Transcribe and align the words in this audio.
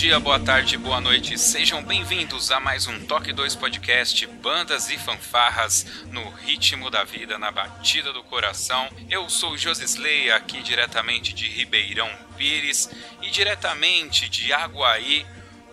dia, 0.00 0.18
boa 0.18 0.40
tarde, 0.40 0.78
boa 0.78 0.98
noite. 0.98 1.36
Sejam 1.36 1.82
bem-vindos 1.82 2.50
a 2.50 2.58
mais 2.58 2.86
um 2.86 2.98
Toque 3.00 3.34
2 3.34 3.54
Podcast 3.54 4.26
Bandas 4.42 4.88
e 4.88 4.96
Fanfarras 4.96 5.84
no 6.10 6.26
ritmo 6.30 6.88
da 6.88 7.04
vida, 7.04 7.36
na 7.36 7.50
batida 7.50 8.10
do 8.10 8.22
coração. 8.22 8.88
Eu 9.10 9.28
sou 9.28 9.58
Josisley, 9.58 10.30
aqui 10.30 10.62
diretamente 10.62 11.34
de 11.34 11.46
Ribeirão 11.46 12.08
Pires 12.38 12.88
e 13.20 13.28
diretamente 13.28 14.26
de 14.30 14.50
Aguaí, 14.54 15.26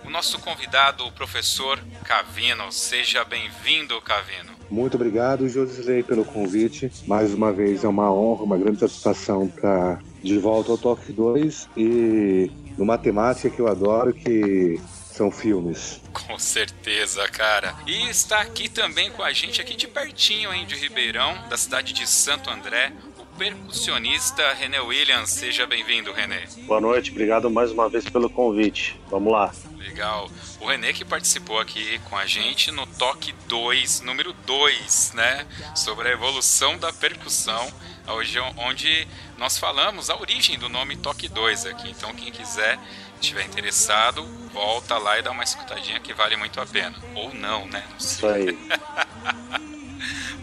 o 0.03 0.09
nosso 0.09 0.37
convidado, 0.39 1.05
o 1.05 1.11
professor 1.13 1.79
Cavino. 2.03 2.69
Seja 2.69 3.23
bem-vindo, 3.23 4.01
Cavino. 4.01 4.51
Muito 4.69 4.95
obrigado, 4.95 5.47
Josisley, 5.47 6.03
pelo 6.03 6.25
convite. 6.25 6.91
Mais 7.07 7.33
uma 7.33 7.53
vez 7.53 7.85
é 7.85 7.87
uma 7.87 8.11
honra, 8.11 8.43
uma 8.43 8.57
grande 8.57 8.81
satisfação 8.81 9.47
para 9.47 9.99
de 10.21 10.37
volta 10.37 10.71
ao 10.71 10.77
Toque 10.77 11.13
2 11.13 11.69
e 11.77 12.51
numa 12.77 12.97
temática 12.97 13.49
que 13.49 13.59
eu 13.59 13.67
adoro, 13.67 14.13
que 14.13 14.79
são 15.17 15.31
filmes. 15.31 15.99
Com 16.13 16.37
certeza, 16.37 17.27
cara. 17.27 17.73
E 17.87 18.07
está 18.07 18.39
aqui 18.39 18.69
também 18.69 19.09
com 19.09 19.23
a 19.23 19.33
gente, 19.33 19.59
aqui 19.59 19.75
de 19.75 19.87
pertinho, 19.87 20.53
hein, 20.53 20.65
de 20.67 20.75
Ribeirão, 20.75 21.35
da 21.49 21.57
cidade 21.57 21.91
de 21.91 22.07
Santo 22.07 22.49
André, 22.49 22.93
o 23.17 23.25
percussionista 23.37 24.53
René 24.53 24.79
Williams. 24.79 25.31
Seja 25.31 25.65
bem-vindo, 25.65 26.13
René. 26.13 26.45
Boa 26.67 26.79
noite, 26.79 27.09
obrigado 27.09 27.49
mais 27.49 27.71
uma 27.71 27.89
vez 27.89 28.07
pelo 28.07 28.29
convite. 28.29 28.99
Vamos 29.09 29.33
lá. 29.33 29.51
Legal. 29.79 30.29
O 30.61 30.67
René 30.67 30.93
que 30.93 31.03
participou 31.03 31.59
aqui 31.59 31.99
com 32.09 32.15
a 32.15 32.27
gente 32.27 32.71
no 32.71 32.85
Toque 32.85 33.33
2, 33.47 34.01
número 34.01 34.33
2, 34.45 35.13
né? 35.15 35.47
Sobre 35.75 36.09
a 36.09 36.11
evolução 36.11 36.77
da 36.77 36.93
percussão, 36.93 37.67
hoje 38.07 38.39
onde 38.57 39.07
nós 39.37 39.57
falamos 39.57 40.09
a 40.09 40.15
origem 40.15 40.57
do 40.57 40.69
nome 40.69 40.95
Toque 40.97 41.27
2 41.27 41.65
aqui. 41.67 41.89
Então 41.89 42.13
quem 42.13 42.31
quiser, 42.31 42.79
estiver 43.19 43.45
interessado, 43.45 44.23
volta 44.53 44.97
lá 44.97 45.19
e 45.19 45.21
dá 45.21 45.31
uma 45.31 45.43
escutadinha 45.43 45.99
que 45.99 46.13
vale 46.13 46.35
muito 46.35 46.59
a 46.59 46.65
pena. 46.65 46.95
Ou 47.15 47.33
não, 47.33 47.67
né? 47.67 47.83
Não 47.91 47.99
sei. 47.99 48.17
Isso 48.17 48.25
aí. 48.27 49.67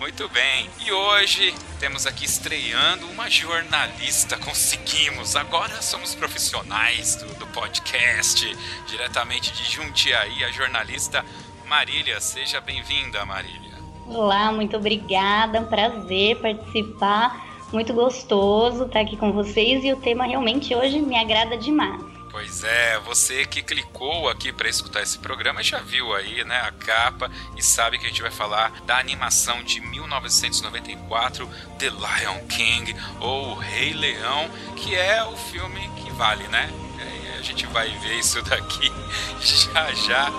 Muito 0.04 0.28
bem, 0.28 0.68
e 0.84 0.92
hoje 0.92 1.54
temos 1.80 2.06
aqui 2.06 2.26
estreando 2.26 3.06
uma 3.06 3.30
jornalista. 3.30 4.36
Conseguimos, 4.36 5.34
agora 5.34 5.80
somos 5.80 6.14
profissionais 6.14 7.16
do, 7.16 7.26
do 7.36 7.46
podcast, 7.46 8.54
diretamente 8.86 9.52
de 9.52 9.64
Jundiaí, 9.64 10.44
a 10.44 10.50
jornalista 10.50 11.24
Marília. 11.66 12.20
Seja 12.20 12.60
bem-vinda, 12.60 13.24
Marília. 13.24 13.72
Olá, 14.06 14.52
muito 14.52 14.76
obrigada, 14.76 15.56
é 15.56 15.60
um 15.60 15.66
prazer 15.66 16.36
participar. 16.36 17.53
Muito 17.74 17.92
gostoso 17.92 18.84
estar 18.84 19.00
aqui 19.00 19.16
com 19.16 19.32
vocês 19.32 19.84
e 19.84 19.92
o 19.92 19.96
tema 19.96 20.24
realmente 20.24 20.72
hoje 20.76 21.00
me 21.00 21.18
agrada 21.18 21.58
demais. 21.58 22.00
Pois 22.30 22.62
é, 22.62 23.00
você 23.00 23.44
que 23.44 23.64
clicou 23.64 24.28
aqui 24.28 24.52
para 24.52 24.68
escutar 24.68 25.02
esse 25.02 25.18
programa 25.18 25.60
já 25.60 25.80
viu 25.80 26.14
aí, 26.14 26.44
né, 26.44 26.56
a 26.60 26.70
capa 26.70 27.28
e 27.56 27.62
sabe 27.64 27.98
que 27.98 28.06
a 28.06 28.08
gente 28.08 28.22
vai 28.22 28.30
falar 28.30 28.70
da 28.86 28.96
animação 28.98 29.60
de 29.64 29.80
1994 29.80 31.48
The 31.80 31.90
Lion 31.90 32.46
King 32.48 32.94
ou 33.18 33.48
O 33.48 33.54
Rei 33.54 33.92
Leão, 33.92 34.48
que 34.76 34.94
é 34.94 35.24
o 35.24 35.36
filme 35.36 35.80
que 35.96 36.12
vale, 36.12 36.46
né? 36.46 36.70
E 37.00 37.38
a 37.40 37.42
gente 37.42 37.66
vai 37.66 37.88
ver 37.98 38.20
isso 38.20 38.40
daqui 38.42 38.92
já 39.42 39.92
já 39.94 40.32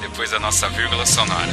depois 0.00 0.32
da 0.32 0.40
nossa 0.40 0.68
vírgula 0.68 1.06
sonora. 1.06 1.52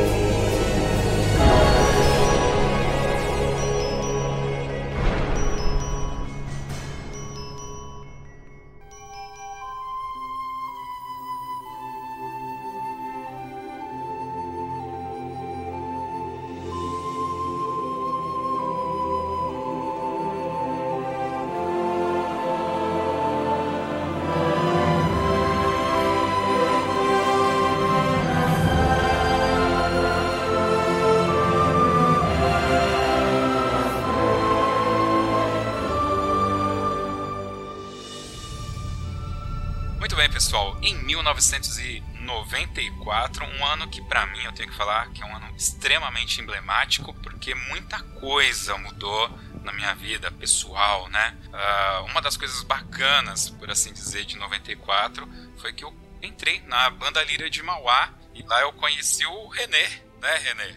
Pessoal. 40.31 40.77
Em 40.81 40.95
1994, 40.95 43.45
um 43.45 43.63
ano 43.65 43.87
que 43.87 44.01
para 44.01 44.25
mim 44.27 44.41
eu 44.43 44.53
tenho 44.53 44.69
que 44.69 44.75
falar 44.75 45.09
que 45.11 45.21
é 45.21 45.25
um 45.25 45.35
ano 45.35 45.47
extremamente 45.55 46.41
emblemático, 46.41 47.13
porque 47.15 47.53
muita 47.53 47.99
coisa 48.19 48.77
mudou 48.77 49.29
na 49.63 49.73
minha 49.73 49.93
vida 49.93 50.31
pessoal, 50.31 51.07
né? 51.09 51.37
Uh, 51.47 52.05
uma 52.05 52.21
das 52.21 52.37
coisas 52.37 52.63
bacanas, 52.63 53.49
por 53.49 53.69
assim 53.69 53.91
dizer, 53.93 54.25
de 54.25 54.37
94 54.37 55.27
foi 55.57 55.73
que 55.73 55.83
eu 55.83 55.93
entrei 56.21 56.61
na 56.67 56.89
banda 56.89 57.21
Lira 57.23 57.49
de 57.49 57.61
Mauá 57.61 58.13
e 58.33 58.41
lá 58.43 58.61
eu 58.61 58.71
conheci 58.73 59.25
o 59.25 59.47
René, 59.47 60.01
né, 60.21 60.37
René? 60.37 60.73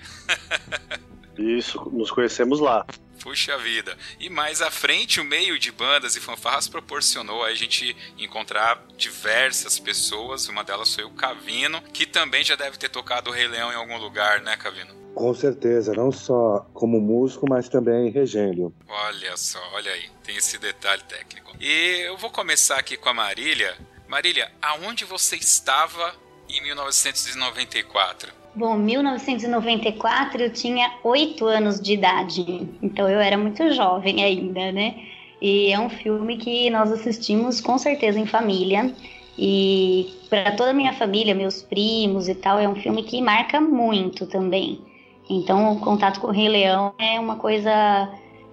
Isso, 1.38 1.78
nos 1.92 2.10
conhecemos 2.10 2.58
lá. 2.60 2.84
Puxa 3.24 3.56
vida. 3.56 3.96
E 4.20 4.28
mais 4.28 4.60
à 4.60 4.70
frente, 4.70 5.18
o 5.18 5.24
meio 5.24 5.58
de 5.58 5.72
bandas 5.72 6.14
e 6.14 6.20
fanfarras 6.20 6.68
proporcionou 6.68 7.42
a 7.42 7.54
gente 7.54 7.96
encontrar 8.18 8.84
diversas 8.98 9.78
pessoas. 9.78 10.46
Uma 10.46 10.62
delas 10.62 10.94
foi 10.94 11.04
o 11.04 11.10
Cavino, 11.10 11.80
que 11.84 12.04
também 12.04 12.44
já 12.44 12.54
deve 12.54 12.76
ter 12.76 12.90
tocado 12.90 13.30
o 13.30 13.32
Rei 13.32 13.48
Leão 13.48 13.72
em 13.72 13.76
algum 13.76 13.96
lugar, 13.96 14.42
né, 14.42 14.58
Cavino? 14.58 14.94
Com 15.14 15.32
certeza, 15.32 15.94
não 15.94 16.12
só 16.12 16.66
como 16.74 17.00
músico, 17.00 17.48
mas 17.48 17.66
também 17.66 18.10
regendo. 18.10 18.74
Olha 18.86 19.34
só, 19.38 19.58
olha 19.72 19.90
aí, 19.90 20.10
tem 20.22 20.36
esse 20.36 20.58
detalhe 20.58 21.02
técnico. 21.04 21.56
E 21.58 22.02
eu 22.04 22.18
vou 22.18 22.30
começar 22.30 22.78
aqui 22.78 22.94
com 22.94 23.08
a 23.08 23.14
Marília. 23.14 23.74
Marília, 24.06 24.52
aonde 24.60 25.06
você 25.06 25.36
estava 25.36 26.14
em 26.46 26.60
1994? 26.62 28.43
Bom, 28.56 28.76
1994 28.76 30.42
eu 30.42 30.52
tinha 30.52 30.92
oito 31.02 31.44
anos 31.44 31.80
de 31.80 31.94
idade, 31.94 32.68
então 32.80 33.08
eu 33.08 33.18
era 33.18 33.36
muito 33.36 33.68
jovem 33.72 34.22
ainda, 34.22 34.70
né? 34.70 34.94
E 35.42 35.72
é 35.72 35.80
um 35.80 35.90
filme 35.90 36.36
que 36.36 36.70
nós 36.70 36.92
assistimos 36.92 37.60
com 37.60 37.76
certeza 37.76 38.18
em 38.18 38.26
família. 38.26 38.94
E 39.36 40.08
para 40.30 40.52
toda 40.52 40.70
a 40.70 40.72
minha 40.72 40.92
família, 40.92 41.34
meus 41.34 41.62
primos 41.62 42.28
e 42.28 42.34
tal, 42.36 42.60
é 42.60 42.68
um 42.68 42.76
filme 42.76 43.02
que 43.02 43.20
marca 43.20 43.60
muito 43.60 44.24
também. 44.26 44.80
Então, 45.28 45.72
o 45.72 45.80
contato 45.80 46.20
com 46.20 46.28
o 46.28 46.30
Rei 46.30 46.48
Leão 46.48 46.94
é 46.96 47.18
uma 47.18 47.34
coisa 47.36 48.08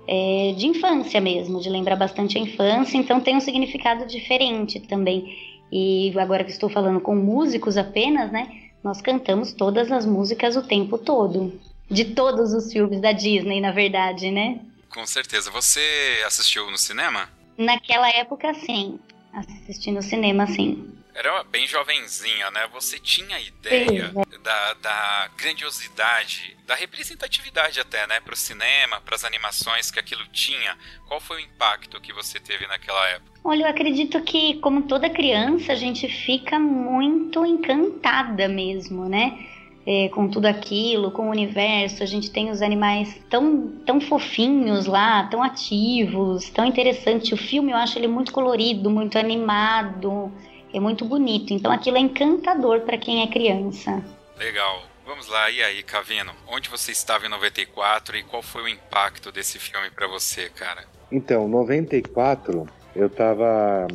é, 0.08 0.54
de 0.58 0.68
infância 0.68 1.22
mesmo, 1.22 1.60
de 1.62 1.70
lembrar 1.70 1.96
bastante 1.96 2.40
a 2.40 2.42
infância, 2.42 2.98
então 2.98 3.20
tem 3.20 3.36
um 3.36 3.40
significado 3.40 4.08
diferente 4.08 4.80
também. 4.80 5.38
E 5.72 6.12
agora 6.18 6.44
que 6.44 6.52
estou 6.52 6.70
falando 6.70 7.00
com 7.00 7.16
músicos 7.16 7.78
apenas, 7.78 8.32
né? 8.32 8.61
Nós 8.84 9.02
cantamos 9.02 9.54
todas 9.54 9.92
as 9.92 10.06
músicas 10.06 10.56
o 10.56 10.64
tempo 10.64 10.98
todo. 10.98 11.60
De 11.90 12.06
todos 12.06 12.54
os 12.54 12.72
filmes 12.72 13.02
da 13.02 13.12
Disney, 13.12 13.60
na 13.60 13.72
verdade, 13.72 14.32
né? 14.32 14.60
Com 14.90 15.06
certeza. 15.06 15.52
Você 15.52 15.82
assistiu 16.26 16.70
no 16.72 16.78
cinema? 16.78 17.30
Naquela 17.58 18.10
época, 18.10 18.54
sim. 18.54 19.00
Assisti 19.34 19.92
no 19.92 20.02
cinema, 20.02 20.48
sim 20.48 21.01
era 21.14 21.44
bem 21.44 21.68
jovenzinha, 21.68 22.50
né? 22.52 22.68
Você 22.74 22.98
tinha 22.98 23.40
ideia 23.40 24.12
da, 24.42 24.74
da, 24.76 25.30
grandiosidade, 25.38 26.58
da 26.66 26.76
representatividade 26.76 27.80
até, 27.80 28.08
né? 28.08 28.20
Para 28.20 28.34
o 28.34 28.38
cinema, 28.38 29.02
para 29.02 29.16
as 29.16 29.24
animações 29.24 29.92
que 29.92 30.00
aquilo 30.00 30.26
tinha. 30.32 30.78
Qual 31.08 31.20
foi 31.20 31.38
o 31.38 31.46
impacto 31.46 32.00
que 32.00 32.14
você 32.14 32.40
teve 32.40 32.66
naquela 32.68 33.08
época? 33.10 33.32
Olha, 33.44 33.64
eu 33.64 33.68
acredito 33.68 34.22
que, 34.22 34.56
como 34.60 34.84
toda 34.84 35.10
criança, 35.10 35.74
a 35.74 35.76
gente 35.76 36.08
fica 36.08 36.60
muito 36.60 37.46
encantada 37.46 38.48
mesmo, 38.48 39.10
né? 39.10 39.48
É, 39.86 40.10
com 40.10 40.30
tudo 40.30 40.46
aquilo, 40.46 41.12
com 41.12 41.28
o 41.28 41.32
universo. 41.32 42.04
A 42.04 42.06
gente 42.06 42.32
tem 42.32 42.52
os 42.52 42.62
animais 42.62 43.20
tão, 43.30 43.68
tão 43.86 44.00
fofinhos 44.00 44.86
lá, 44.86 45.24
tão 45.26 45.42
ativos, 45.42 46.50
tão 46.52 46.66
interessante. 46.66 47.34
O 47.34 47.38
filme 47.38 47.72
eu 47.72 47.78
acho 47.78 47.98
ele 47.98 48.08
muito 48.08 48.32
colorido, 48.32 48.90
muito 48.90 49.18
animado 49.18 50.32
é 50.74 50.80
muito 50.80 51.06
bonito. 51.06 51.54
Então 51.54 51.72
aquilo 51.72 51.98
é 51.98 52.00
encantador 52.00 52.82
para 52.82 52.98
quem 52.98 53.22
é 53.22 53.28
criança. 53.28 54.04
Legal. 54.38 54.84
Vamos 55.06 55.28
lá, 55.28 55.50
e 55.50 55.62
aí, 55.62 55.84
Cavino? 55.84 56.32
Onde 56.48 56.70
você 56.70 56.92
estava 56.92 57.26
em 57.26 57.30
94 57.30 58.18
e 58.18 58.24
qual 58.24 58.42
foi 58.42 58.64
o 58.64 58.68
impacto 58.68 59.32
desse 59.32 59.60
filme 59.60 59.90
para 59.90 60.08
você, 60.08 60.50
cara? 60.50 60.86
Então, 61.12 61.48
94, 61.48 62.68
eu 62.96 63.08
estava 63.08 63.88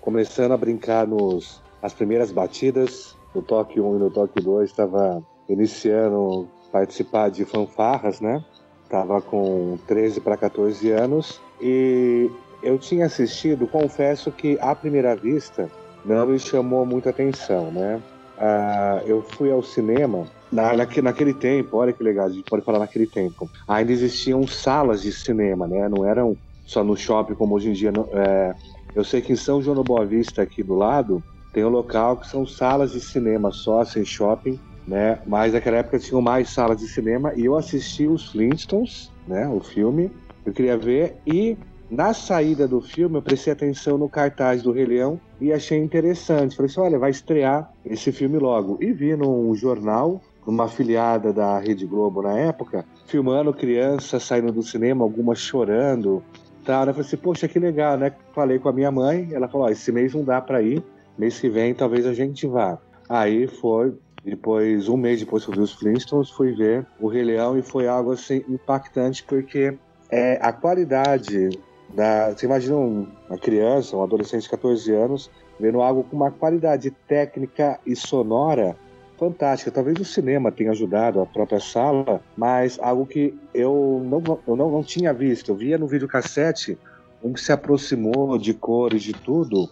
começando 0.00 0.52
a 0.52 0.56
brincar 0.56 1.06
nos 1.06 1.62
as 1.82 1.92
primeiras 1.92 2.32
batidas, 2.32 3.16
no 3.34 3.42
toque 3.42 3.80
1 3.80 3.96
e 3.96 3.98
no 3.98 4.10
toque 4.10 4.40
2, 4.40 4.70
estava 4.70 5.22
iniciando 5.48 6.48
participar 6.72 7.30
de 7.30 7.44
fanfarras, 7.44 8.20
né? 8.20 8.44
Tava 8.88 9.20
com 9.20 9.78
13 9.86 10.20
para 10.20 10.36
14 10.36 10.90
anos 10.90 11.40
e 11.60 12.30
eu 12.62 12.78
tinha 12.78 13.06
assistido, 13.06 13.66
confesso 13.66 14.32
que 14.32 14.58
à 14.60 14.74
primeira 14.74 15.14
vista 15.14 15.70
não 16.06 16.26
me 16.26 16.38
chamou 16.38 16.86
muita 16.86 17.10
atenção, 17.10 17.72
né? 17.72 18.02
Ah, 18.38 19.02
eu 19.06 19.22
fui 19.22 19.50
ao 19.50 19.62
cinema 19.62 20.24
na, 20.52 20.76
naquele, 20.76 21.02
naquele 21.02 21.34
tempo, 21.34 21.76
olha 21.76 21.92
que 21.92 22.02
legal, 22.02 22.26
a 22.26 22.30
gente 22.30 22.46
pode 22.48 22.64
falar 22.64 22.78
naquele 22.78 23.06
tempo. 23.06 23.50
Ainda 23.66 23.92
existiam 23.92 24.46
salas 24.46 25.02
de 25.02 25.12
cinema, 25.12 25.66
né? 25.66 25.88
Não 25.88 26.04
eram 26.04 26.36
só 26.64 26.84
no 26.84 26.96
shopping 26.96 27.34
como 27.34 27.54
hoje 27.54 27.70
em 27.70 27.72
dia. 27.72 27.92
É, 28.12 28.54
eu 28.94 29.04
sei 29.04 29.20
que 29.20 29.32
em 29.32 29.36
São 29.36 29.60
João 29.60 29.76
do 29.76 29.84
Boa 29.84 30.06
Vista, 30.06 30.42
aqui 30.42 30.62
do 30.62 30.74
lado, 30.74 31.22
tem 31.52 31.64
um 31.64 31.68
local 31.70 32.18
que 32.18 32.28
são 32.28 32.46
salas 32.46 32.92
de 32.92 33.00
cinema 33.00 33.50
só, 33.50 33.84
sem 33.84 34.04
shopping, 34.04 34.58
né? 34.86 35.20
Mas 35.26 35.52
naquela 35.52 35.78
época 35.78 35.98
tinham 35.98 36.22
mais 36.22 36.50
salas 36.50 36.78
de 36.78 36.86
cinema 36.86 37.32
e 37.36 37.44
eu 37.46 37.56
assisti 37.56 38.06
os 38.06 38.30
Flintstones, 38.30 39.10
né? 39.26 39.48
O 39.48 39.60
filme, 39.60 40.10
eu 40.44 40.52
queria 40.52 40.76
ver 40.76 41.16
e 41.26 41.56
na 41.90 42.12
saída 42.12 42.66
do 42.66 42.80
filme, 42.80 43.16
eu 43.16 43.22
prestei 43.22 43.52
atenção 43.52 43.96
no 43.96 44.08
cartaz 44.08 44.62
do 44.62 44.72
Rei 44.72 44.86
Leão 44.86 45.20
e 45.40 45.52
achei 45.52 45.78
interessante. 45.78 46.56
Falei 46.56 46.70
assim: 46.70 46.80
olha, 46.80 46.98
vai 46.98 47.10
estrear 47.10 47.72
esse 47.84 48.10
filme 48.10 48.38
logo. 48.38 48.76
E 48.80 48.92
vi 48.92 49.14
num 49.16 49.54
jornal, 49.54 50.20
numa 50.44 50.64
afiliada 50.64 51.32
da 51.32 51.58
Rede 51.58 51.86
Globo 51.86 52.22
na 52.22 52.36
época, 52.36 52.84
filmando 53.06 53.52
crianças 53.52 54.24
saindo 54.24 54.52
do 54.52 54.62
cinema, 54.62 55.04
algumas 55.04 55.38
chorando. 55.38 56.22
Tal. 56.64 56.86
Eu 56.86 56.92
falei 56.92 57.06
assim: 57.06 57.16
poxa, 57.16 57.46
que 57.46 57.58
legal, 57.58 57.96
né? 57.96 58.12
Falei 58.34 58.58
com 58.58 58.68
a 58.68 58.72
minha 58.72 58.90
mãe, 58.90 59.28
ela 59.32 59.46
falou: 59.46 59.68
esse 59.68 59.92
mês 59.92 60.12
não 60.12 60.24
dá 60.24 60.40
para 60.40 60.62
ir, 60.62 60.82
mês 61.16 61.38
que 61.38 61.48
vem 61.48 61.72
talvez 61.72 62.04
a 62.04 62.12
gente 62.12 62.48
vá. 62.48 62.78
Aí 63.08 63.46
foi, 63.46 63.94
depois, 64.24 64.88
um 64.88 64.96
mês 64.96 65.20
depois 65.20 65.44
que 65.44 65.52
eu 65.52 65.54
vi 65.54 65.60
os 65.60 65.72
Flintstones, 65.72 66.30
fui 66.30 66.52
ver 66.52 66.84
o 66.98 67.06
Rei 67.06 67.22
Leão 67.22 67.56
e 67.56 67.62
foi 67.62 67.86
algo 67.86 68.10
assim 68.10 68.44
impactante 68.48 69.22
porque 69.22 69.78
é, 70.10 70.38
a 70.42 70.52
qualidade 70.52 71.50
da, 71.94 72.30
você 72.30 72.46
imagina 72.46 72.76
uma 72.76 73.38
criança, 73.38 73.96
um 73.96 74.02
adolescente 74.02 74.42
de 74.42 74.50
14 74.50 74.92
anos, 74.92 75.30
vendo 75.58 75.80
algo 75.80 76.04
com 76.04 76.16
uma 76.16 76.30
qualidade 76.30 76.90
técnica 76.90 77.78
e 77.86 77.96
sonora 77.96 78.76
fantástica. 79.18 79.70
Talvez 79.70 79.98
o 79.98 80.04
cinema 80.04 80.52
tenha 80.52 80.70
ajudado 80.70 81.20
a 81.20 81.26
própria 81.26 81.60
sala, 81.60 82.20
mas 82.36 82.78
algo 82.80 83.06
que 83.06 83.34
eu 83.54 84.02
não, 84.04 84.22
eu 84.46 84.56
não, 84.56 84.70
não 84.70 84.82
tinha 84.82 85.12
visto. 85.12 85.50
Eu 85.50 85.56
via 85.56 85.78
no 85.78 85.86
videocassete 85.86 86.78
um 87.22 87.32
que 87.32 87.40
se 87.40 87.50
aproximou 87.50 88.38
de 88.38 88.52
cores, 88.52 89.02
de 89.02 89.12
tudo, 89.12 89.68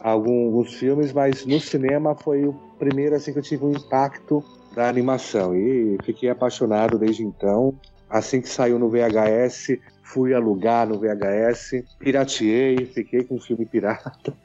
alguns 0.00 0.74
filmes, 0.74 1.12
mas 1.12 1.44
no 1.46 1.58
cinema 1.58 2.14
foi 2.14 2.44
o 2.44 2.52
primeiro 2.78 3.16
assim 3.16 3.32
que 3.32 3.38
eu 3.38 3.42
tive 3.42 3.64
um 3.64 3.72
impacto 3.72 4.44
da 4.74 4.88
animação 4.88 5.54
e 5.54 5.96
fiquei 6.04 6.28
apaixonado 6.28 6.98
desde 6.98 7.22
então. 7.24 7.74
Assim 8.08 8.42
que 8.42 8.48
saiu 8.48 8.78
no 8.78 8.90
VHS, 8.90 9.78
fui 10.12 10.34
alugar 10.34 10.86
no 10.86 10.98
VHS, 10.98 11.84
pirateei, 11.98 12.84
fiquei 12.86 13.24
com 13.24 13.36
o 13.36 13.40
filme 13.40 13.64
pirata. 13.64 14.36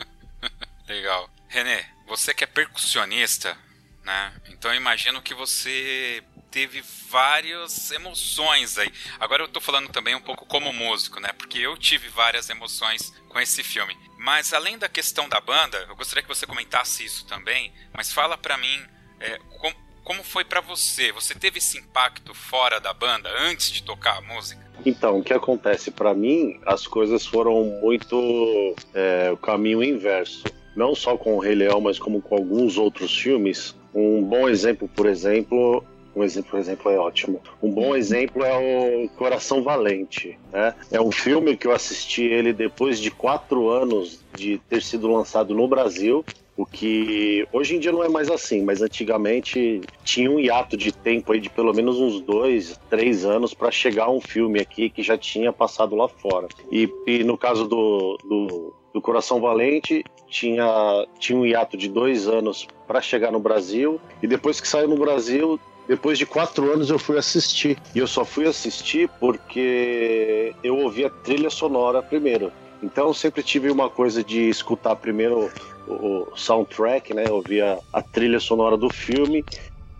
Legal. 0.88 1.28
René, 1.48 1.84
você 2.06 2.32
que 2.32 2.44
é 2.44 2.46
percussionista, 2.46 3.56
né? 4.04 4.32
Então 4.48 4.74
imagino 4.74 5.20
que 5.20 5.34
você 5.34 6.22
teve 6.50 6.82
várias 7.10 7.90
emoções 7.90 8.78
aí. 8.78 8.90
Agora 9.20 9.42
eu 9.42 9.48
tô 9.48 9.60
falando 9.60 9.88
também 9.90 10.14
um 10.14 10.20
pouco 10.20 10.46
como 10.46 10.72
músico, 10.72 11.20
né? 11.20 11.30
Porque 11.32 11.58
eu 11.58 11.76
tive 11.76 12.08
várias 12.08 12.48
emoções 12.48 13.12
com 13.28 13.38
esse 13.38 13.62
filme. 13.62 13.96
Mas 14.18 14.54
além 14.54 14.78
da 14.78 14.88
questão 14.88 15.28
da 15.28 15.40
banda, 15.40 15.76
eu 15.88 15.96
gostaria 15.96 16.22
que 16.22 16.28
você 16.28 16.46
comentasse 16.46 17.04
isso 17.04 17.26
também. 17.26 17.72
Mas 17.92 18.12
fala 18.12 18.38
para 18.38 18.56
mim 18.56 18.86
é, 19.20 19.38
como, 19.58 19.76
como 20.02 20.24
foi 20.24 20.44
para 20.44 20.60
você? 20.60 21.12
Você 21.12 21.34
teve 21.34 21.58
esse 21.58 21.76
impacto 21.78 22.32
fora 22.32 22.80
da 22.80 22.94
banda 22.94 23.30
antes 23.38 23.70
de 23.70 23.82
tocar 23.82 24.16
a 24.16 24.20
música? 24.22 24.65
Então, 24.84 25.18
o 25.18 25.22
que 25.22 25.32
acontece 25.32 25.90
para 25.90 26.14
mim, 26.14 26.58
as 26.64 26.86
coisas 26.86 27.26
foram 27.26 27.64
muito 27.82 28.74
é, 28.94 29.30
o 29.32 29.36
caminho 29.36 29.82
inverso. 29.82 30.44
Não 30.76 30.94
só 30.94 31.16
com 31.16 31.36
o 31.36 31.38
Rei 31.38 31.54
Leão, 31.54 31.80
mas 31.80 31.98
como 31.98 32.20
com 32.20 32.36
alguns 32.36 32.76
outros 32.76 33.16
filmes. 33.16 33.74
Um 33.94 34.22
bom 34.22 34.48
exemplo, 34.48 34.88
por 34.94 35.06
exemplo, 35.06 35.82
um 36.14 36.22
exemplo, 36.22 36.50
por 36.50 36.60
exemplo, 36.60 36.90
é 36.90 36.98
ótimo. 36.98 37.42
Um 37.62 37.70
bom 37.70 37.94
exemplo 37.94 38.42
é 38.42 39.04
o 39.04 39.08
Coração 39.10 39.62
Valente. 39.62 40.38
Né? 40.52 40.74
É 40.90 41.00
um 41.00 41.12
filme 41.12 41.56
que 41.56 41.66
eu 41.66 41.72
assisti 41.72 42.22
ele 42.22 42.52
depois 42.54 42.98
de 42.98 43.10
quatro 43.10 43.68
anos 43.68 44.20
de 44.34 44.58
ter 44.68 44.82
sido 44.82 45.08
lançado 45.08 45.54
no 45.54 45.68
Brasil 45.68 46.24
o 46.56 46.64
que 46.64 47.46
hoje 47.52 47.76
em 47.76 47.78
dia 47.78 47.92
não 47.92 48.02
é 48.02 48.08
mais 48.08 48.30
assim, 48.30 48.62
mas 48.62 48.80
antigamente 48.80 49.82
tinha 50.02 50.30
um 50.30 50.40
hiato 50.40 50.76
de 50.76 50.90
tempo 50.90 51.32
aí 51.32 51.40
de 51.40 51.50
pelo 51.50 51.74
menos 51.74 52.00
uns 52.00 52.20
dois, 52.20 52.80
três 52.88 53.24
anos 53.24 53.52
para 53.52 53.70
chegar 53.70 54.10
um 54.10 54.20
filme 54.20 54.60
aqui 54.60 54.88
que 54.88 55.02
já 55.02 55.18
tinha 55.18 55.52
passado 55.52 55.94
lá 55.94 56.08
fora. 56.08 56.48
E, 56.72 56.88
e 57.06 57.22
no 57.22 57.36
caso 57.36 57.66
do, 57.66 58.16
do, 58.24 58.74
do 58.94 59.00
Coração 59.02 59.40
Valente 59.40 60.02
tinha, 60.26 61.06
tinha 61.18 61.38
um 61.38 61.44
hiato 61.44 61.76
de 61.76 61.88
dois 61.88 62.26
anos 62.26 62.66
para 62.86 63.02
chegar 63.02 63.30
no 63.30 63.38
Brasil, 63.38 64.00
e 64.22 64.26
depois 64.26 64.60
que 64.60 64.66
saiu 64.66 64.88
no 64.88 64.96
Brasil, 64.96 65.60
depois 65.86 66.18
de 66.18 66.24
quatro 66.24 66.72
anos 66.72 66.90
eu 66.90 66.98
fui 66.98 67.18
assistir. 67.18 67.78
E 67.94 67.98
eu 67.98 68.06
só 68.06 68.24
fui 68.24 68.46
assistir 68.46 69.08
porque 69.20 70.54
eu 70.62 70.78
ouvi 70.78 71.04
a 71.04 71.10
trilha 71.10 71.50
sonora 71.50 72.02
primeiro. 72.02 72.50
Então 72.82 73.08
eu 73.08 73.14
sempre 73.14 73.42
tive 73.42 73.70
uma 73.70 73.88
coisa 73.88 74.22
de 74.22 74.48
escutar 74.48 74.96
primeiro 74.96 75.50
o, 75.86 76.36
soundtrack, 76.36 77.14
né? 77.14 77.24
Ouvir 77.30 77.62
a, 77.62 77.78
a 77.92 78.02
trilha 78.02 78.40
sonora 78.40 78.76
do 78.76 78.90
filme, 78.90 79.44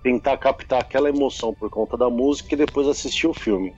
tentar 0.02 0.36
captar 0.36 0.80
aquela 0.80 1.08
emoção 1.08 1.54
por 1.54 1.70
conta 1.70 1.96
da 1.96 2.10
música 2.10 2.54
e 2.54 2.58
depois 2.58 2.86
assistir 2.86 3.26
o 3.26 3.34
filme. 3.34 3.72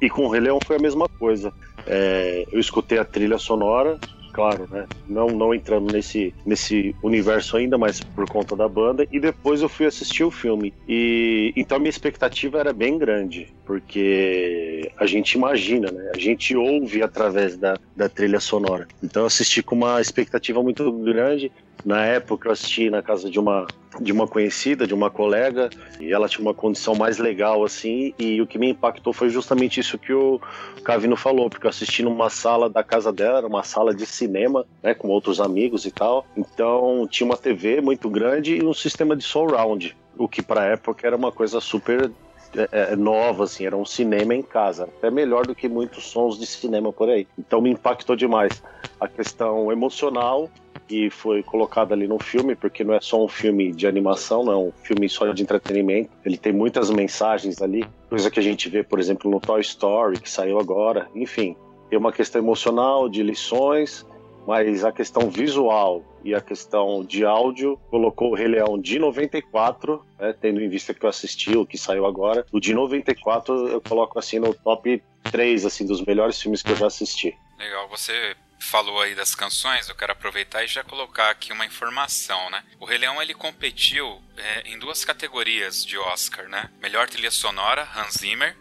E 0.00 0.08
com 0.10 0.26
o 0.26 0.28
Rei 0.28 0.40
Leão 0.40 0.58
foi 0.64 0.76
a 0.76 0.80
mesma 0.80 1.08
coisa. 1.08 1.52
É, 1.86 2.46
eu 2.52 2.60
escutei 2.60 2.98
a 2.98 3.04
trilha 3.04 3.38
sonora, 3.38 3.98
claro, 4.38 4.68
né? 4.70 4.86
Não, 5.08 5.26
não 5.26 5.52
entrando 5.52 5.92
nesse, 5.92 6.32
nesse 6.46 6.94
universo 7.02 7.56
ainda, 7.56 7.76
mas 7.76 8.00
por 8.00 8.24
conta 8.28 8.54
da 8.54 8.68
banda. 8.68 9.04
E 9.10 9.18
depois 9.18 9.60
eu 9.60 9.68
fui 9.68 9.84
assistir 9.84 10.22
o 10.22 10.30
filme. 10.30 10.72
E 10.88 11.52
então 11.56 11.76
a 11.76 11.80
minha 11.80 11.90
expectativa 11.90 12.60
era 12.60 12.72
bem 12.72 12.96
grande, 12.96 13.48
porque 13.66 14.92
a 14.96 15.06
gente 15.06 15.32
imagina, 15.32 15.90
né? 15.90 16.12
A 16.14 16.18
gente 16.18 16.56
ouve 16.56 17.02
através 17.02 17.56
da, 17.56 17.76
da 17.96 18.08
trilha 18.08 18.38
sonora. 18.38 18.86
Então 19.02 19.22
eu 19.22 19.26
assisti 19.26 19.60
com 19.60 19.74
uma 19.74 20.00
expectativa 20.00 20.62
muito 20.62 20.88
grande. 20.92 21.50
Na 21.84 22.04
época 22.04 22.48
eu 22.48 22.52
assisti 22.52 22.90
na 22.90 23.02
casa 23.02 23.30
de 23.30 23.38
uma 23.38 23.66
de 24.00 24.12
uma 24.12 24.26
conhecida, 24.26 24.86
de 24.86 24.94
uma 24.94 25.10
colega, 25.10 25.70
e 25.98 26.12
ela 26.12 26.28
tinha 26.28 26.42
uma 26.42 26.54
condição 26.54 26.94
mais 26.94 27.18
legal 27.18 27.64
assim, 27.64 28.14
e 28.18 28.40
o 28.40 28.46
que 28.46 28.58
me 28.58 28.70
impactou 28.70 29.12
foi 29.12 29.28
justamente 29.28 29.80
isso 29.80 29.98
que 29.98 30.12
o 30.12 30.40
Cavino 30.84 31.16
falou, 31.16 31.48
porque 31.50 31.66
eu 31.66 31.70
assisti 31.70 32.02
numa 32.02 32.30
sala 32.30 32.68
da 32.68 32.82
casa 32.82 33.12
dela, 33.12 33.38
era 33.38 33.46
uma 33.46 33.62
sala 33.62 33.94
de 33.94 34.06
cinema, 34.06 34.64
né, 34.82 34.94
com 34.94 35.08
outros 35.08 35.40
amigos 35.40 35.84
e 35.84 35.90
tal. 35.90 36.26
Então, 36.36 37.08
tinha 37.10 37.26
uma 37.26 37.36
TV 37.36 37.80
muito 37.80 38.08
grande 38.08 38.56
e 38.56 38.64
um 38.64 38.74
sistema 38.74 39.16
de 39.16 39.24
surround, 39.24 39.96
o 40.16 40.28
que 40.28 40.42
para 40.42 40.66
época 40.66 41.06
era 41.06 41.16
uma 41.16 41.32
coisa 41.32 41.60
super 41.60 42.10
é, 42.54 42.92
é, 42.92 42.96
nova, 42.96 43.44
assim, 43.44 43.66
era 43.66 43.76
um 43.76 43.84
cinema 43.84 44.34
em 44.34 44.42
casa, 44.42 44.84
até 44.84 45.10
melhor 45.10 45.46
do 45.46 45.54
que 45.54 45.68
muitos 45.68 46.06
sons 46.06 46.38
de 46.38 46.46
cinema 46.46 46.92
por 46.92 47.08
aí. 47.08 47.26
Então 47.38 47.60
me 47.60 47.70
impactou 47.70 48.16
demais 48.16 48.62
a 49.00 49.06
questão 49.06 49.70
emocional 49.70 50.48
que 50.86 51.10
foi 51.10 51.42
colocada 51.42 51.94
ali 51.94 52.08
no 52.08 52.18
filme, 52.18 52.56
porque 52.56 52.82
não 52.82 52.94
é 52.94 53.00
só 53.00 53.22
um 53.22 53.28
filme 53.28 53.72
de 53.72 53.86
animação, 53.86 54.42
não 54.42 54.52
é 54.52 54.56
um 54.56 54.72
filme 54.82 55.06
só 55.06 55.30
de 55.30 55.42
entretenimento. 55.42 56.10
Ele 56.24 56.38
tem 56.38 56.52
muitas 56.52 56.90
mensagens 56.90 57.60
ali, 57.60 57.86
coisa 58.08 58.30
que 58.30 58.40
a 58.40 58.42
gente 58.42 58.70
vê, 58.70 58.82
por 58.82 58.98
exemplo, 58.98 59.30
no 59.30 59.38
Toy 59.38 59.60
Story, 59.60 60.18
que 60.18 60.30
saiu 60.30 60.58
agora. 60.58 61.06
Enfim, 61.14 61.54
tem 61.90 61.98
uma 61.98 62.10
questão 62.10 62.40
emocional, 62.40 63.06
de 63.06 63.22
lições, 63.22 64.06
mas 64.46 64.82
a 64.82 64.90
questão 64.90 65.28
visual 65.28 66.02
e 66.24 66.34
a 66.34 66.40
questão 66.40 67.04
de 67.04 67.24
áudio 67.24 67.78
colocou 67.90 68.30
o 68.30 68.34
Rei 68.34 68.48
Leão 68.48 68.78
de 68.80 68.98
94, 68.98 70.04
né, 70.18 70.34
tendo 70.40 70.60
em 70.60 70.68
vista 70.68 70.92
que 70.92 71.04
eu 71.04 71.08
assisti 71.08 71.56
o 71.56 71.66
que 71.66 71.78
saiu 71.78 72.06
agora. 72.06 72.46
O 72.52 72.60
de 72.60 72.74
94 72.74 73.68
eu 73.68 73.80
coloco 73.80 74.18
assim 74.18 74.38
no 74.38 74.54
top 74.54 75.02
3 75.30 75.66
assim, 75.66 75.86
dos 75.86 76.02
melhores 76.02 76.40
filmes 76.40 76.62
que 76.62 76.72
eu 76.72 76.76
já 76.76 76.86
assisti. 76.86 77.36
Legal, 77.58 77.88
você 77.88 78.36
falou 78.58 79.00
aí 79.00 79.14
das 79.14 79.34
canções, 79.34 79.88
eu 79.88 79.94
quero 79.94 80.12
aproveitar 80.12 80.64
e 80.64 80.66
já 80.66 80.82
colocar 80.82 81.30
aqui 81.30 81.52
uma 81.52 81.64
informação, 81.64 82.50
né? 82.50 82.62
O 82.80 82.84
Rei 82.84 82.98
Leão 82.98 83.20
ele 83.22 83.34
competiu 83.34 84.20
é, 84.36 84.68
em 84.68 84.78
duas 84.78 85.04
categorias 85.04 85.84
de 85.84 85.96
Oscar, 85.96 86.48
né? 86.48 86.70
Melhor 86.80 87.08
trilha 87.08 87.30
sonora, 87.30 87.88
Hans 87.96 88.14
Zimmer. 88.14 88.56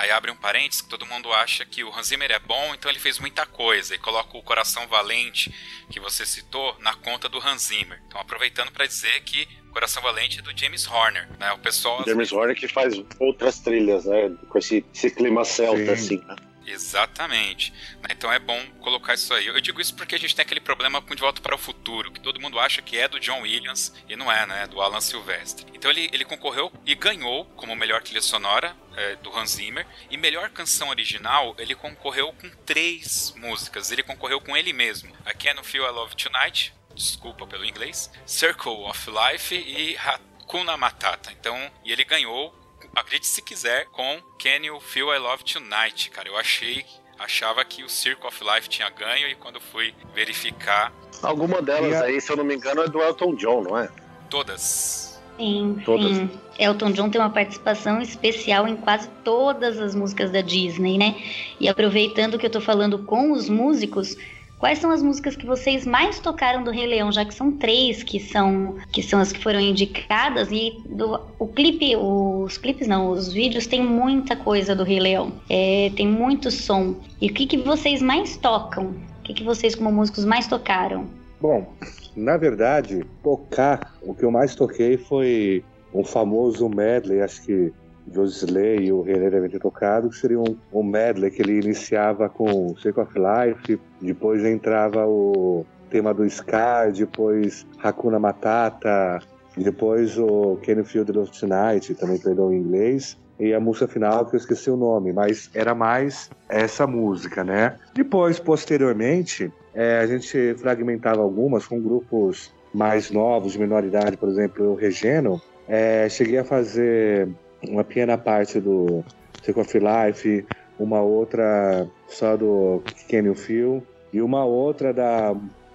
Aí 0.00 0.10
abre 0.10 0.30
um 0.30 0.36
parênteses 0.36 0.80
que 0.80 0.88
todo 0.88 1.04
mundo 1.04 1.30
acha 1.30 1.62
que 1.66 1.84
o 1.84 1.94
Hans 1.94 2.06
Zimmer 2.06 2.30
é 2.30 2.38
bom, 2.38 2.74
então 2.74 2.90
ele 2.90 2.98
fez 2.98 3.18
muita 3.18 3.44
coisa 3.44 3.94
e 3.94 3.98
coloca 3.98 4.34
o 4.34 4.42
Coração 4.42 4.88
Valente 4.88 5.54
que 5.90 6.00
você 6.00 6.24
citou 6.24 6.74
na 6.80 6.94
conta 6.94 7.28
do 7.28 7.36
Hans 7.36 7.66
Zimmer. 7.66 8.00
Então 8.06 8.18
aproveitando 8.18 8.72
para 8.72 8.86
dizer 8.86 9.20
que 9.24 9.46
Coração 9.70 10.02
Valente 10.02 10.38
é 10.38 10.42
do 10.42 10.58
James 10.58 10.88
Horner, 10.88 11.28
né? 11.38 11.52
O 11.52 11.58
pessoal 11.58 12.02
James 12.06 12.32
Horner 12.32 12.56
que 12.56 12.66
faz 12.66 12.94
outras 13.18 13.58
trilhas, 13.58 14.06
né? 14.06 14.34
Com 14.48 14.58
esse, 14.58 14.82
esse 14.94 15.10
clima 15.10 15.44
celta 15.44 15.94
Sim. 15.94 16.16
assim, 16.16 16.24
né? 16.26 16.36
Exatamente. 16.70 17.72
Né, 17.96 18.08
então 18.10 18.32
é 18.32 18.38
bom 18.38 18.64
colocar 18.80 19.14
isso 19.14 19.32
aí. 19.34 19.46
Eu 19.46 19.60
digo 19.60 19.80
isso 19.80 19.94
porque 19.94 20.14
a 20.14 20.18
gente 20.18 20.34
tem 20.34 20.42
aquele 20.42 20.60
problema 20.60 21.02
com 21.02 21.14
De 21.14 21.20
Volta 21.20 21.40
para 21.40 21.54
o 21.54 21.58
Futuro, 21.58 22.12
que 22.12 22.20
todo 22.20 22.40
mundo 22.40 22.58
acha 22.58 22.80
que 22.82 22.96
é 22.96 23.08
do 23.08 23.20
John 23.20 23.42
Williams 23.42 23.92
e 24.08 24.16
não 24.16 24.30
é, 24.30 24.46
né? 24.46 24.66
Do 24.66 24.80
Alan 24.80 25.00
Silvestre. 25.00 25.66
Então 25.74 25.90
ele, 25.90 26.08
ele 26.12 26.24
concorreu 26.24 26.72
e 26.86 26.94
ganhou 26.94 27.44
como 27.56 27.74
melhor 27.74 28.02
trilha 28.02 28.22
sonora 28.22 28.76
é, 28.96 29.16
do 29.16 29.36
Hans 29.36 29.50
Zimmer. 29.50 29.86
E 30.10 30.16
melhor 30.16 30.50
canção 30.50 30.88
original, 30.88 31.54
ele 31.58 31.74
concorreu 31.74 32.32
com 32.32 32.50
três 32.64 33.34
músicas. 33.36 33.90
Ele 33.90 34.02
concorreu 34.02 34.40
com 34.40 34.56
ele 34.56 34.72
mesmo. 34.72 35.10
É 35.24 35.54
no 35.54 35.64
Feel 35.64 35.84
I 35.84 35.90
Love 35.90 36.14
Tonight, 36.14 36.72
desculpa 36.94 37.46
pelo 37.46 37.64
inglês, 37.64 38.10
Circle 38.26 38.84
of 38.84 39.10
Life 39.10 39.54
e 39.54 39.96
Hakuna 39.96 40.76
Matata. 40.76 41.32
Então, 41.32 41.70
e 41.84 41.90
ele 41.90 42.04
ganhou 42.04 42.54
acredite 42.94 43.26
se 43.26 43.42
quiser, 43.42 43.86
com 43.86 44.20
Can 44.38 44.64
You 44.64 44.80
Feel 44.80 45.14
I 45.14 45.18
Love 45.18 45.44
Tonight, 45.44 46.10
cara. 46.10 46.28
Eu 46.28 46.36
achei, 46.36 46.84
achava 47.18 47.64
que 47.64 47.82
o 47.82 47.88
Circle 47.88 48.26
of 48.26 48.42
Life 48.42 48.68
tinha 48.68 48.88
ganho 48.90 49.28
e 49.28 49.34
quando 49.34 49.60
fui 49.60 49.94
verificar. 50.14 50.92
Alguma 51.22 51.60
delas 51.60 52.00
aí, 52.02 52.20
se 52.20 52.30
eu 52.30 52.36
não 52.36 52.44
me 52.44 52.56
engano, 52.56 52.82
é 52.82 52.88
do 52.88 53.00
Elton 53.00 53.34
John, 53.34 53.62
não 53.62 53.78
é? 53.78 53.90
Todas. 54.28 55.20
Sim, 55.36 55.80
todas. 55.84 56.16
sim. 56.16 56.30
Elton 56.58 56.92
John 56.92 57.08
tem 57.08 57.20
uma 57.20 57.30
participação 57.30 58.02
especial 58.02 58.68
em 58.68 58.76
quase 58.76 59.08
todas 59.24 59.78
as 59.78 59.94
músicas 59.94 60.30
da 60.30 60.42
Disney, 60.42 60.98
né? 60.98 61.16
E 61.58 61.68
aproveitando 61.68 62.38
que 62.38 62.44
eu 62.44 62.50
tô 62.50 62.60
falando 62.60 62.98
com 62.98 63.32
os 63.32 63.48
músicos, 63.48 64.16
Quais 64.60 64.78
são 64.78 64.90
as 64.90 65.02
músicas 65.02 65.34
que 65.34 65.46
vocês 65.46 65.86
mais 65.86 66.20
tocaram 66.20 66.62
do 66.62 66.70
Rei 66.70 66.86
Leão, 66.86 67.10
já 67.10 67.24
que 67.24 67.34
são 67.34 67.50
três 67.50 68.02
que 68.02 68.20
são 68.20 68.76
que 68.92 69.02
são 69.02 69.18
as 69.18 69.32
que 69.32 69.42
foram 69.42 69.58
indicadas 69.58 70.52
e 70.52 70.76
do, 70.86 71.18
o 71.38 71.48
clipe, 71.48 71.96
os 71.96 72.58
clipes 72.58 72.86
não, 72.86 73.10
os 73.10 73.32
vídeos 73.32 73.66
tem 73.66 73.82
muita 73.82 74.36
coisa 74.36 74.76
do 74.76 74.84
Rei 74.84 75.00
Leão, 75.00 75.32
é, 75.48 75.90
tem 75.96 76.06
muito 76.06 76.50
som. 76.50 76.96
E 77.22 77.28
o 77.28 77.32
que, 77.32 77.46
que 77.46 77.56
vocês 77.56 78.02
mais 78.02 78.36
tocam? 78.36 78.94
O 79.20 79.22
que, 79.22 79.32
que 79.32 79.42
vocês 79.42 79.74
como 79.74 79.90
músicos 79.90 80.26
mais 80.26 80.46
tocaram? 80.46 81.06
Bom, 81.40 81.72
na 82.14 82.36
verdade, 82.36 83.02
tocar, 83.22 83.94
o 84.02 84.14
que 84.14 84.24
eu 84.26 84.30
mais 84.30 84.54
toquei 84.54 84.98
foi 84.98 85.64
um 85.94 86.04
famoso 86.04 86.68
medley, 86.68 87.22
acho 87.22 87.42
que 87.46 87.72
Josley 88.12 88.86
e 88.86 88.92
o 88.92 89.02
René 89.02 89.30
devem 89.30 89.50
ter 89.50 89.60
tocado, 89.60 90.10
que 90.10 90.16
seria 90.16 90.38
um, 90.38 90.56
um 90.72 90.82
medley 90.82 91.30
que 91.30 91.42
ele 91.42 91.60
iniciava 91.60 92.28
com 92.28 92.74
Circle 92.76 93.02
of 93.02 93.14
Life, 93.18 93.80
depois 94.00 94.44
entrava 94.44 95.06
o 95.06 95.64
tema 95.90 96.12
do 96.14 96.28
Scar, 96.28 96.92
depois 96.92 97.66
Hakuna 97.82 98.18
Matata, 98.18 99.20
depois 99.56 100.18
o 100.18 100.58
Can 100.64 100.82
the 100.82 101.12
Love 101.12 101.30
Tonight, 101.32 101.94
também 101.94 102.18
perdão 102.18 102.52
em 102.52 102.58
inglês, 102.58 103.18
e 103.38 103.54
a 103.54 103.60
música 103.60 103.88
final 103.88 104.26
que 104.26 104.36
eu 104.36 104.38
esqueci 104.38 104.70
o 104.70 104.76
nome, 104.76 105.12
mas 105.12 105.50
era 105.54 105.74
mais 105.74 106.30
essa 106.48 106.86
música, 106.86 107.42
né? 107.42 107.76
Depois, 107.94 108.38
posteriormente, 108.38 109.50
é, 109.74 109.98
a 109.98 110.06
gente 110.06 110.54
fragmentava 110.58 111.22
algumas 111.22 111.66
com 111.66 111.80
grupos 111.80 112.52
mais 112.72 113.10
novos, 113.10 113.52
de 113.52 113.58
menor 113.58 113.82
idade, 113.84 114.16
por 114.16 114.28
exemplo, 114.28 114.72
o 114.72 114.74
Regeno. 114.74 115.40
É, 115.66 116.08
cheguei 116.08 116.38
a 116.38 116.44
fazer 116.44 117.28
uma 117.68 117.84
pequena 117.84 118.16
parte 118.16 118.60
do 118.60 119.04
Circle 119.42 119.62
of 119.62 119.78
Life, 119.78 120.46
uma 120.78 121.00
outra 121.00 121.88
só 122.08 122.36
do 122.36 122.82
Can 123.08 123.24
You 123.24 123.34
Feel, 123.34 123.86
e 124.12 124.20
uma 124.20 124.44
outra 124.44 124.92
da 124.92 125.34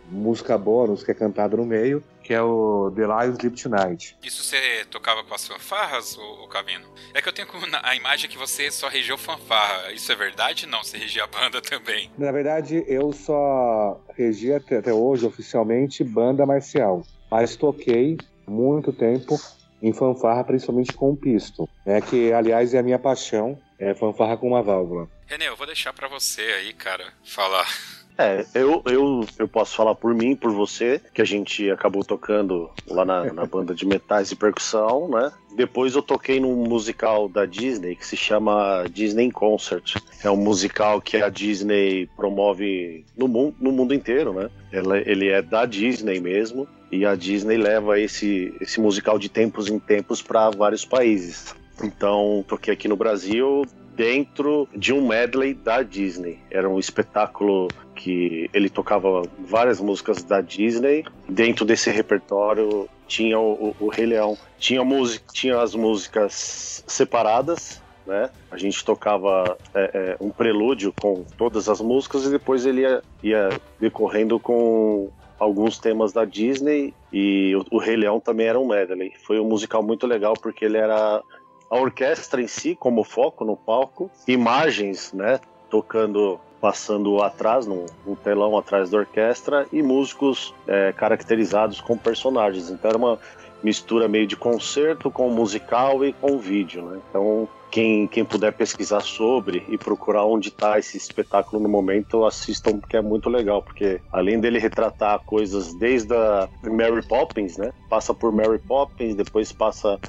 música 0.09 0.57
bônus 0.57 1.03
que 1.03 1.11
é 1.11 1.13
cantada 1.13 1.57
no 1.57 1.65
meio, 1.65 2.03
que 2.23 2.33
é 2.33 2.41
o 2.41 2.91
The 2.95 3.03
Lion 3.03 3.33
Sleep 3.33 3.61
Tonight. 3.61 4.17
Isso 4.23 4.43
você 4.43 4.85
tocava 4.89 5.23
com 5.23 5.33
as 5.33 5.47
fanfarras, 5.47 6.17
o 6.17 6.47
Cavino? 6.47 6.87
É 7.13 7.21
que 7.21 7.29
eu 7.29 7.33
tenho 7.33 7.47
a 7.83 7.95
imagem 7.95 8.29
que 8.29 8.37
você 8.37 8.71
só 8.71 8.87
regeu 8.87 9.17
fanfarra. 9.17 9.91
Isso 9.93 10.11
é 10.11 10.15
verdade? 10.15 10.65
Não, 10.65 10.83
você 10.83 10.97
regia 10.97 11.23
a 11.23 11.27
banda 11.27 11.61
também. 11.61 12.11
Na 12.17 12.31
verdade, 12.31 12.83
eu 12.87 13.11
só 13.11 14.01
regi 14.15 14.53
até, 14.53 14.77
até 14.77 14.93
hoje 14.93 15.25
oficialmente 15.25 16.03
banda 16.03 16.45
marcial. 16.45 17.03
Mas 17.29 17.55
toquei 17.55 18.17
muito 18.47 18.91
tempo 18.91 19.39
em 19.87 19.93
fanfarra, 19.93 20.43
principalmente 20.43 20.93
com 20.93 21.15
pisto, 21.15 21.69
né, 21.85 22.01
que 22.01 22.33
aliás 22.33 22.73
é 22.73 22.79
a 22.79 22.83
minha 22.83 22.97
paixão, 22.97 23.57
é 23.77 23.93
fanfarra 23.93 24.35
com 24.35 24.47
uma 24.47 24.63
válvula. 24.63 25.07
Renê, 25.27 25.47
eu 25.47 25.55
vou 25.55 25.67
deixar 25.67 25.93
para 25.93 26.07
você 26.07 26.41
aí, 26.41 26.73
cara, 26.73 27.05
falar. 27.23 27.67
É, 28.17 28.45
eu, 28.53 28.81
eu, 28.85 29.25
eu 29.37 29.47
posso 29.47 29.75
falar 29.75 29.93
por 29.93 30.13
mim, 30.13 30.35
por 30.35 30.51
você, 30.51 31.01
que 31.13 31.21
a 31.21 31.25
gente 31.25 31.69
acabou 31.69 32.03
tocando 32.03 32.69
lá 32.87 33.03
na, 33.03 33.33
na 33.33 33.45
banda 33.47 33.75
de 33.75 33.85
metais 33.85 34.31
e 34.31 34.35
percussão, 34.35 35.09
né? 35.09 35.31
Depois 35.55 35.95
eu 35.95 36.01
toquei 36.01 36.39
num 36.39 36.55
musical 36.67 37.29
da 37.29 37.45
Disney 37.45 37.95
que 37.95 38.05
se 38.05 38.17
chama 38.17 38.85
Disney 38.91 39.31
Concert. 39.31 39.95
É 40.23 40.29
um 40.29 40.37
musical 40.37 41.01
que 41.01 41.17
a 41.17 41.29
Disney 41.29 42.07
promove 42.15 43.05
no 43.17 43.27
mundo, 43.27 43.55
no 43.59 43.71
mundo 43.71 43.93
inteiro, 43.93 44.33
né? 44.33 44.49
Ele, 44.71 45.03
ele 45.05 45.29
é 45.29 45.41
da 45.41 45.65
Disney 45.65 46.19
mesmo. 46.19 46.67
E 46.91 47.05
a 47.05 47.15
Disney 47.15 47.57
leva 47.57 47.99
esse, 47.99 48.53
esse 48.61 48.79
musical 48.79 49.17
de 49.17 49.27
tempos 49.27 49.69
em 49.69 49.79
tempos 49.79 50.21
para 50.21 50.49
vários 50.49 50.85
países. 50.85 51.55
Então, 51.83 52.43
toquei 52.47 52.73
aqui 52.73 52.87
no 52.87 52.95
Brasil, 52.95 53.65
dentro 53.95 54.67
de 54.75 54.93
um 54.93 55.07
medley 55.07 55.53
da 55.53 55.81
Disney. 55.81 56.39
Era 56.51 56.69
um 56.69 56.77
espetáculo 56.77 57.67
que 57.95 58.49
ele 58.53 58.69
tocava 58.69 59.23
várias 59.39 59.79
músicas 59.79 60.23
da 60.23 60.41
Disney. 60.41 61.05
Dentro 61.27 61.65
desse 61.65 61.89
repertório 61.89 62.89
tinha 63.07 63.39
o, 63.39 63.75
o, 63.79 63.85
o 63.85 63.87
Rei 63.87 64.05
Leão. 64.05 64.37
Tinha, 64.57 64.83
música, 64.83 65.25
tinha 65.31 65.61
as 65.61 65.73
músicas 65.73 66.83
separadas, 66.85 67.81
né? 68.05 68.29
A 68.51 68.57
gente 68.57 68.83
tocava 68.83 69.57
é, 69.73 69.91
é, 69.93 70.17
um 70.19 70.29
prelúdio 70.29 70.93
com 70.99 71.23
todas 71.37 71.69
as 71.69 71.81
músicas 71.81 72.25
e 72.25 72.29
depois 72.29 72.65
ele 72.65 72.81
ia, 72.81 73.01
ia 73.23 73.49
decorrendo 73.79 74.39
com 74.39 75.09
alguns 75.39 75.77
temas 75.77 76.13
da 76.13 76.23
Disney 76.23 76.93
e 77.11 77.55
o, 77.55 77.65
o, 77.71 77.77
Rei 77.77 77.95
Leão 77.95 78.19
também 78.19 78.47
era 78.47 78.59
um 78.59 78.67
medley. 78.67 79.13
Foi 79.25 79.39
um 79.39 79.45
musical 79.45 79.83
muito 79.83 80.07
legal 80.07 80.33
porque 80.33 80.65
ele 80.65 80.77
era 80.77 81.21
a 81.69 81.77
orquestra 81.77 82.41
em 82.41 82.47
si 82.47 82.75
como 82.75 83.03
foco 83.03 83.43
no 83.43 83.55
palco, 83.55 84.09
imagens, 84.27 85.13
né, 85.13 85.39
tocando 85.69 86.39
passando 86.61 87.21
atrás, 87.21 87.67
num, 87.67 87.85
num 88.05 88.15
telão 88.15 88.57
atrás 88.57 88.89
da 88.89 88.97
orquestra, 88.97 89.67
e 89.71 89.83
músicos 89.83 90.51
é, 90.67 90.91
caracterizados 90.93 91.79
com 91.79 91.95
personagens. 91.95 92.71
Então 92.71 92.89
era 92.89 92.97
uma 92.97 93.19
mistura 93.63 94.07
meio 94.07 94.25
de 94.25 94.35
concerto 94.35 95.11
com 95.11 95.29
musical 95.29 96.03
e 96.03 96.11
com 96.13 96.39
vídeo, 96.39 96.83
né? 96.83 96.99
Então 97.09 97.47
quem, 97.69 98.07
quem 98.07 98.23
puder 98.23 98.53
pesquisar 98.53 99.01
sobre 99.01 99.65
e 99.67 99.77
procurar 99.77 100.25
onde 100.25 100.47
está 100.47 100.79
esse 100.79 100.97
espetáculo 100.97 101.61
no 101.61 101.67
momento, 101.67 102.25
assistam, 102.25 102.79
porque 102.79 102.95
é 102.95 103.01
muito 103.01 103.29
legal, 103.29 103.61
porque 103.61 103.99
além 104.11 104.39
dele 104.39 104.59
retratar 104.59 105.19
coisas 105.25 105.73
desde 105.73 106.15
a 106.15 106.47
Mary 106.63 107.05
Poppins, 107.05 107.57
né? 107.57 107.73
Passa 107.89 108.13
por 108.13 108.31
Mary 108.31 108.59
Poppins, 108.59 109.13
depois 109.13 109.51
passa 109.51 109.99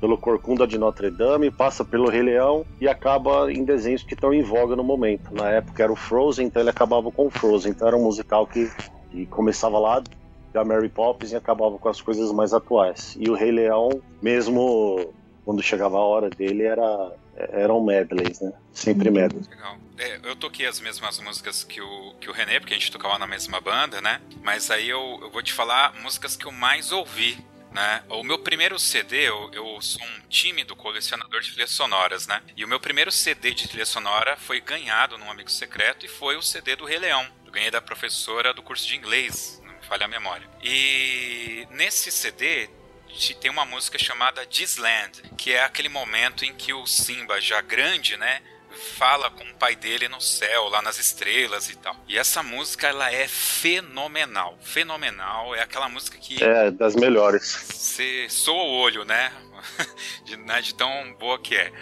pelo 0.00 0.18
Corcunda 0.18 0.66
de 0.66 0.78
Notre 0.78 1.10
Dame, 1.10 1.50
passa 1.50 1.84
pelo 1.84 2.08
Rei 2.08 2.22
Leão 2.22 2.64
e 2.80 2.88
acaba 2.88 3.50
em 3.52 3.64
desenhos 3.64 4.02
que 4.02 4.14
estão 4.14 4.32
em 4.32 4.42
voga 4.42 4.76
no 4.76 4.84
momento. 4.84 5.34
Na 5.34 5.50
época 5.50 5.82
era 5.82 5.92
o 5.92 5.96
Frozen, 5.96 6.46
então 6.46 6.60
ele 6.60 6.70
acabava 6.70 7.10
com 7.10 7.26
o 7.26 7.30
Frozen. 7.30 7.72
Então 7.72 7.88
era 7.88 7.96
um 7.96 8.02
musical 8.02 8.46
que, 8.46 8.70
que 9.10 9.26
começava 9.26 9.78
lá 9.78 10.02
da 10.52 10.64
Mary 10.64 10.88
Poppins 10.88 11.32
e 11.32 11.36
acabava 11.36 11.78
com 11.78 11.88
as 11.88 12.00
coisas 12.00 12.32
mais 12.32 12.52
atuais. 12.52 13.16
E 13.18 13.28
o 13.30 13.34
Rei 13.34 13.50
Leão, 13.50 13.90
mesmo 14.22 15.12
quando 15.44 15.62
chegava 15.62 15.96
a 15.96 16.00
hora 16.00 16.28
dele, 16.30 16.64
era 16.64 17.12
eram 17.36 17.84
medleys, 17.84 18.40
né? 18.40 18.52
Sempre 18.72 19.08
uhum. 19.08 19.14
medleys. 19.14 19.46
Legal. 19.48 19.76
É, 19.98 20.20
eu 20.24 20.36
toquei 20.36 20.66
as 20.66 20.80
mesmas 20.80 21.20
músicas 21.20 21.64
que 21.64 21.80
o, 21.80 22.14
que 22.20 22.30
o 22.30 22.32
René, 22.32 22.58
porque 22.58 22.74
a 22.74 22.78
gente 22.78 22.90
tocava 22.90 23.18
na 23.18 23.26
mesma 23.26 23.60
banda, 23.60 24.00
né? 24.00 24.20
Mas 24.42 24.70
aí 24.70 24.88
eu, 24.88 25.18
eu 25.22 25.30
vou 25.30 25.42
te 25.42 25.52
falar 25.52 25.94
músicas 26.02 26.36
que 26.36 26.46
eu 26.46 26.52
mais 26.52 26.92
ouvi 26.92 27.38
né? 27.76 28.02
O 28.08 28.24
meu 28.24 28.38
primeiro 28.38 28.78
CD, 28.78 29.28
eu, 29.28 29.50
eu 29.52 29.78
sou 29.82 30.02
um 30.02 30.20
tímido 30.30 30.74
colecionador 30.74 31.42
de 31.42 31.50
trilhas 31.50 31.70
sonoras, 31.70 32.26
né? 32.26 32.42
E 32.56 32.64
o 32.64 32.68
meu 32.68 32.80
primeiro 32.80 33.12
CD 33.12 33.52
de 33.52 33.68
trilha 33.68 33.84
sonora 33.84 34.34
foi 34.38 34.62
ganhado 34.62 35.18
num 35.18 35.30
amigo 35.30 35.50
secreto 35.50 36.06
e 36.06 36.08
foi 36.08 36.36
o 36.36 36.42
CD 36.42 36.74
do 36.74 36.86
Rei 36.86 36.98
Leão. 36.98 37.30
Eu 37.44 37.52
ganhei 37.52 37.70
da 37.70 37.82
professora 37.82 38.54
do 38.54 38.62
curso 38.62 38.88
de 38.88 38.96
inglês, 38.96 39.60
não 39.62 39.74
me 39.74 39.82
falha 39.82 40.06
a 40.06 40.08
memória. 40.08 40.48
E 40.62 41.68
nesse 41.70 42.10
CD 42.10 42.70
tem 43.38 43.50
uma 43.50 43.66
música 43.66 43.98
chamada 43.98 44.46
Disland, 44.46 45.22
que 45.36 45.52
é 45.52 45.62
aquele 45.62 45.90
momento 45.90 46.46
em 46.46 46.54
que 46.54 46.72
o 46.72 46.86
Simba, 46.86 47.42
já 47.42 47.60
grande, 47.60 48.16
né? 48.16 48.40
Fala 48.76 49.30
com 49.30 49.44
o 49.44 49.54
pai 49.54 49.74
dele 49.74 50.08
no 50.08 50.20
céu, 50.20 50.68
lá 50.68 50.80
nas 50.82 50.98
estrelas 50.98 51.68
e 51.68 51.76
tal. 51.76 51.96
E 52.08 52.16
essa 52.16 52.42
música, 52.42 52.88
ela 52.88 53.10
é 53.10 53.26
fenomenal. 53.26 54.58
Fenomenal. 54.62 55.54
É 55.54 55.62
aquela 55.62 55.88
música 55.88 56.18
que. 56.18 56.42
É, 56.42 56.70
das 56.70 56.94
melhores. 56.94 57.66
Você 57.72 58.28
soa 58.28 58.62
o 58.62 58.78
olho, 58.78 59.04
né? 59.04 59.32
de, 60.24 60.36
né? 60.36 60.60
de, 60.60 60.74
tão 60.74 61.14
boa 61.14 61.38
que 61.38 61.56
é. 61.56 61.72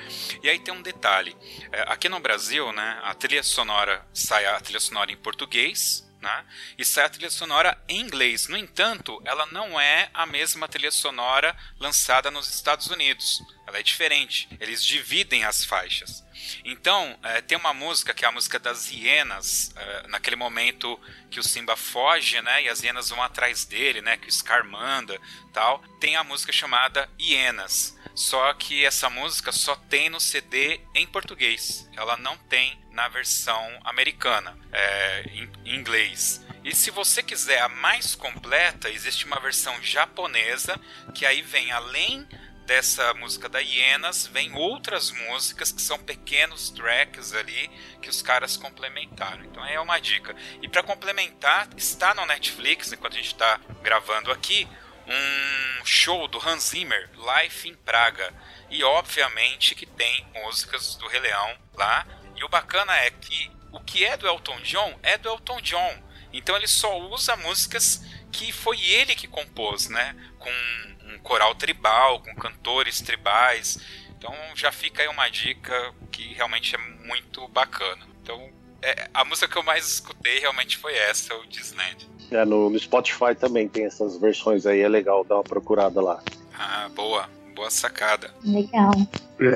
E 0.43 0.49
aí 0.49 0.59
tem 0.59 0.73
um 0.73 0.83
detalhe. 0.83 1.37
É, 1.73 1.83
aqui 1.89 2.09
no 2.09 2.21
Brasil, 2.21 2.73
né? 2.73 3.01
A 3.03 3.15
trilha 3.15 3.43
sonora 3.43 4.07
sai 4.13 4.47
a 4.47 4.59
trilha 4.61 4.81
sonora 4.81 5.11
em 5.13 5.17
português. 5.17 6.05
Né? 6.21 6.45
E 6.79 6.85
sai 6.87 7.05
a 7.05 7.09
trilha 7.11 7.31
sonora 7.31 7.77
em 7.87 8.01
inglês. 8.01 8.49
No 8.49 8.57
entanto, 8.57 9.21
ela 9.27 9.45
não 9.47 9.79
é 9.79 10.09
a 10.15 10.25
mesma 10.25 10.67
trilha 10.67 10.91
sonora 10.91 11.55
lançada 11.79 12.31
nos 12.31 12.49
Estados 12.49 12.87
Unidos. 12.87 13.43
Ela 13.67 13.79
é 13.79 13.83
diferente. 13.83 14.49
Eles 14.61 14.83
dividem 14.85 15.45
as 15.45 15.65
faixas. 15.65 16.25
Então, 16.65 17.19
é, 17.23 17.41
tem 17.41 17.57
uma 17.57 17.73
música 17.73 18.13
que 18.13 18.25
é 18.25 18.29
a 18.29 18.33
música 18.33 18.59
das 18.59 18.91
hienas, 18.91 19.73
é, 19.77 20.09
naquele 20.09 20.37
momento 20.37 21.01
que 21.31 21.41
o 21.41 21.43
Simba 21.43 21.77
foge, 21.77 22.41
né, 22.43 22.65
e 22.65 22.69
as 22.69 22.83
hienas 22.83 23.09
vão 23.09 23.23
atrás 23.23 23.65
dele, 23.65 24.01
né, 24.01 24.17
que 24.17 24.29
o 24.29 24.33
Scar 24.33 24.65
manda, 24.65 25.19
tal. 25.53 25.83
Tem 26.01 26.17
a 26.17 26.25
música 26.25 26.53
chamada 26.53 27.09
Hienas. 27.19 27.97
Só 28.15 28.53
que 28.55 28.85
essa 28.85 29.11
música 29.11 29.51
só 29.51 29.75
tem 29.75 30.09
no 30.09 30.21
CD 30.21 30.81
em 30.95 31.07
português. 31.07 31.89
Ela 31.97 32.17
não 32.17 32.37
tem 32.37 32.81
na 32.93 33.09
versão 33.09 33.81
americana, 33.85 34.57
é, 34.73 35.23
em, 35.33 35.51
em 35.65 35.75
inglês. 35.75 36.45
E 36.63 36.75
se 36.75 36.91
você 36.91 37.23
quiser 37.23 37.61
a 37.61 37.69
mais 37.69 38.15
completa, 38.15 38.89
existe 38.89 39.27
uma 39.27 39.41
versão 39.41 39.83
japonesa 39.83 40.81
que 41.13 41.27
aí 41.27 41.43
vem 41.43 41.73
além 41.73 42.27
dessa 42.67 43.13
música 43.15 43.49
da 43.49 43.59
Hienas, 43.59 44.27
vem 44.27 44.55
outras 44.55 45.11
músicas 45.11 45.71
que 45.71 45.83
são 45.83 45.99
pequenos 45.99 46.71
tracks 46.71 47.35
ali 47.35 47.71
que 48.01 48.09
os 48.09 48.23
caras 48.23 48.57
complementaram. 48.57 49.45
Então 49.45 49.65
é 49.65 49.79
uma 49.79 49.99
dica. 49.99 50.35
E 50.63 50.69
para 50.69 50.83
complementar, 50.83 51.69
está 51.77 52.15
no 52.15 52.27
Netflix, 52.27 52.93
enquanto 52.93 53.15
a 53.15 53.17
gente 53.17 53.33
está 53.33 53.61
gravando 53.83 54.31
aqui, 54.31 54.67
um 55.07 55.85
show 55.85 56.27
do 56.27 56.39
Hans 56.39 56.71
Zimmer, 56.71 57.11
Life 57.15 57.69
em 57.69 57.75
Praga. 57.75 58.33
E 58.71 58.83
obviamente 58.83 59.75
que 59.75 59.87
tem 59.87 60.27
músicas 60.35 60.97
do 60.97 61.07
Rei 61.07 61.21
Leão 61.21 61.59
lá. 61.75 62.07
E 62.37 62.45
o 62.45 62.49
bacana 62.49 62.97
é 62.97 63.11
que 63.11 63.51
o 63.71 63.81
que 63.81 64.05
é 64.05 64.17
do 64.17 64.27
Elton 64.27 64.61
John 64.63 64.99
é 65.03 65.19
do 65.19 65.29
Elton 65.29 65.61
John. 65.61 66.03
Então 66.33 66.57
ele 66.57 66.67
só 66.67 66.99
usa 66.99 67.37
músicas 67.37 68.03
que 68.33 68.51
foi 68.51 68.81
ele 68.81 69.15
que 69.15 69.29
compôs, 69.29 69.89
né? 69.89 70.17
Com 70.39 70.94
coral 71.25 71.57
tribal, 71.57 72.21
com 72.21 72.33
cantores 72.37 73.01
tribais. 73.01 73.79
Então 74.17 74.33
já 74.55 74.71
fica 74.71 75.03
aí 75.03 75.09
uma 75.09 75.29
dica 75.29 75.93
que 76.13 76.33
realmente 76.35 76.77
é 76.77 76.79
muito 76.79 77.49
bacana. 77.49 78.07
Então 78.23 78.49
é, 78.81 79.09
a 79.13 79.25
música 79.25 79.49
que 79.49 79.59
eu 79.59 79.65
mais 79.65 79.89
escutei 79.89 80.39
realmente 80.39 80.77
foi 80.77 80.95
essa, 80.95 81.35
o 81.35 81.47
Disneyland. 81.49 82.09
É, 82.31 82.45
no, 82.45 82.71
no 82.71 82.79
Spotify 82.79 83.35
também 83.39 83.69
tem 83.69 83.87
essas 83.87 84.17
versões 84.17 84.67
aí, 84.67 84.81
é 84.81 84.89
legal 84.89 85.25
dar 85.25 85.37
uma 85.37 85.45
procurada 85.45 86.01
lá. 86.01 86.23
Ah, 86.57 86.89
boa. 86.95 87.29
Boa 87.55 87.71
sacada. 87.71 88.31
Legal. 88.45 88.91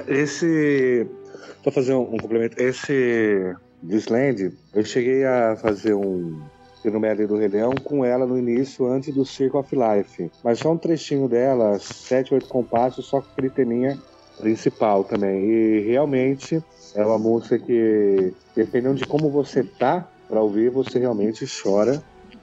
Esse. 0.07 1.07
Só 1.64 1.70
fazer 1.70 1.94
um, 1.94 2.14
um 2.14 2.16
complemento. 2.16 2.61
Esse 2.62 3.57
Disneyland, 3.83 4.57
eu 4.72 4.85
cheguei 4.85 5.24
a 5.24 5.57
fazer 5.57 5.94
um 5.94 6.40
no 6.90 7.01
Medley 7.01 7.27
do 7.27 7.37
Rei 7.37 7.48
com 7.85 8.05
ela 8.05 8.27
no 8.27 8.38
início, 8.38 8.87
antes 8.87 9.14
do 9.14 9.24
Circle 9.24 9.61
of 9.61 9.74
Life. 9.74 10.31
Mas 10.42 10.59
só 10.59 10.72
um 10.72 10.79
trechinho 10.79 11.29
dela, 11.29 11.79
sete, 11.79 12.35
oito 12.35 12.46
compassos, 12.46 13.07
só 13.07 13.20
com 13.20 13.29
aquele 13.33 13.51
teminha 13.51 13.98
principal 14.38 15.05
também. 15.05 15.44
E 15.44 15.81
realmente 15.81 16.62
é 16.94 17.05
uma 17.05 17.18
música 17.18 17.59
que, 17.59 18.33
dependendo 18.55 18.96
de 18.96 19.07
como 19.07 19.31
você 19.31 19.62
tá 19.62 20.09
para 20.29 20.40
ouvir, 20.40 20.70
você 20.70 20.98
realmente 20.98 21.44
chora 21.46 22.03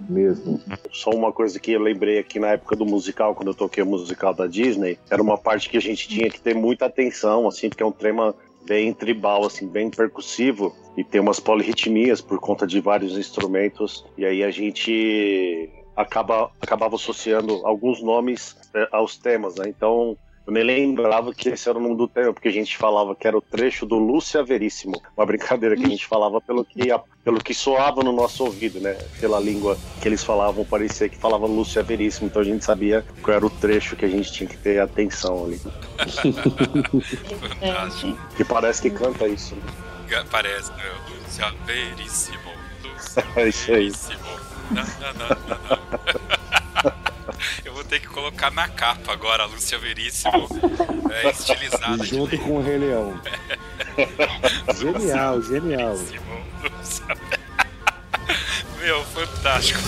mesmo. 0.10 0.60
Só 0.92 1.12
uma 1.12 1.32
coisa 1.32 1.60
que 1.60 1.72
eu 1.72 1.80
lembrei 1.80 2.20
aqui 2.20 2.40
na 2.40 2.50
época 2.50 2.76
do 2.76 2.86
musical, 2.86 3.34
quando 3.34 3.50
eu 3.50 3.54
toquei 3.54 3.84
o 3.84 3.86
musical 3.86 4.34
da 4.34 4.48
Disney, 4.48 4.98
era 5.10 5.22
uma 5.22 5.38
parte 5.38 5.70
que 5.70 5.78
a 5.78 5.82
gente 5.82 6.08
tinha 6.08 6.30
que 6.30 6.40
ter 6.40 6.54
muita 6.54 6.86
atenção, 6.86 7.48
assim, 7.48 7.70
porque 7.70 7.84
é 7.84 7.86
um 7.86 7.92
tema 7.92 8.36
bem 8.66 8.94
tribal, 8.94 9.46
assim, 9.46 9.68
bem 9.68 9.90
percussivo 9.90 10.76
e 10.98 11.04
tem 11.04 11.22
umas 11.22 11.40
polirritmias 11.40 12.22
por 12.22 12.40
conta 12.40 12.66
de 12.66 12.80
vários 12.80 13.18
instrumentos 13.18 14.06
e 14.18 14.26
aí 14.26 14.44
a 14.44 14.52
gente 14.52 15.70
acaba 15.96 16.52
acabava 16.60 16.96
associando 16.96 17.66
alguns 17.66 18.02
nomes 18.02 18.58
é, 18.74 18.88
aos 18.92 19.18
temas, 19.18 19.56
né? 19.56 19.66
Então 19.68 20.18
eu 20.46 20.54
nem 20.54 20.64
lembrava 20.64 21.34
que 21.34 21.50
esse 21.50 21.68
era 21.68 21.78
o 21.78 21.82
nome 21.82 21.98
do 21.98 22.08
tema, 22.08 22.32
porque 22.32 22.48
a 22.48 22.52
gente 22.52 22.78
falava 22.78 23.16
que 23.16 23.28
era 23.28 23.36
o 23.36 23.42
trecho 23.42 23.84
do 23.84 23.98
Lúcia 23.98 24.44
Veríssimo. 24.44 25.02
Uma 25.18 25.26
brincadeira 25.26 25.76
que 25.76 25.84
a 25.84 25.90
gente 25.90 26.06
falava 26.06 26.40
pelo 26.40 26.64
que, 26.64 26.82
pelo 27.24 27.44
que 27.44 27.54
soava 27.54 28.04
no 28.04 28.12
nosso 28.12 28.46
ouvido, 28.46 28.80
né? 28.80 28.94
Pela 29.20 29.40
língua 29.40 29.76
que 30.02 30.08
eles 30.08 30.24
falavam, 30.24 30.64
parecia 30.64 31.10
que 31.10 31.18
falava 31.18 31.48
Lúcia 31.48 31.82
Veríssimo. 31.82 32.28
Então 32.28 32.44
a 32.44 32.46
gente 32.46 32.64
sabia 32.64 33.04
qual 33.24 33.36
era 33.36 33.46
o 33.46 33.50
trecho 33.50 33.96
que 33.96 34.06
a 34.06 34.10
gente 34.10 34.32
tinha 34.32 34.48
que 34.48 34.58
ter 34.58 34.80
atenção 34.80 35.46
ali. 35.46 35.60
que 38.38 38.46
parece 38.46 38.84
que 38.84 38.92
canta 38.92 39.28
isso. 39.28 39.56
Né? 39.56 40.24
Parece, 40.30 40.72
meu. 40.74 40.94
Lúcia 41.24 41.52
Veríssimo. 41.66 42.52
Lúcia 42.84 43.24
é 43.36 43.48
isso 43.48 44.12
aí. 44.12 44.18
Não, 44.72 44.84
não, 44.84 45.14
não, 46.84 47.15
eu 47.64 47.74
vou 47.74 47.84
ter 47.84 48.00
que 48.00 48.08
colocar 48.08 48.52
na 48.52 48.68
capa 48.68 49.12
agora 49.12 49.44
a 49.44 49.46
Lúcia 49.46 49.78
Veríssimo 49.78 50.48
é, 51.12 51.30
estilizada. 51.30 52.04
Junto 52.04 52.38
com 52.40 52.58
o 52.58 52.62
Rei 52.62 52.78
Leão. 52.78 53.20
genial, 54.78 55.42
genial. 55.42 55.98
Meu, 58.80 59.04
fantástico. 59.06 59.80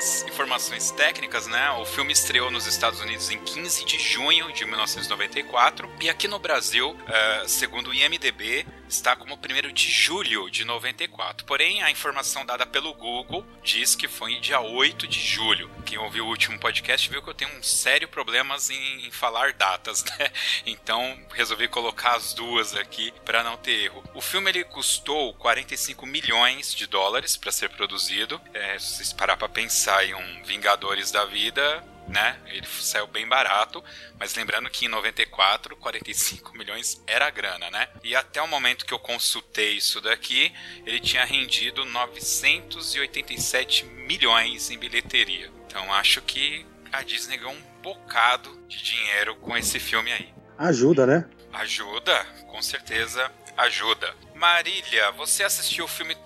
Algumas 0.00 0.22
informações 0.22 0.90
técnicas, 0.90 1.46
né? 1.46 1.70
O 1.72 1.84
filme 1.84 2.12
estreou 2.12 2.50
nos 2.50 2.66
Estados 2.66 3.00
Unidos 3.00 3.30
em 3.30 3.38
15 3.38 3.84
de 3.84 3.98
junho 3.98 4.50
de 4.52 4.64
1994 4.64 5.90
e 6.00 6.08
aqui 6.08 6.26
no 6.26 6.38
Brasil, 6.38 6.90
uh, 6.90 7.48
segundo 7.48 7.90
o 7.90 7.94
IMDb, 7.94 8.66
está 8.90 9.14
como 9.14 9.36
1 9.36 9.72
de 9.72 9.90
julho 9.90 10.50
de 10.50 10.64
94. 10.64 11.46
Porém, 11.46 11.82
a 11.82 11.90
informação 11.90 12.44
dada 12.44 12.66
pelo 12.66 12.92
Google 12.92 13.46
diz 13.62 13.94
que 13.94 14.08
foi 14.08 14.38
dia 14.40 14.60
8 14.60 15.06
de 15.06 15.20
julho. 15.20 15.70
Quem 15.86 15.96
ouviu 15.96 16.26
o 16.26 16.28
último 16.28 16.58
podcast 16.58 17.08
viu 17.08 17.22
que 17.22 17.30
eu 17.30 17.34
tenho 17.34 17.56
um 17.56 17.62
sério 17.62 18.08
problemas 18.08 18.68
em, 18.68 19.06
em 19.06 19.10
falar 19.10 19.52
datas, 19.52 20.04
né? 20.18 20.30
Então, 20.66 21.18
resolvi 21.32 21.68
colocar 21.68 22.16
as 22.16 22.34
duas 22.34 22.74
aqui 22.74 23.12
para 23.24 23.44
não 23.44 23.56
ter 23.56 23.84
erro. 23.84 24.02
O 24.14 24.20
filme 24.20 24.50
ele 24.50 24.64
custou 24.64 25.32
45 25.34 26.04
milhões 26.04 26.74
de 26.74 26.86
dólares 26.86 27.36
para 27.36 27.52
ser 27.52 27.70
produzido. 27.70 28.40
É, 28.52 28.78
se 28.78 29.14
parar 29.14 29.36
para 29.36 29.48
pensar 29.48 30.04
em 30.04 30.14
um 30.14 30.40
Vingadores 30.42 31.12
da 31.12 31.24
vida, 31.24 31.84
né? 32.10 32.38
Ele 32.46 32.66
saiu 32.66 33.06
bem 33.06 33.26
barato, 33.26 33.82
mas 34.18 34.34
lembrando 34.34 34.68
que 34.68 34.86
em 34.86 34.88
94, 34.88 35.76
45 35.76 36.56
milhões 36.56 37.02
era 37.06 37.26
a 37.26 37.30
grana, 37.30 37.70
né? 37.70 37.88
E 38.02 38.14
até 38.14 38.42
o 38.42 38.48
momento 38.48 38.84
que 38.84 38.92
eu 38.92 38.98
consultei 38.98 39.74
isso 39.74 40.00
daqui, 40.00 40.52
ele 40.84 41.00
tinha 41.00 41.24
rendido 41.24 41.84
987 41.84 43.84
milhões 43.84 44.70
em 44.70 44.78
bilheteria. 44.78 45.50
Então 45.66 45.92
acho 45.94 46.20
que 46.22 46.66
a 46.92 47.02
Disney 47.02 47.36
ganhou 47.36 47.54
um 47.54 47.82
bocado 47.82 48.50
de 48.66 48.82
dinheiro 48.82 49.36
com 49.36 49.56
esse 49.56 49.78
filme 49.78 50.12
aí. 50.12 50.34
Ajuda, 50.58 51.06
né? 51.06 51.28
Ajuda, 51.52 52.24
com 52.48 52.60
certeza 52.60 53.30
ajuda. 53.56 54.14
Marília, 54.34 55.10
você 55.12 55.42
assistiu 55.42 55.84
o 55.84 55.88
filme 55.88 56.16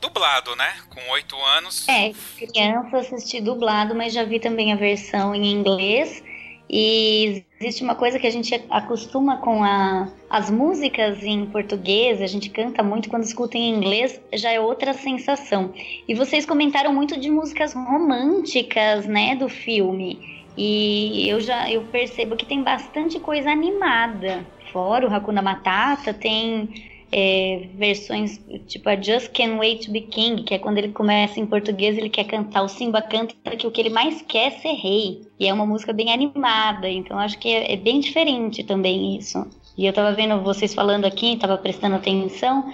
dublado, 0.00 0.56
né? 0.56 0.74
Com 0.90 1.00
oito 1.12 1.36
anos. 1.36 1.88
É, 1.88 2.12
criança 2.36 2.98
assisti 2.98 3.40
dublado, 3.40 3.94
mas 3.94 4.12
já 4.12 4.24
vi 4.24 4.40
também 4.40 4.72
a 4.72 4.76
versão 4.76 5.34
em 5.34 5.52
inglês. 5.52 6.24
E 6.68 7.44
existe 7.60 7.84
uma 7.84 7.94
coisa 7.94 8.18
que 8.18 8.26
a 8.26 8.30
gente 8.30 8.52
acostuma 8.68 9.36
com 9.36 9.62
a, 9.62 10.08
as 10.28 10.50
músicas 10.50 11.22
em 11.22 11.46
português, 11.46 12.20
a 12.20 12.26
gente 12.26 12.50
canta 12.50 12.82
muito 12.82 13.08
quando 13.08 13.22
escuta 13.22 13.56
em 13.56 13.70
inglês, 13.70 14.20
já 14.34 14.50
é 14.50 14.58
outra 14.58 14.92
sensação. 14.92 15.72
E 16.08 16.14
vocês 16.14 16.44
comentaram 16.44 16.92
muito 16.92 17.18
de 17.18 17.30
músicas 17.30 17.72
românticas, 17.72 19.06
né, 19.06 19.36
do 19.36 19.48
filme. 19.48 20.44
E 20.56 21.28
eu 21.28 21.38
já 21.40 21.70
eu 21.70 21.82
percebo 21.82 22.34
que 22.34 22.46
tem 22.46 22.62
bastante 22.62 23.20
coisa 23.20 23.50
animada. 23.50 24.44
Fora 24.76 25.08
o 25.08 25.14
Hakuna 25.14 25.40
Matata, 25.40 26.12
tem 26.12 26.68
é, 27.10 27.66
versões 27.76 28.38
tipo 28.66 28.86
a 28.90 28.94
Just 28.94 29.30
Can't 29.32 29.58
Wait 29.58 29.86
to 29.86 29.90
Be 29.90 30.02
King, 30.02 30.42
que 30.42 30.52
é 30.52 30.58
quando 30.58 30.76
ele 30.76 30.88
começa 30.88 31.40
em 31.40 31.46
português, 31.46 31.96
ele 31.96 32.10
quer 32.10 32.24
cantar, 32.24 32.60
o 32.60 32.68
Simba 32.68 33.00
canta 33.00 33.34
que 33.56 33.66
o 33.66 33.70
que 33.70 33.80
ele 33.80 33.88
mais 33.88 34.20
quer 34.20 34.48
é 34.48 34.50
ser 34.50 34.74
rei. 34.74 35.22
E 35.40 35.48
é 35.48 35.54
uma 35.54 35.64
música 35.64 35.94
bem 35.94 36.12
animada, 36.12 36.90
então 36.90 37.18
acho 37.18 37.38
que 37.38 37.48
é, 37.48 37.72
é 37.72 37.76
bem 37.78 38.00
diferente 38.00 38.62
também 38.64 39.16
isso. 39.16 39.46
E 39.78 39.86
eu 39.86 39.94
tava 39.94 40.12
vendo 40.12 40.42
vocês 40.42 40.74
falando 40.74 41.06
aqui, 41.06 41.38
tava 41.38 41.56
prestando 41.56 41.96
atenção, 41.96 42.70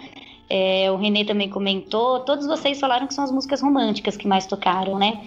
é, 0.50 0.90
o 0.90 0.96
Renê 0.96 1.24
também 1.24 1.48
comentou, 1.48 2.18
todos 2.20 2.48
vocês 2.48 2.80
falaram 2.80 3.06
que 3.06 3.14
são 3.14 3.22
as 3.22 3.30
músicas 3.30 3.62
românticas 3.62 4.16
que 4.16 4.26
mais 4.26 4.44
tocaram, 4.44 4.98
né? 4.98 5.20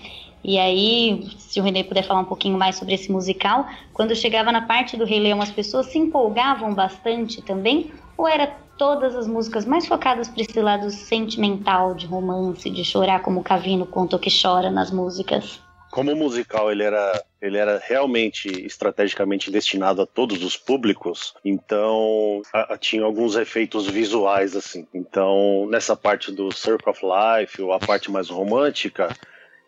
E 0.48 0.60
aí, 0.60 1.28
se 1.40 1.60
o 1.60 1.64
Renê 1.64 1.84
puder 1.84 2.04
falar 2.04 2.20
um 2.20 2.26
pouquinho 2.26 2.56
mais 2.56 2.76
sobre 2.76 2.94
esse 2.94 3.12
musical, 3.12 3.66
quando 3.92 4.16
chegava 4.16 4.52
na 4.52 4.62
parte 4.62 4.96
do 4.96 5.04
Rei 5.04 5.20
Leão, 5.20 5.42
as 5.42 5.50
pessoas 5.50 5.88
se 5.88 5.98
empolgavam 5.98 6.72
bastante 6.72 7.42
também? 7.42 7.92
Ou 8.16 8.28
era 8.28 8.46
todas 8.78 9.16
as 9.16 9.26
músicas 9.26 9.66
mais 9.66 9.88
focadas 9.88 10.28
para 10.30 10.44
esse 10.44 10.62
lado 10.62 10.92
sentimental, 10.92 11.96
de 11.96 12.06
romance, 12.06 12.70
de 12.70 12.86
chorar 12.86 13.24
como 13.24 13.40
o 13.40 13.44
Cavino 13.44 13.88
conta 13.88 14.20
que 14.20 14.30
chora 14.30 14.70
nas 14.70 14.92
músicas. 14.92 15.60
Como 15.90 16.12
o 16.12 16.16
musical 16.16 16.72
ele 16.72 16.84
era, 16.84 17.24
ele 17.42 17.58
era 17.58 17.82
realmente 17.84 18.48
estrategicamente 18.48 19.50
destinado 19.50 20.04
a 20.04 20.06
todos 20.06 20.44
os 20.44 20.56
públicos, 20.56 21.34
então 21.44 22.44
a, 22.54 22.74
a, 22.74 22.78
tinha 22.78 23.04
alguns 23.04 23.36
efeitos 23.36 23.88
visuais 23.88 24.56
assim. 24.56 24.86
Então 24.94 25.68
nessa 25.72 25.96
parte 25.96 26.32
do 26.32 26.52
Circle 26.52 26.92
of 26.92 27.02
Life 27.02 27.62
ou 27.62 27.72
a 27.72 27.80
parte 27.80 28.12
mais 28.12 28.30
romântica 28.30 29.10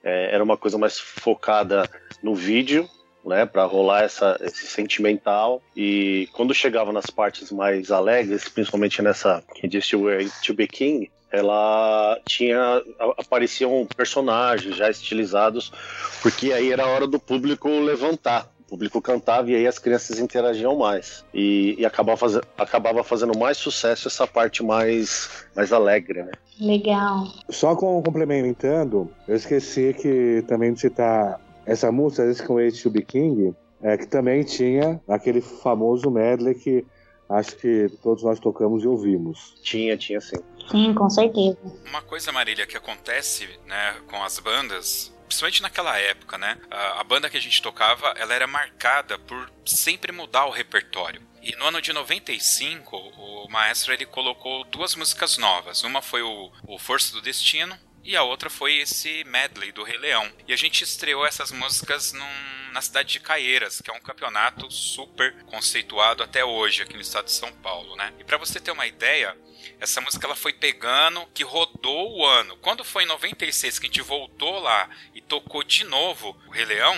é, 0.08 0.34
era 0.34 0.41
uma 0.41 0.56
coisa 0.56 0.78
mais 0.78 0.98
focada 0.98 1.89
no 2.24 2.34
vídeo 2.34 2.89
né, 3.26 3.46
para 3.46 3.65
rolar 3.65 4.04
essa, 4.04 4.38
esse 4.39 4.65
sentimental. 4.65 5.62
E 5.76 6.30
quando 6.32 6.54
chegava 6.54 6.93
nas 6.93 7.08
partes 7.08 7.52
mais 7.52 7.91
alegres, 7.91 8.48
principalmente 8.48 9.02
nessa 9.02 9.43
que 9.54 9.67
disse 9.67 9.98
Way 9.98 10.30
to 10.46 10.54
Be 10.54 10.65
King, 10.65 11.12
ela 11.30 12.17
tinha 12.26 12.82
apareciam 13.17 13.86
personagens 13.98 14.78
já 14.78 14.89
estilizados, 14.89 15.74
porque 16.22 16.54
aí 16.54 16.72
era 16.72 16.84
a 16.84 16.88
hora 16.88 17.06
do 17.06 17.20
público 17.20 17.67
levantar. 17.67 18.50
O 18.67 18.71
público 18.71 19.01
cantava 19.01 19.49
e 19.49 19.56
aí 19.56 19.65
as 19.65 19.80
crianças 19.80 20.19
interagiam 20.19 20.75
mais. 20.75 21.23
E, 21.34 21.75
e 21.80 21.86
acabava, 21.86 22.17
faz, 22.17 22.36
acabava 22.58 23.01
fazendo 23.01 23.38
mais 23.38 23.56
sucesso 23.56 24.10
essa 24.10 24.27
parte 24.27 24.62
mais, 24.62 25.45
mais 25.56 25.71
alegre, 25.71 26.23
né? 26.23 26.32
Legal. 26.60 27.27
Só 27.49 27.75
com, 27.77 28.01
complementando, 28.03 29.10
eu 29.25 29.36
esqueci 29.36 29.93
que 29.93 30.43
também 30.47 30.73
de 30.73 30.82
citar 30.82 31.39
essa 31.65 31.91
música, 31.91 32.30
esse 32.30 32.43
com 32.43 32.56
to 32.56 32.89
Be 32.89 33.03
King, 33.03 33.56
é, 33.82 33.95
que 33.97 34.06
também 34.06 34.43
tinha 34.43 34.99
aquele 35.08 35.39
famoso 35.39 36.12
medley 36.12 36.53
que 36.53 36.86
acho 37.30 37.56
que 37.58 37.88
todos 38.01 38.23
nós 38.23 38.39
tocamos 38.39 38.84
e 38.84 38.88
ouvimos. 38.88 39.56
Tinha, 39.62 39.97
tinha 39.97 40.19
sim. 40.19 40.38
Sim, 40.69 40.93
com 40.93 41.10
certeza. 41.10 41.58
Uma 41.88 42.01
coisa, 42.01 42.32
Marília, 42.32 42.65
que 42.65 42.75
acontece 42.75 43.47
né, 43.65 43.95
com 44.10 44.21
as 44.23 44.39
bandas, 44.39 45.13
principalmente 45.27 45.61
naquela 45.61 45.97
época, 45.97 46.37
né? 46.37 46.57
A, 46.71 47.01
a, 47.01 47.03
banda 47.03 47.29
que 47.29 47.37
a 47.37 47.41
gente 47.41 47.61
tocava, 47.61 48.13
ela 48.17 48.33
era 48.33 48.47
marcada 48.47 49.19
por 49.19 49.51
sempre 49.65 50.11
mudar 50.11 50.45
o 50.45 50.51
repertório. 50.51 51.21
E 51.41 51.55
no 51.55 51.65
ano 51.65 51.81
de 51.81 51.93
95, 51.93 52.97
o 52.97 53.47
maestro 53.49 53.93
ele 53.93 54.05
colocou 54.05 54.63
duas 54.65 54.95
músicas 54.95 55.37
novas. 55.37 55.83
Uma 55.83 56.01
foi 56.01 56.21
o, 56.21 56.51
o 56.63 56.77
Força 56.77 57.13
do 57.13 57.21
Destino 57.21 57.77
e 58.08 58.15
a 58.15 58.24
outra 58.24 58.50
foi 58.50 58.78
esse 58.78 59.26
medley 59.26 59.74
do 59.74 59.84
Rei 59.84 59.98
Leão. 59.98 60.32
E 60.48 60.54
a 60.54 60.56
gente 60.56 60.82
estreou 60.82 61.26
essas 61.26 61.52
músicas 61.52 62.13
num, 62.13 62.72
na 62.72 62.82
cidade 62.82 63.12
de 63.12 63.20
Caieiras, 63.20 63.82
que 63.82 63.91
é 63.91 63.93
um 63.93 64.00
campeonato 64.00 64.72
super 64.72 65.43
conceituado 65.43 66.24
até 66.24 66.43
hoje 66.46 66.82
aqui 66.82 66.93
no 66.93 67.02
estado 67.02 67.26
de 67.26 67.34
São 67.34 67.52
Paulo, 67.56 67.98
né? 67.98 68.13
E 68.17 68.24
para 68.24 68.38
você 68.38 68.62
ter 68.62 68.72
uma 68.72 68.88
ideia, 68.88 69.38
essa 69.78 70.00
música 70.00 70.26
ela 70.26 70.38
foi 70.38 70.54
pegando, 70.54 71.28
que 71.34 71.43
rodou 71.43 72.17
o 72.17 72.26
ano. 72.26 72.56
Quando 72.58 72.86
foi 72.86 73.04
em 73.04 73.08
96 73.08 73.78
que 73.78 73.88
a 73.88 73.89
gente 73.89 74.02
voltou 74.02 74.58
lá 74.58 74.89
e 75.13 75.20
tocou 75.20 75.62
de 75.62 75.84
novo 75.84 76.34
o 76.48 76.52
Rei 76.52 76.63
Leão, 76.63 76.96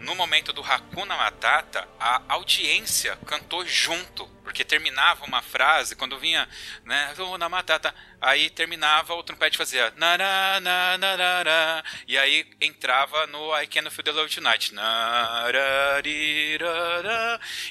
no 0.00 0.16
momento 0.16 0.52
do 0.52 0.60
Hakuna 0.60 1.16
Matata, 1.16 1.88
a 2.00 2.20
audiência 2.28 3.16
cantou 3.26 3.64
junto, 3.64 4.28
porque 4.48 4.64
terminava 4.64 5.26
uma 5.26 5.42
frase, 5.42 5.94
quando 5.94 6.18
vinha, 6.18 6.48
né, 6.82 7.10
Hakuna 7.12 7.50
Matata, 7.50 7.94
aí 8.18 8.48
terminava, 8.48 9.12
o 9.12 9.22
trompete 9.22 9.58
fazia 9.58 9.92
na 9.94 10.16
na 10.16 10.58
na 10.58 10.96
na 10.96 11.16
na 11.44 11.84
e 12.06 12.16
aí 12.16 12.50
entrava 12.58 13.26
no 13.26 13.54
I 13.54 13.66
Can 13.66 13.90
Feel 13.90 14.04
the 14.04 14.12
Love 14.12 14.34
Tonight. 14.34 14.72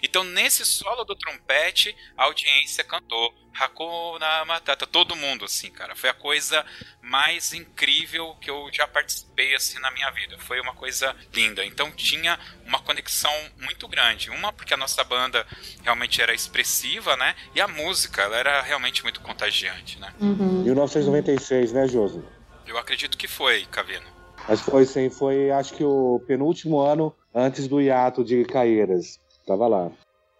Então, 0.03 0.23
nesse 0.23 0.63
solo 0.67 1.03
do 1.03 1.15
trompete, 1.15 1.97
a 2.15 2.25
audiência 2.25 2.83
cantou 2.83 3.35
Hakuna 3.59 4.45
Matata, 4.45 4.85
todo 4.85 5.15
mundo, 5.15 5.45
assim, 5.45 5.71
cara. 5.71 5.95
Foi 5.95 6.11
a 6.11 6.13
coisa 6.13 6.63
mais 7.01 7.53
incrível 7.53 8.35
que 8.35 8.51
eu 8.51 8.69
já 8.71 8.87
participei, 8.87 9.55
assim, 9.55 9.79
na 9.79 9.89
minha 9.89 10.11
vida. 10.11 10.37
Foi 10.37 10.59
uma 10.59 10.75
coisa 10.75 11.15
linda. 11.33 11.65
Então, 11.65 11.91
tinha 11.91 12.39
uma 12.67 12.79
conexão 12.79 13.31
muito 13.59 13.87
grande. 13.87 14.29
Uma, 14.29 14.51
porque 14.51 14.73
a 14.73 14.77
nossa 14.77 15.03
banda 15.03 15.45
realmente 15.83 16.21
era 16.21 16.33
expressiva, 16.33 17.15
né? 17.15 17.33
E 17.55 17.61
a 17.61 17.67
música, 17.67 18.21
ela 18.21 18.37
era 18.37 18.61
realmente 18.61 19.01
muito 19.03 19.21
contagiante, 19.21 19.99
né? 19.99 20.13
Uhum. 20.19 20.63
1996, 20.63 21.71
né, 21.71 21.87
Josi? 21.87 22.21
Eu 22.67 22.77
acredito 22.77 23.17
que 23.17 23.27
foi, 23.27 23.65
Cavino. 23.65 24.05
Mas 24.47 24.61
foi 24.61 24.85
sim, 24.85 25.09
foi 25.09 25.49
acho 25.51 25.73
que 25.73 25.83
o 25.83 26.21
penúltimo 26.27 26.79
ano 26.79 27.15
antes 27.33 27.67
do 27.67 27.81
hiato 27.81 28.23
de 28.23 28.45
Caeiras. 28.45 29.19
Tava 29.45 29.67
lá. 29.67 29.89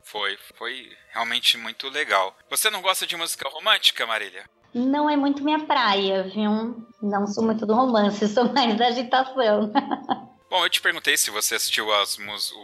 Foi, 0.03 0.37
foi 0.55 0.89
realmente 1.13 1.57
muito 1.57 1.89
legal. 1.89 2.35
Você 2.49 2.69
não 2.69 2.81
gosta 2.81 3.05
de 3.07 3.15
música 3.15 3.49
romântica, 3.49 4.05
Marília? 4.05 4.43
Não 4.73 5.09
é 5.09 5.15
muito 5.15 5.43
minha 5.43 5.59
praia, 5.65 6.23
viu? 6.23 6.85
Não 7.01 7.25
sou 7.27 7.43
muito 7.43 7.65
do 7.65 7.73
romance, 7.73 8.27
sou 8.29 8.51
mais 8.53 8.77
da 8.77 8.87
agitação. 8.87 9.71
Bom, 10.49 10.63
eu 10.63 10.69
te 10.69 10.81
perguntei 10.81 11.17
se 11.17 11.29
você 11.29 11.55
assistiu 11.55 11.93
as, 11.93 12.17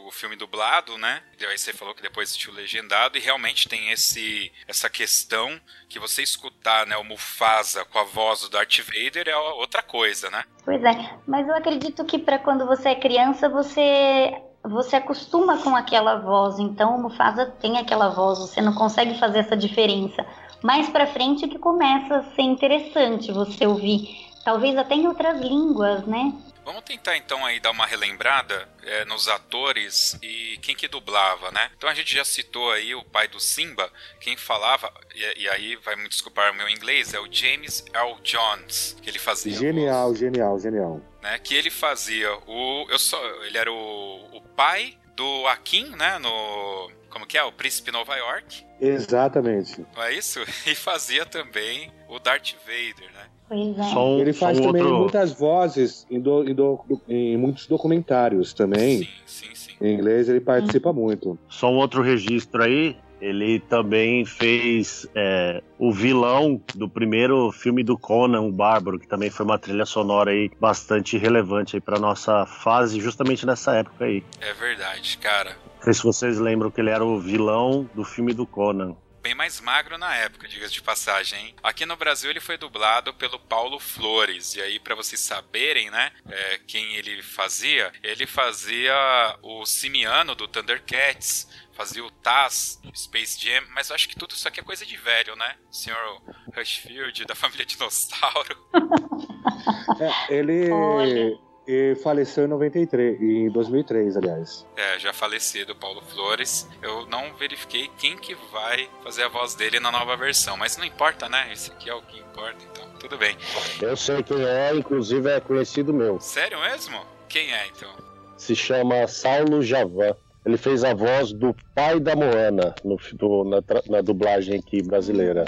o 0.07 0.11
filme 0.11 0.37
dublado, 0.37 0.97
né? 0.97 1.21
E 1.39 1.45
aí 1.45 1.57
você 1.57 1.73
falou 1.73 1.93
que 1.93 2.01
depois 2.01 2.29
assistiu 2.29 2.53
legendado 2.53 3.17
e 3.17 3.21
realmente 3.21 3.67
tem 3.67 3.91
esse 3.91 4.51
essa 4.65 4.89
questão 4.89 5.59
que 5.89 5.99
você 5.99 6.23
escutar, 6.23 6.87
né, 6.87 6.95
o 6.95 7.03
Mufasa 7.03 7.83
com 7.83 7.99
a 7.99 8.03
voz 8.03 8.41
do 8.41 8.49
Darth 8.49 8.79
Vader 8.79 9.27
é 9.27 9.35
outra 9.35 9.83
coisa, 9.83 10.29
né? 10.29 10.45
Pois 10.63 10.81
é, 10.81 11.13
mas 11.27 11.45
eu 11.45 11.55
acredito 11.55 12.05
que 12.05 12.17
para 12.17 12.39
quando 12.39 12.65
você 12.65 12.89
é 12.89 12.95
criança 12.95 13.49
você 13.49 14.31
você 14.63 14.95
acostuma 14.95 15.61
com 15.61 15.75
aquela 15.75 16.15
voz, 16.21 16.57
então 16.59 16.95
o 16.95 17.01
Mufasa 17.01 17.47
tem 17.61 17.77
aquela 17.77 18.07
voz, 18.09 18.39
você 18.39 18.61
não 18.61 18.73
consegue 18.73 19.19
fazer 19.19 19.39
essa 19.39 19.57
diferença. 19.57 20.25
Mais 20.63 20.87
para 20.87 21.05
frente 21.05 21.49
que 21.49 21.59
começa 21.59 22.15
a 22.15 22.23
ser 22.33 22.43
interessante 22.43 23.29
você 23.33 23.67
ouvir 23.67 24.23
Talvez 24.43 24.77
até 24.77 24.95
em 24.95 25.07
outras 25.07 25.39
línguas, 25.39 26.05
né? 26.05 26.33
Vamos 26.65 26.83
tentar 26.83 27.17
então 27.17 27.45
aí 27.45 27.59
dar 27.59 27.71
uma 27.71 27.85
relembrada 27.85 28.67
é, 28.83 29.05
nos 29.05 29.27
atores 29.27 30.17
e 30.21 30.57
quem 30.61 30.75
que 30.75 30.87
dublava, 30.87 31.51
né? 31.51 31.71
Então 31.77 31.89
a 31.89 31.93
gente 31.93 32.15
já 32.15 32.23
citou 32.23 32.71
aí 32.71 32.95
o 32.95 33.03
pai 33.03 33.27
do 33.27 33.39
Simba, 33.39 33.91
quem 34.19 34.37
falava, 34.37 34.91
e, 35.13 35.43
e 35.43 35.49
aí 35.49 35.75
vai 35.77 35.95
me 35.95 36.07
desculpar 36.07 36.51
o 36.51 36.55
meu 36.55 36.69
inglês, 36.69 37.13
é 37.13 37.19
o 37.19 37.27
James 37.31 37.83
L. 37.93 38.15
Jones, 38.23 38.95
que 39.01 39.09
ele 39.09 39.19
fazia. 39.19 39.53
Genial, 39.53 40.09
voz, 40.09 40.19
genial, 40.19 40.59
genial. 40.59 41.01
Né? 41.21 41.37
Que 41.39 41.55
ele 41.55 41.69
fazia 41.69 42.33
o. 42.47 42.87
Eu 42.89 42.99
só, 42.99 43.19
ele 43.43 43.57
era 43.57 43.71
o, 43.71 44.37
o 44.37 44.41
pai 44.55 44.97
do 45.15 45.47
Akin, 45.47 45.89
né? 45.95 46.17
No. 46.19 46.91
Como 47.09 47.27
que 47.27 47.37
é? 47.37 47.43
O 47.43 47.51
Príncipe 47.51 47.91
Nova 47.91 48.15
York. 48.15 48.65
Exatamente. 48.79 49.85
Não 49.95 50.03
é 50.03 50.13
isso? 50.13 50.39
E 50.65 50.75
fazia 50.75 51.25
também 51.25 51.91
o 52.07 52.19
Darth 52.19 52.53
Vader, 52.65 53.11
né? 53.13 53.29
Pois 53.47 53.77
é. 53.77 53.97
Um, 53.97 54.19
ele 54.19 54.33
faz 54.33 54.59
também 54.59 54.81
outro... 54.81 54.99
muitas 54.99 55.33
vozes 55.33 56.07
em, 56.09 56.19
do, 56.19 56.47
em, 56.47 56.53
do, 56.53 56.79
em, 57.07 57.37
muitos 57.37 57.67
documentários 57.67 58.53
também. 58.53 59.03
Sim, 59.03 59.09
sim, 59.25 59.55
sim. 59.55 59.71
Em 59.81 59.95
inglês 59.95 60.29
ele 60.29 60.39
participa 60.39 60.89
hum. 60.89 60.93
muito. 60.93 61.39
Só 61.49 61.69
um 61.71 61.75
outro 61.75 62.01
registro 62.01 62.63
aí. 62.63 62.97
Ele 63.21 63.61
também 63.61 64.25
fez 64.25 65.07
é, 65.15 65.63
o 65.79 65.93
vilão 65.93 66.61
do 66.75 66.89
primeiro 66.89 67.53
filme 67.53 67.81
do 67.81 67.97
Conan, 67.97 68.41
o 68.41 68.51
Bárbaro, 68.51 68.99
que 68.99 69.07
também 69.07 69.29
foi 69.29 69.45
uma 69.45 69.57
trilha 69.57 69.85
sonora 69.85 70.31
aí 70.31 70.51
bastante 70.59 71.17
relevante 71.17 71.77
aí 71.77 71.81
para 71.81 71.97
nossa 71.97 72.45
fase, 72.45 72.99
justamente 72.99 73.45
nessa 73.45 73.75
época 73.75 74.03
aí. 74.03 74.21
É 74.41 74.53
verdade, 74.53 75.17
cara. 75.19 75.51
Não 75.77 75.83
sei 75.83 75.93
se 75.93 76.03
vocês 76.03 76.37
lembram 76.37 76.69
que 76.69 76.81
ele 76.81 76.89
era 76.89 77.05
o 77.05 77.17
vilão 77.17 77.89
do 77.95 78.03
filme 78.03 78.33
do 78.33 78.45
Conan 78.45 78.93
bem 79.23 79.33
mais 79.33 79.61
magro 79.61 79.97
na 79.97 80.13
época, 80.17 80.49
diga-se 80.49 80.73
de 80.73 80.81
passagem. 80.81 81.39
Hein? 81.39 81.55
Aqui 81.63 81.85
no 81.85 81.95
Brasil 81.95 82.29
ele 82.29 82.41
foi 82.41 82.57
dublado 82.57 83.13
pelo 83.13 83.39
Paulo 83.39 83.79
Flores. 83.79 84.53
E 84.55 84.61
aí, 84.61 84.79
para 84.81 84.95
vocês 84.95 85.21
saberem, 85.21 85.89
né, 85.89 86.11
é, 86.29 86.59
quem 86.67 86.95
ele 86.95 87.23
fazia, 87.23 87.91
ele 88.03 88.27
fazia 88.27 88.93
o 89.41 89.65
Simiano 89.65 90.35
do 90.35 90.45
Thundercats, 90.45 91.47
fazia 91.71 92.03
o 92.03 92.11
Taz 92.11 92.79
do 92.83 92.95
Space 92.95 93.39
Jam, 93.39 93.63
mas 93.69 93.89
eu 93.89 93.95
acho 93.95 94.09
que 94.09 94.15
tudo 94.15 94.31
isso 94.31 94.45
aqui 94.45 94.59
é 94.59 94.63
coisa 94.63 94.85
de 94.85 94.97
velho, 94.97 95.37
né? 95.37 95.55
O 95.71 95.73
senhor 95.73 96.21
Rushfield, 96.53 97.25
da 97.25 97.33
família 97.33 97.65
Dinossauro. 97.65 98.67
é, 100.29 100.35
ele. 100.35 100.69
Olha 100.69 101.52
e 101.67 101.95
faleceu 101.95 102.45
em 102.45 102.47
93, 102.47 103.21
em 103.21 103.49
2003, 103.49 104.17
aliás. 104.17 104.65
É, 104.75 104.99
já 104.99 105.13
falecido 105.13 105.75
Paulo 105.75 106.01
Flores. 106.01 106.67
Eu 106.81 107.05
não 107.07 107.33
verifiquei 107.35 107.89
quem 107.97 108.17
que 108.17 108.35
vai 108.51 108.89
fazer 109.03 109.23
a 109.23 109.29
voz 109.29 109.55
dele 109.55 109.79
na 109.79 109.91
nova 109.91 110.15
versão, 110.17 110.57
mas 110.57 110.77
não 110.77 110.85
importa, 110.85 111.29
né? 111.29 111.51
Esse 111.51 111.71
aqui 111.71 111.89
é 111.89 111.93
o 111.93 112.01
que 112.01 112.19
importa, 112.19 112.57
então 112.71 112.85
tudo 112.99 113.17
bem. 113.17 113.37
Eu 113.81 113.95
sei 113.95 114.21
quem 114.23 114.43
é, 114.43 114.75
inclusive 114.75 115.29
é 115.29 115.39
conhecido 115.39 115.93
meu. 115.93 116.19
Sério 116.19 116.59
mesmo? 116.61 116.99
Quem 117.29 117.53
é 117.53 117.67
então? 117.67 117.91
Se 118.37 118.55
chama 118.55 119.07
Saulo 119.07 119.61
Javan. 119.61 120.15
Ele 120.45 120.57
fez 120.57 120.83
a 120.83 120.93
voz 120.93 121.31
do 121.31 121.55
pai 121.73 122.01
da 122.01 122.17
Moana 122.17 122.75
no, 122.83 122.97
do, 123.13 123.45
na, 123.45 123.63
na 123.89 124.01
dublagem 124.01 124.59
aqui 124.59 124.83
brasileira. 124.83 125.45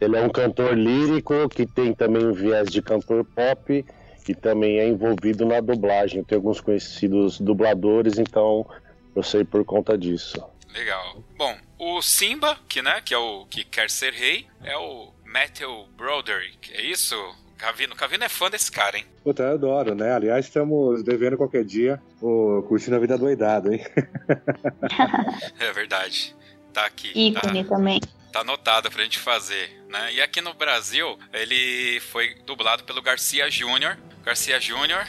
Ele 0.00 0.16
é 0.16 0.22
um 0.22 0.28
cantor 0.28 0.76
lírico 0.76 1.48
que 1.48 1.66
tem 1.66 1.94
também 1.94 2.24
um 2.24 2.32
viés 2.32 2.68
de 2.68 2.82
cantor 2.82 3.24
pop 3.24 3.84
e 4.28 4.34
também 4.34 4.78
é 4.78 4.88
envolvido 4.88 5.46
na 5.46 5.60
dublagem. 5.60 6.22
Tem 6.22 6.36
alguns 6.36 6.60
conhecidos 6.60 7.40
dubladores, 7.40 8.18
então 8.18 8.66
eu 9.14 9.22
sei 9.22 9.44
por 9.44 9.64
conta 9.64 9.96
disso. 9.96 10.42
Legal. 10.72 11.22
Bom, 11.36 11.56
o 11.78 12.02
Simba, 12.02 12.58
que 12.68 12.82
né, 12.82 13.00
que 13.02 13.14
é 13.14 13.18
o 13.18 13.46
que 13.46 13.64
quer 13.64 13.88
ser 13.88 14.12
rei, 14.12 14.46
é 14.62 14.76
o 14.76 15.12
Matthew 15.24 15.86
Broderick. 15.96 16.72
É 16.74 16.82
isso? 16.82 17.16
Cavino, 17.56 17.96
Cavino 17.96 18.24
é 18.24 18.28
fã 18.28 18.50
desse 18.50 18.70
cara, 18.70 18.98
hein? 18.98 19.06
Puta, 19.24 19.42
eu 19.42 19.54
adoro, 19.54 19.94
né? 19.94 20.12
Aliás, 20.12 20.44
estamos 20.44 21.02
devendo 21.02 21.38
qualquer 21.38 21.64
dia 21.64 22.00
o 22.20 22.62
Curtindo 22.68 22.96
a 22.96 22.98
Vida 22.98 23.16
Doidado, 23.16 23.72
hein? 23.72 23.80
é 25.58 25.72
verdade. 25.72 26.36
Tá 26.74 26.84
aqui. 26.84 27.08
Ícone 27.14 27.64
tá... 27.64 27.76
também 27.76 28.00
tá 28.36 28.40
anotada 28.40 28.90
pra 28.90 29.02
gente 29.02 29.18
fazer, 29.18 29.70
né? 29.88 30.12
E 30.12 30.20
aqui 30.20 30.40
no 30.40 30.52
Brasil, 30.52 31.18
ele 31.32 32.00
foi 32.00 32.34
dublado 32.44 32.84
pelo 32.84 33.00
Garcia 33.00 33.50
Júnior. 33.50 33.96
Garcia 34.24 34.60
Júnior 34.60 35.06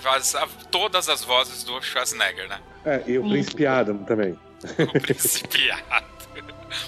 faz 0.00 0.34
a, 0.34 0.46
todas 0.70 1.08
as 1.08 1.22
vozes 1.22 1.62
do 1.64 1.80
Schwarzenegger, 1.82 2.48
né? 2.48 2.60
É, 2.84 3.02
e 3.06 3.18
o 3.18 3.28
Príncipe 3.28 3.66
Adam 3.66 3.98
também. 4.04 4.38
o 4.78 5.00
Príncipe 5.00 5.70
Adam. 5.70 6.08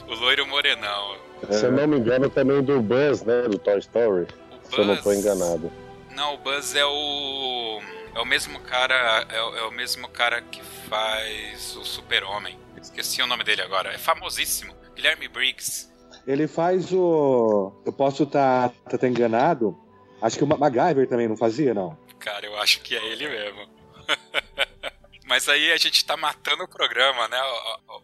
o 0.09 0.14
loiro 0.14 0.46
morenão. 0.46 1.16
Se 1.50 1.64
eu 1.64 1.72
não 1.72 1.87
me 1.87 1.98
engano, 1.98 2.31
também 2.31 2.62
do 2.62 2.81
Buzz, 2.81 3.22
né? 3.24 3.42
Do 3.42 3.59
Toy 3.59 3.78
Story. 3.81 4.26
Buzz... 4.26 4.74
Se 4.74 4.78
eu 4.78 4.85
não 4.87 4.96
tô 4.96 5.12
enganado. 5.12 5.70
Não, 6.14 6.35
o 6.35 6.38
Buzz 6.38 6.74
é 6.74 6.85
o. 6.85 7.83
É 8.14 8.20
o 8.20 8.24
mesmo 8.24 8.61
cara. 8.61 9.26
É, 9.28 9.37
é 9.37 9.62
o 9.64 9.72
mesmo 9.72 10.09
cara 10.09 10.40
que 10.40 10.62
faz 10.88 11.76
o 11.76 11.85
Super-Homem. 11.85 12.59
Esqueci 12.81 13.20
o 13.20 13.26
nome 13.26 13.44
dele 13.44 13.62
agora. 13.62 13.92
É 13.92 13.98
famosíssimo. 13.98 14.82
Guilherme 14.94 15.28
Briggs. 15.28 15.90
Ele 16.26 16.46
faz 16.46 16.92
o. 16.92 17.72
Eu 17.85 17.92
posso 17.92 18.22
estar 18.24 18.70
tá, 18.88 18.98
tá 18.98 19.09
enganado. 19.09 19.76
Acho 20.20 20.38
que 20.38 20.44
o 20.44 20.46
MacGyver 20.46 21.09
também 21.09 21.26
não 21.26 21.37
fazia, 21.37 21.74
não. 21.74 21.98
Cara, 22.18 22.46
eu 22.46 22.57
acho 22.61 22.81
que 22.81 22.94
é 22.94 23.05
ele 23.05 23.28
mesmo. 23.28 23.68
Mas 25.26 25.48
aí 25.48 25.72
a 25.72 25.76
gente 25.76 26.05
tá 26.05 26.16
matando 26.16 26.64
o 26.64 26.68
programa, 26.68 27.26
né? 27.26 27.40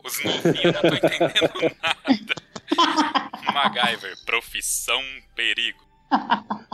Os 0.04 0.24
novinhos 0.24 0.62
não 0.64 0.94
estão 0.94 0.96
entendendo 0.96 1.76
nada. 1.82 2.34
MacGyver, 3.52 4.16
profissão 4.24 5.00
perigo. 5.36 5.86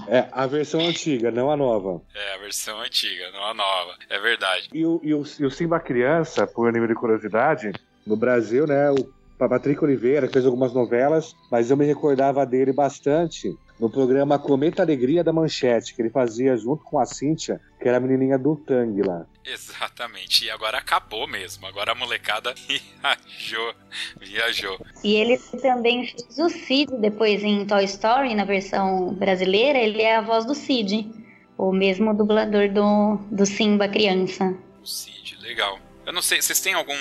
É, 0.07 0.29
a 0.33 0.46
versão 0.46 0.81
antiga, 0.81 1.31
não 1.31 1.50
a 1.50 1.57
nova. 1.57 2.00
É, 2.14 2.35
a 2.35 2.38
versão 2.38 2.81
antiga, 2.81 3.31
não 3.33 3.44
a 3.44 3.55
nova. 3.55 3.96
É 4.09 4.18
verdade. 4.18 4.68
E 4.72 4.87
o, 4.87 5.00
e 5.03 5.14
o, 5.14 5.24
e 5.40 5.44
o 5.44 5.50
Simba 5.50 5.81
Criança, 5.81 6.46
por 6.46 6.72
nível 6.72 6.88
de 6.88 6.94
curiosidade, 6.94 7.72
no 8.07 8.16
Brasil, 8.16 8.66
né, 8.66 8.90
o 8.90 9.13
Patrick 9.38 9.83
Oliveira, 9.83 10.29
fez 10.29 10.47
algumas 10.47 10.73
novelas, 10.73 11.35
mas 11.51 11.70
eu 11.70 11.77
me 11.77 11.85
recordava 11.85 12.47
dele 12.47 12.73
bastante 12.73 13.57
no 13.79 13.90
programa 13.90 14.38
Cometa 14.38 14.83
Alegria 14.83 15.25
da 15.25 15.33
Manchete, 15.33 15.94
que 15.94 16.03
ele 16.03 16.11
fazia 16.11 16.57
junto 16.57 16.85
com 16.85 16.99
a 16.99 17.05
Cíntia, 17.05 17.61
que 17.81 17.88
era 17.88 17.97
a 17.97 18.01
menininha 18.01 18.38
do 18.38 18.57
Tang 18.57 19.03
lá. 19.03 19.27
Exatamente, 19.44 20.44
e 20.44 20.51
agora 20.51 20.79
acabou 20.79 21.27
mesmo, 21.27 21.66
agora 21.66 21.92
a 21.92 21.94
molecada 21.94 22.55
viajou, 22.66 23.75
viajou. 24.20 24.81
E 25.03 25.16
ele 25.16 25.38
também 25.61 26.07
fez 26.07 26.38
o 26.38 26.49
Cid 26.49 26.97
depois 26.99 27.42
em 27.42 27.66
Toy 27.66 27.85
Story, 27.85 28.35
na 28.35 28.44
versão 28.44 29.12
brasileira, 29.14 29.79
ele 29.79 30.01
é 30.01 30.16
a 30.16 30.23
voz 30.23 30.44
do 30.44 30.55
Cid, 30.55 31.11
o 31.59 31.73
mesmo 31.73 32.14
dublador 32.14 32.73
do, 32.73 33.16
do 33.31 33.44
Simba 33.44 33.88
criança. 33.88 34.57
O 34.83 34.87
Cid, 34.87 35.37
legal. 35.40 35.79
Eu 36.07 36.12
não 36.12 36.23
sei, 36.23 36.40
vocês 36.40 36.61
têm 36.61 36.75
algum, 36.75 36.94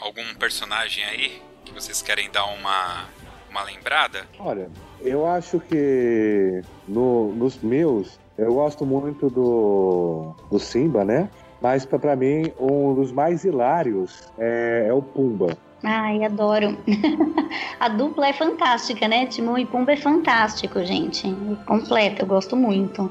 algum 0.00 0.34
personagem 0.34 1.04
aí 1.04 1.47
vocês 1.80 2.02
querem 2.02 2.30
dar 2.30 2.44
uma, 2.46 3.04
uma 3.50 3.62
lembrada? 3.62 4.26
Olha, 4.38 4.68
eu 5.00 5.26
acho 5.26 5.60
que 5.60 6.62
no, 6.86 7.32
nos 7.32 7.58
meus, 7.58 8.18
eu 8.36 8.54
gosto 8.54 8.84
muito 8.84 9.30
do, 9.30 10.34
do 10.50 10.58
Simba, 10.58 11.04
né? 11.04 11.30
Mas 11.60 11.84
para 11.84 12.16
mim, 12.16 12.52
um 12.58 12.94
dos 12.94 13.12
mais 13.12 13.44
hilários 13.44 14.28
é, 14.38 14.86
é 14.88 14.92
o 14.92 15.02
Pumba. 15.02 15.56
Ai, 15.84 16.24
adoro. 16.24 16.76
a 17.78 17.88
dupla 17.88 18.28
é 18.28 18.32
fantástica, 18.32 19.06
né? 19.06 19.26
Timão 19.26 19.56
e 19.56 19.64
Pumba 19.64 19.92
é 19.92 19.96
fantástico, 19.96 20.84
gente. 20.84 21.32
Completo, 21.66 22.22
eu 22.22 22.26
gosto 22.26 22.56
muito. 22.56 23.04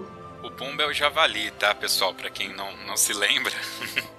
O 0.43 0.51
Pumba 0.51 0.84
é 0.84 0.88
o 0.88 0.93
javali, 0.93 1.51
tá, 1.51 1.73
pessoal? 1.73 2.13
Para 2.13 2.30
quem 2.30 2.53
não, 2.53 2.67
não 2.86 2.97
se 2.97 3.13
lembra. 3.13 3.53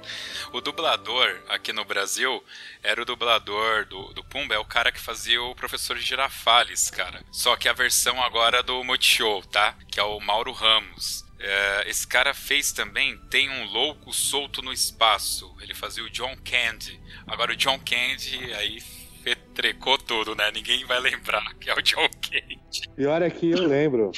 O 0.52 0.60
dublador 0.60 1.40
aqui 1.48 1.72
no 1.72 1.84
Brasil 1.84 2.42
era 2.82 3.00
o 3.00 3.04
dublador 3.04 3.84
do, 3.86 4.12
do 4.12 4.24
Pumba, 4.24 4.54
é 4.54 4.58
o 4.58 4.64
cara 4.64 4.90
que 4.90 5.00
fazia 5.00 5.42
o 5.42 5.54
professor 5.54 5.96
Girafales, 5.98 6.90
cara. 6.90 7.22
Só 7.30 7.56
que 7.56 7.68
a 7.68 7.72
versão 7.72 8.22
agora 8.22 8.62
do 8.62 8.82
Multishow, 8.82 9.42
tá? 9.42 9.76
Que 9.90 10.00
é 10.00 10.02
o 10.02 10.18
Mauro 10.20 10.52
Ramos. 10.52 11.24
É, 11.40 11.84
esse 11.86 12.04
cara 12.04 12.34
fez 12.34 12.72
também 12.72 13.16
Tem 13.30 13.48
um 13.48 13.64
Louco 13.66 14.12
Solto 14.12 14.60
no 14.60 14.72
Espaço. 14.72 15.54
Ele 15.60 15.74
fazia 15.74 16.02
o 16.02 16.10
John 16.10 16.36
Candy. 16.44 17.00
Agora 17.26 17.52
o 17.52 17.56
John 17.56 17.78
Candy 17.78 18.52
aí 18.54 18.80
fetrecou 19.22 19.98
tudo, 19.98 20.34
né? 20.34 20.50
Ninguém 20.52 20.84
vai 20.84 20.98
lembrar 21.00 21.54
que 21.54 21.70
é 21.70 21.74
o 21.74 21.82
John 21.82 22.08
Candy. 22.20 22.58
Pior 22.96 23.22
é 23.22 23.30
que 23.30 23.50
eu 23.50 23.66
lembro. 23.66 24.10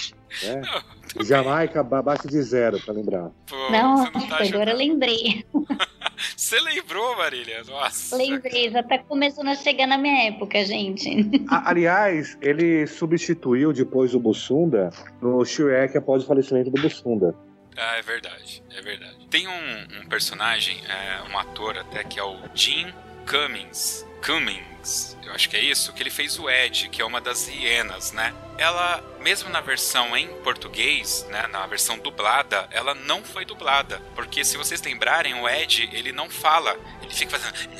Né? 0.42 0.62
Jamaica 1.24 1.80
abaixo 1.80 2.28
de 2.28 2.40
zero, 2.42 2.80
pra 2.80 2.94
lembrar. 2.94 3.30
Pô, 3.46 3.70
não, 3.70 4.04
não 4.04 4.28
tá 4.28 4.42
agora 4.42 4.70
eu 4.70 4.76
lembrei. 4.76 5.44
Você 6.36 6.60
lembrou, 6.60 7.16
Marília? 7.16 7.62
Nossa. 7.66 8.16
Lembrei, 8.16 8.70
já 8.70 8.82
tá 8.82 8.98
começando 8.98 9.48
a 9.48 9.54
chegar 9.54 9.86
na 9.86 9.96
minha 9.96 10.28
época, 10.28 10.62
gente. 10.64 11.08
aliás, 11.48 12.36
ele 12.42 12.86
substituiu 12.86 13.72
depois 13.72 14.14
o 14.14 14.20
Bussunda 14.20 14.90
no 15.20 15.44
Shrek 15.44 15.96
após 15.96 16.22
o 16.22 16.26
falecimento 16.26 16.70
do 16.70 16.80
Bussunda. 16.80 17.34
Ah, 17.76 17.96
é 17.96 18.02
verdade, 18.02 18.62
é 18.76 18.82
verdade. 18.82 19.16
Tem 19.30 19.48
um, 19.48 20.02
um 20.02 20.08
personagem, 20.08 20.76
é, 20.86 21.32
um 21.32 21.38
ator 21.38 21.78
até, 21.78 22.04
que 22.04 22.18
é 22.18 22.24
o 22.24 22.36
Jim 22.54 22.92
Cummings. 23.26 24.06
Cummings, 24.24 25.16
eu 25.24 25.32
acho 25.32 25.48
que 25.48 25.56
é 25.56 25.60
isso, 25.62 25.92
que 25.92 26.02
ele 26.02 26.10
fez 26.10 26.38
o 26.38 26.48
Ed, 26.48 26.88
que 26.88 27.00
é 27.00 27.04
uma 27.04 27.20
das 27.20 27.48
hienas, 27.48 28.12
né? 28.12 28.34
Ela, 28.58 29.02
mesmo 29.20 29.48
na 29.48 29.60
versão 29.60 30.16
em 30.16 30.28
português, 30.42 31.26
né, 31.30 31.46
na 31.46 31.66
versão 31.66 31.98
dublada, 31.98 32.68
ela 32.70 32.94
não 32.94 33.22
foi 33.22 33.44
dublada, 33.44 34.00
porque 34.14 34.44
se 34.44 34.56
vocês 34.56 34.82
lembrarem, 34.82 35.34
o 35.34 35.48
Ed, 35.48 35.88
ele 35.92 36.12
não 36.12 36.28
fala, 36.28 36.76
ele 37.02 37.14
fica 37.14 37.38
fazendo 37.38 37.54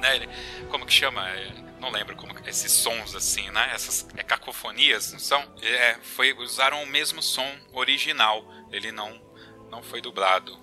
né? 0.00 0.28
Como 0.70 0.86
que 0.86 0.92
chama? 0.92 1.26
não 1.82 1.90
lembro 1.90 2.14
como 2.14 2.32
esses 2.46 2.70
sons 2.70 3.14
assim, 3.16 3.50
né? 3.50 3.72
Essas 3.74 4.06
é, 4.16 4.22
cacofonias, 4.22 5.12
não 5.12 5.18
são? 5.18 5.42
É, 5.60 5.94
foi 5.94 6.32
usaram 6.34 6.80
o 6.84 6.86
mesmo 6.86 7.20
som 7.20 7.50
original. 7.72 8.44
Ele 8.70 8.92
não 8.92 9.20
não 9.68 9.82
foi 9.82 10.00
dublado. 10.00 10.56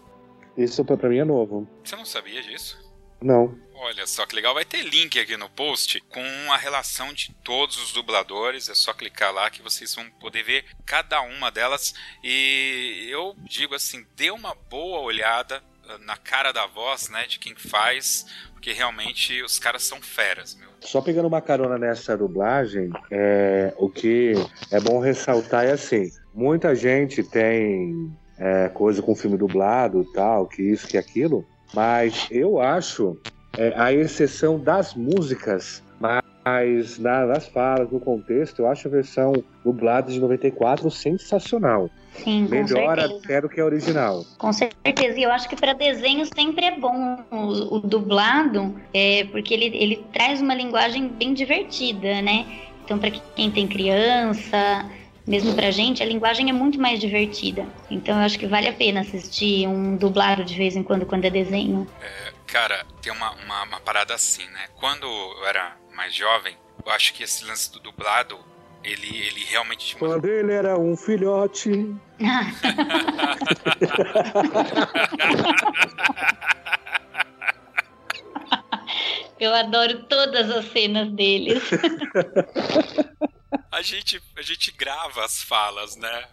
Isso 0.55 0.85
pra 0.85 1.09
mim 1.09 1.17
é 1.17 1.25
novo. 1.25 1.67
Você 1.83 1.95
não 1.95 2.05
sabia 2.05 2.41
disso? 2.41 2.77
Não. 3.21 3.57
Olha 3.81 4.05
só 4.05 4.25
que 4.25 4.35
legal, 4.35 4.53
vai 4.53 4.65
ter 4.65 4.83
link 4.83 5.17
aqui 5.17 5.37
no 5.37 5.49
post 5.49 6.01
com 6.09 6.51
a 6.51 6.57
relação 6.57 7.13
de 7.13 7.33
todos 7.45 7.81
os 7.81 7.93
dubladores. 7.93 8.67
É 8.67 8.75
só 8.75 8.93
clicar 8.93 9.33
lá 9.33 9.49
que 9.49 9.61
vocês 9.61 9.95
vão 9.95 10.09
poder 10.19 10.43
ver 10.43 10.65
cada 10.85 11.21
uma 11.21 11.49
delas. 11.49 11.93
E 12.21 13.07
eu 13.09 13.35
digo 13.39 13.73
assim, 13.73 14.05
dê 14.17 14.31
uma 14.31 14.53
boa 14.69 14.99
olhada 14.99 15.63
ah, 15.87 15.97
na 15.99 16.17
cara 16.17 16.51
da 16.51 16.67
voz, 16.67 17.07
né, 17.07 17.25
de 17.25 17.39
quem 17.39 17.55
faz, 17.55 18.25
porque 18.51 18.73
realmente 18.73 19.41
os 19.43 19.57
caras 19.57 19.83
são 19.83 20.01
feras, 20.01 20.55
meu. 20.55 20.69
Só 20.81 21.01
pegando 21.01 21.27
uma 21.29 21.41
carona 21.41 21.77
nessa 21.77 22.17
dublagem, 22.17 22.89
é, 23.09 23.73
o 23.77 23.89
que 23.89 24.33
é 24.71 24.79
bom 24.81 24.99
ressaltar 24.99 25.65
é 25.65 25.71
assim: 25.71 26.11
muita 26.33 26.75
gente 26.75 27.23
tem 27.23 28.11
é, 28.37 28.69
coisa 28.69 29.01
com 29.01 29.15
filme 29.15 29.37
dublado, 29.37 30.05
tal, 30.13 30.47
que 30.47 30.61
isso, 30.61 30.87
que 30.87 30.97
aquilo, 30.97 31.45
mas 31.73 32.27
eu 32.31 32.59
acho, 32.59 33.17
é, 33.57 33.73
a 33.75 33.93
exceção 33.93 34.59
das 34.59 34.93
músicas, 34.93 35.83
mas 35.99 36.97
nas 36.97 37.47
falas, 37.47 37.91
no 37.91 37.99
contexto, 37.99 38.59
eu 38.59 38.67
acho 38.67 38.87
a 38.87 38.91
versão 38.91 39.33
dublada 39.63 40.11
de 40.11 40.19
94 40.19 40.89
sensacional. 40.89 41.89
Sim, 42.13 42.45
com 42.45 42.51
Melhor 42.51 42.99
certeza. 42.99 43.21
até 43.23 43.41
do 43.41 43.49
que 43.49 43.61
a 43.61 43.65
original. 43.65 44.25
Com 44.37 44.51
certeza. 44.51 45.19
E 45.19 45.23
eu 45.23 45.31
acho 45.31 45.47
que 45.47 45.55
para 45.55 45.73
desenho 45.73 46.25
sempre 46.25 46.65
é 46.65 46.77
bom 46.77 47.23
o, 47.31 47.75
o 47.75 47.79
dublado, 47.79 48.75
é, 48.93 49.25
porque 49.25 49.53
ele, 49.53 49.65
ele 49.77 50.05
traz 50.11 50.41
uma 50.41 50.55
linguagem 50.55 51.07
bem 51.07 51.33
divertida, 51.33 52.21
né? 52.21 52.45
Então, 52.83 52.97
para 52.97 53.11
quem 53.11 53.51
tem 53.51 53.67
criança, 53.67 54.89
mesmo 55.25 55.53
pra 55.53 55.71
gente, 55.71 56.01
a 56.01 56.05
linguagem 56.05 56.49
é 56.49 56.53
muito 56.53 56.79
mais 56.79 56.99
divertida. 56.99 57.65
Então 57.89 58.17
eu 58.17 58.25
acho 58.25 58.39
que 58.39 58.47
vale 58.47 58.67
a 58.67 58.73
pena 58.73 59.01
assistir 59.01 59.67
um 59.67 59.95
dublado 59.95 60.43
de 60.43 60.55
vez 60.55 60.75
em 60.75 60.83
quando, 60.83 61.05
quando 61.05 61.25
é 61.25 61.29
desenho. 61.29 61.87
É, 62.01 62.33
cara, 62.47 62.85
tem 63.01 63.11
uma, 63.11 63.31
uma, 63.31 63.63
uma, 63.63 63.79
parada 63.79 64.13
assim, 64.13 64.47
né? 64.49 64.67
Quando 64.75 65.05
eu 65.05 65.45
era 65.45 65.75
mais 65.95 66.13
jovem, 66.13 66.55
eu 66.85 66.91
acho 66.91 67.13
que 67.13 67.23
esse 67.23 67.45
lance 67.45 67.71
do 67.71 67.79
dublado, 67.79 68.37
ele, 68.83 69.07
ele 69.07 69.45
realmente 69.45 69.85
tinha 69.85 70.01
uma... 70.01 70.15
Quando 70.15 70.25
ele 70.25 70.51
era 70.51 70.79
um 70.79 70.97
filhote. 70.97 71.95
eu 79.39 79.53
adoro 79.53 80.03
todas 80.03 80.49
as 80.49 80.65
cenas 80.71 81.11
deles. 81.11 81.61
a 83.71 83.81
gente, 83.81 84.21
a 84.37 84.41
gente 84.41 84.71
grava 84.71 85.23
as 85.23 85.41
falas, 85.41 85.95
né? 85.95 86.25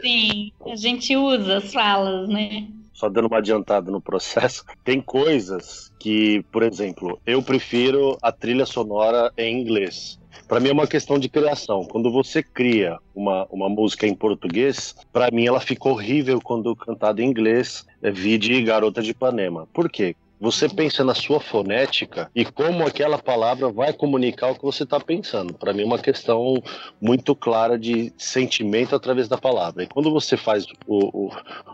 Sim, 0.00 0.52
a 0.66 0.76
gente 0.76 1.16
usa 1.16 1.58
as 1.58 1.72
falas, 1.72 2.28
né? 2.28 2.68
Só 2.92 3.08
dando 3.08 3.28
uma 3.28 3.38
adiantada 3.38 3.90
no 3.90 4.00
processo, 4.00 4.64
tem 4.84 5.00
coisas 5.00 5.90
que, 5.98 6.42
por 6.52 6.62
exemplo, 6.62 7.20
eu 7.26 7.42
prefiro 7.42 8.18
a 8.22 8.30
trilha 8.30 8.66
sonora 8.66 9.32
em 9.36 9.60
inglês. 9.60 10.18
Para 10.46 10.58
mim 10.58 10.68
é 10.68 10.72
uma 10.72 10.86
questão 10.86 11.18
de 11.18 11.28
criação. 11.28 11.84
Quando 11.84 12.10
você 12.10 12.42
cria 12.42 12.98
uma, 13.14 13.46
uma 13.50 13.68
música 13.68 14.06
em 14.06 14.14
português, 14.14 14.96
para 15.12 15.30
mim 15.30 15.46
ela 15.46 15.60
fica 15.60 15.88
horrível 15.88 16.40
quando 16.42 16.74
cantada 16.74 17.22
em 17.22 17.26
inglês, 17.26 17.86
é 18.02 18.10
vide 18.10 18.60
Garota 18.62 19.00
de 19.00 19.12
Ipanema. 19.12 19.68
Por 19.72 19.88
quê? 19.88 20.16
Você 20.40 20.68
pensa 20.68 21.04
na 21.04 21.14
sua 21.14 21.38
fonética 21.38 22.30
e 22.34 22.46
como 22.46 22.86
aquela 22.86 23.18
palavra 23.18 23.70
vai 23.70 23.92
comunicar 23.92 24.50
o 24.50 24.54
que 24.54 24.62
você 24.62 24.84
está 24.84 24.98
pensando. 24.98 25.52
Para 25.52 25.74
mim, 25.74 25.82
é 25.82 25.84
uma 25.84 25.98
questão 25.98 26.54
muito 26.98 27.34
clara 27.34 27.78
de 27.78 28.10
sentimento 28.16 28.96
através 28.96 29.28
da 29.28 29.36
palavra. 29.36 29.82
E 29.82 29.86
quando 29.86 30.10
você 30.10 30.38
faz 30.38 30.64
o, 30.86 31.26
o, 31.26 31.30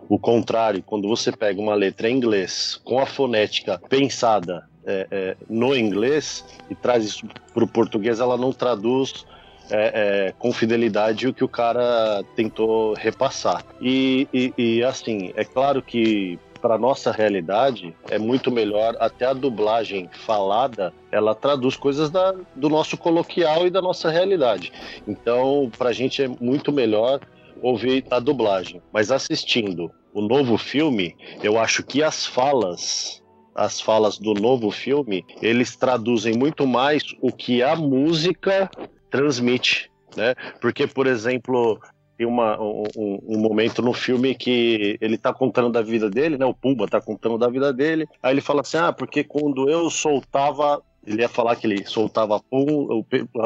o 0.08 0.18
contrário, 0.18 0.82
quando 0.82 1.06
você 1.06 1.30
pega 1.30 1.60
uma 1.60 1.74
letra 1.74 2.10
em 2.10 2.16
inglês 2.16 2.80
com 2.82 2.98
a 2.98 3.06
fonética 3.06 3.80
pensada 3.88 4.68
é, 4.84 5.06
é, 5.10 5.36
no 5.48 5.76
inglês 5.76 6.44
e 6.68 6.74
traz 6.74 7.04
isso 7.04 7.26
para 7.54 7.62
o 7.62 7.68
português, 7.68 8.18
ela 8.18 8.36
não 8.36 8.52
traduz 8.52 9.24
é, 9.70 10.28
é, 10.28 10.34
com 10.38 10.52
fidelidade 10.52 11.26
o 11.26 11.34
que 11.34 11.44
o 11.44 11.48
cara 11.48 12.24
tentou 12.34 12.94
repassar. 12.94 13.64
E, 13.80 14.28
e, 14.32 14.52
e 14.56 14.82
assim, 14.84 15.32
é 15.36 15.44
claro 15.44 15.82
que 15.82 16.38
para 16.56 16.78
nossa 16.78 17.10
realidade 17.10 17.94
é 18.08 18.18
muito 18.18 18.50
melhor 18.50 18.96
até 18.98 19.26
a 19.26 19.32
dublagem 19.32 20.08
falada 20.24 20.92
ela 21.10 21.34
traduz 21.34 21.76
coisas 21.76 22.10
da, 22.10 22.34
do 22.54 22.68
nosso 22.68 22.96
coloquial 22.96 23.66
e 23.66 23.70
da 23.70 23.82
nossa 23.82 24.10
realidade 24.10 24.72
então 25.06 25.70
para 25.76 25.90
a 25.90 25.92
gente 25.92 26.22
é 26.22 26.28
muito 26.28 26.72
melhor 26.72 27.20
ouvir 27.62 28.04
a 28.10 28.18
dublagem 28.18 28.82
mas 28.92 29.10
assistindo 29.10 29.90
o 30.12 30.20
novo 30.20 30.56
filme 30.56 31.16
eu 31.42 31.58
acho 31.58 31.82
que 31.82 32.02
as 32.02 32.26
falas 32.26 33.22
as 33.54 33.80
falas 33.80 34.18
do 34.18 34.34
novo 34.34 34.70
filme 34.70 35.24
eles 35.40 35.76
traduzem 35.76 36.34
muito 36.34 36.66
mais 36.66 37.02
o 37.20 37.32
que 37.32 37.62
a 37.62 37.74
música 37.74 38.70
transmite 39.10 39.90
né? 40.16 40.34
Porque, 40.60 40.86
por 40.86 41.06
exemplo, 41.06 41.78
tem 42.16 42.26
uma, 42.26 42.60
um, 42.60 42.84
um, 42.96 43.38
momento 43.38 43.82
no 43.82 43.92
filme 43.92 44.34
que 44.34 44.96
ele 45.00 45.18
tá 45.18 45.32
contando 45.32 45.70
da 45.70 45.82
vida 45.82 46.08
dele, 46.08 46.38
né? 46.38 46.46
O 46.46 46.54
Pumba 46.54 46.88
tá 46.88 47.00
contando 47.00 47.36
da 47.38 47.48
vida 47.48 47.72
dele. 47.72 48.08
Aí 48.22 48.32
ele 48.32 48.40
fala 48.40 48.62
assim: 48.62 48.78
ah, 48.78 48.92
porque 48.92 49.22
quando 49.22 49.68
eu 49.68 49.90
soltava. 49.90 50.82
Ele 51.06 51.22
ia 51.22 51.28
falar 51.28 51.54
que 51.54 51.68
ele 51.68 51.86
soltava 51.86 52.40
pum, 52.50 53.04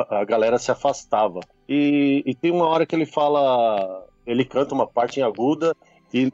a 0.09 0.25
galera 0.25 0.59
se 0.59 0.71
afastava. 0.71 1.41
E, 1.69 2.23
e 2.25 2.35
tem 2.35 2.51
uma 2.51 2.67
hora 2.67 2.87
que 2.87 2.95
ele 2.95 3.05
fala. 3.05 4.07
Ele 4.27 4.47
canta 4.47 4.75
uma 4.75 4.87
parte 4.87 5.21
em 5.21 5.23
aguda 5.23 5.77
e, 6.13 6.33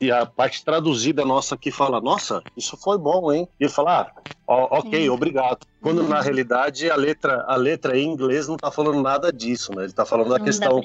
e, 0.00 0.10
a 0.10 0.26
parte 0.26 0.64
traduzida 0.64 1.24
nossa 1.24 1.56
que 1.56 1.70
fala, 1.70 2.00
nossa, 2.00 2.42
isso 2.56 2.76
foi 2.76 2.98
bom, 2.98 3.32
hein? 3.32 3.48
E 3.58 3.64
ele 3.64 3.72
fala, 3.72 4.10
ah, 4.46 4.78
ok, 4.78 5.08
obrigado. 5.08 5.66
Quando 5.80 6.02
na 6.02 6.20
realidade 6.20 6.90
a 6.90 6.96
letra, 6.96 7.44
a 7.46 7.56
letra 7.56 7.96
em 7.96 8.06
inglês 8.06 8.48
não 8.48 8.56
tá 8.56 8.70
falando 8.70 9.00
nada 9.00 9.32
disso, 9.32 9.74
né? 9.74 9.84
Ele 9.84 9.92
tá 9.92 10.04
falando 10.04 10.30
da 10.30 10.40
questão 10.40 10.82